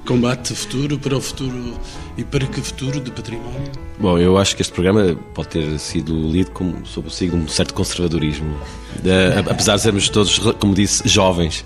combate 0.07 0.55
futuro, 0.55 0.99
para 0.99 1.17
o 1.17 1.21
futuro 1.21 1.79
e 2.17 2.25
para 2.25 2.47
que 2.47 2.61
futuro 2.63 2.99
de 2.99 3.11
património? 3.11 3.71
Bom, 3.99 4.19
eu 4.19 4.39
acho 4.39 4.57
que 4.57 4.63
este 4.63 4.73
programa 4.73 5.15
pode 5.35 5.49
ter 5.49 5.79
sido 5.79 6.15
lido 6.15 6.51
como, 6.51 6.85
sob 6.87 7.09
o 7.09 7.11
signo 7.11 7.39
de 7.39 7.45
um 7.45 7.49
certo 7.49 7.75
conservadorismo, 7.75 8.57
de, 9.03 9.51
apesar 9.51 9.77
de 9.77 9.83
sermos 9.83 10.09
todos, 10.09 10.39
como 10.59 10.75
disse, 10.75 11.07
jovens. 11.07 11.63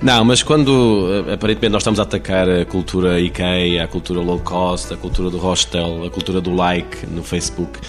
Não, 0.00 0.24
mas 0.24 0.42
quando 0.42 1.24
aparentemente 1.32 1.72
nós 1.72 1.82
estamos 1.82 1.98
a 1.98 2.04
atacar 2.04 2.48
a 2.48 2.64
cultura 2.64 3.20
IKEA, 3.20 3.82
a 3.82 3.88
cultura 3.88 4.20
low 4.20 4.38
cost, 4.38 4.94
a 4.94 4.96
cultura 4.96 5.30
do 5.30 5.38
hostel, 5.38 6.04
a 6.04 6.10
cultura 6.10 6.40
do 6.40 6.54
like 6.54 7.06
no 7.06 7.24
Facebook, 7.24 7.80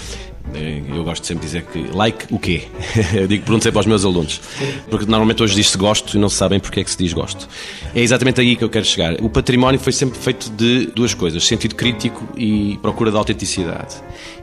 eu 0.54 1.04
gosto 1.04 1.22
de 1.22 1.28
sempre 1.28 1.46
dizer 1.46 1.64
que 1.64 1.80
like 1.94 2.26
o 2.30 2.38
quê? 2.38 2.64
Eu 3.14 3.28
digo, 3.28 3.44
pergunto 3.44 3.64
sempre 3.64 3.80
aos 3.80 3.86
meus 3.86 4.04
alunos. 4.04 4.42
Porque 4.90 5.06
normalmente 5.06 5.42
hoje 5.42 5.56
diz-se 5.56 5.78
gosto 5.78 6.16
e 6.18 6.20
não 6.20 6.30
sabem 6.30 6.60
porque 6.60 6.80
é 6.82 6.84
que 6.84 6.92
se 6.92 6.98
diz 6.98 7.14
gosto. 7.14 7.48
É 7.96 8.02
exatamente 8.02 8.42
aí 8.42 8.56
que 8.56 8.64
eu 8.64 8.70
quero 8.70 8.86
chegar. 8.86 9.14
O 9.22 9.30
património 9.30 9.80
foi 9.80 9.94
sempre 9.94 10.20
feito 10.20 10.50
de 10.52 10.88
duas 10.88 11.14
coisas: 11.14 11.46
sentido 11.46 11.76
crítico 11.76 12.28
e 12.36 12.78
procura 12.82 13.12
de 13.12 13.18
autenticidade. 13.18 13.96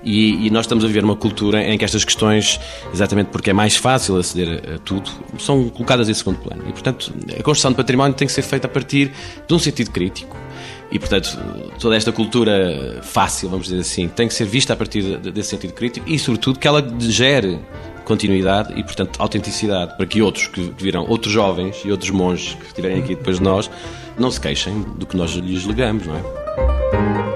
E, 0.03 0.47
e 0.47 0.51
nós 0.51 0.65
estamos 0.65 0.85
a 0.85 0.87
viver 0.87 1.05
uma 1.05 1.17
cultura 1.17 1.63
em 1.63 1.77
que 1.77 1.85
estas 1.85 2.05
questões, 2.05 2.59
exatamente 2.93 3.29
porque 3.29 3.51
é 3.51 3.53
mais 3.53 3.77
fácil 3.77 4.17
aceder 4.17 4.75
a 4.75 4.79
tudo, 4.79 5.11
são 5.39 5.69
colocadas 5.69 6.09
em 6.09 6.15
segundo 6.15 6.39
plano. 6.39 6.65
E, 6.69 6.73
portanto, 6.73 7.13
a 7.39 7.43
construção 7.43 7.73
de 7.73 7.77
património 7.77 8.15
tem 8.15 8.27
que 8.27 8.33
ser 8.33 8.43
feita 8.43 8.67
a 8.67 8.71
partir 8.71 9.13
de 9.47 9.55
um 9.55 9.59
sentido 9.59 9.91
crítico 9.91 10.37
e, 10.91 10.99
portanto, 10.99 11.39
toda 11.79 11.97
esta 11.97 12.11
cultura 12.11 13.01
fácil, 13.03 13.49
vamos 13.51 13.67
dizer 13.67 13.81
assim, 13.81 14.09
tem 14.09 14.27
que 14.27 14.35
ser 14.35 14.47
vista 14.47 14.73
a 14.73 14.77
partir 14.77 15.19
desse 15.19 15.51
sentido 15.51 15.75
crítico 15.75 16.09
e, 16.09 16.19
sobretudo, 16.19 16.59
que 16.59 16.67
ela 16.67 16.83
gere 16.99 17.59
continuidade 18.05 18.73
e, 18.79 18.83
portanto, 18.83 19.21
autenticidade, 19.21 19.95
para 19.97 20.07
que 20.07 20.23
outros 20.23 20.47
que 20.47 20.73
virão, 20.79 21.07
outros 21.07 21.33
jovens 21.33 21.83
e 21.85 21.91
outros 21.91 22.11
monges 22.11 22.55
que 22.55 22.67
estiverem 22.67 23.01
aqui 23.01 23.15
depois 23.15 23.37
de 23.37 23.43
nós, 23.43 23.71
não 24.19 24.31
se 24.31 24.41
queixem 24.41 24.81
do 24.97 25.07
que 25.07 25.17
nós 25.17 25.33
lhes 25.33 25.67
legamos, 25.67 26.07
não 26.07 26.17
é? 26.17 27.28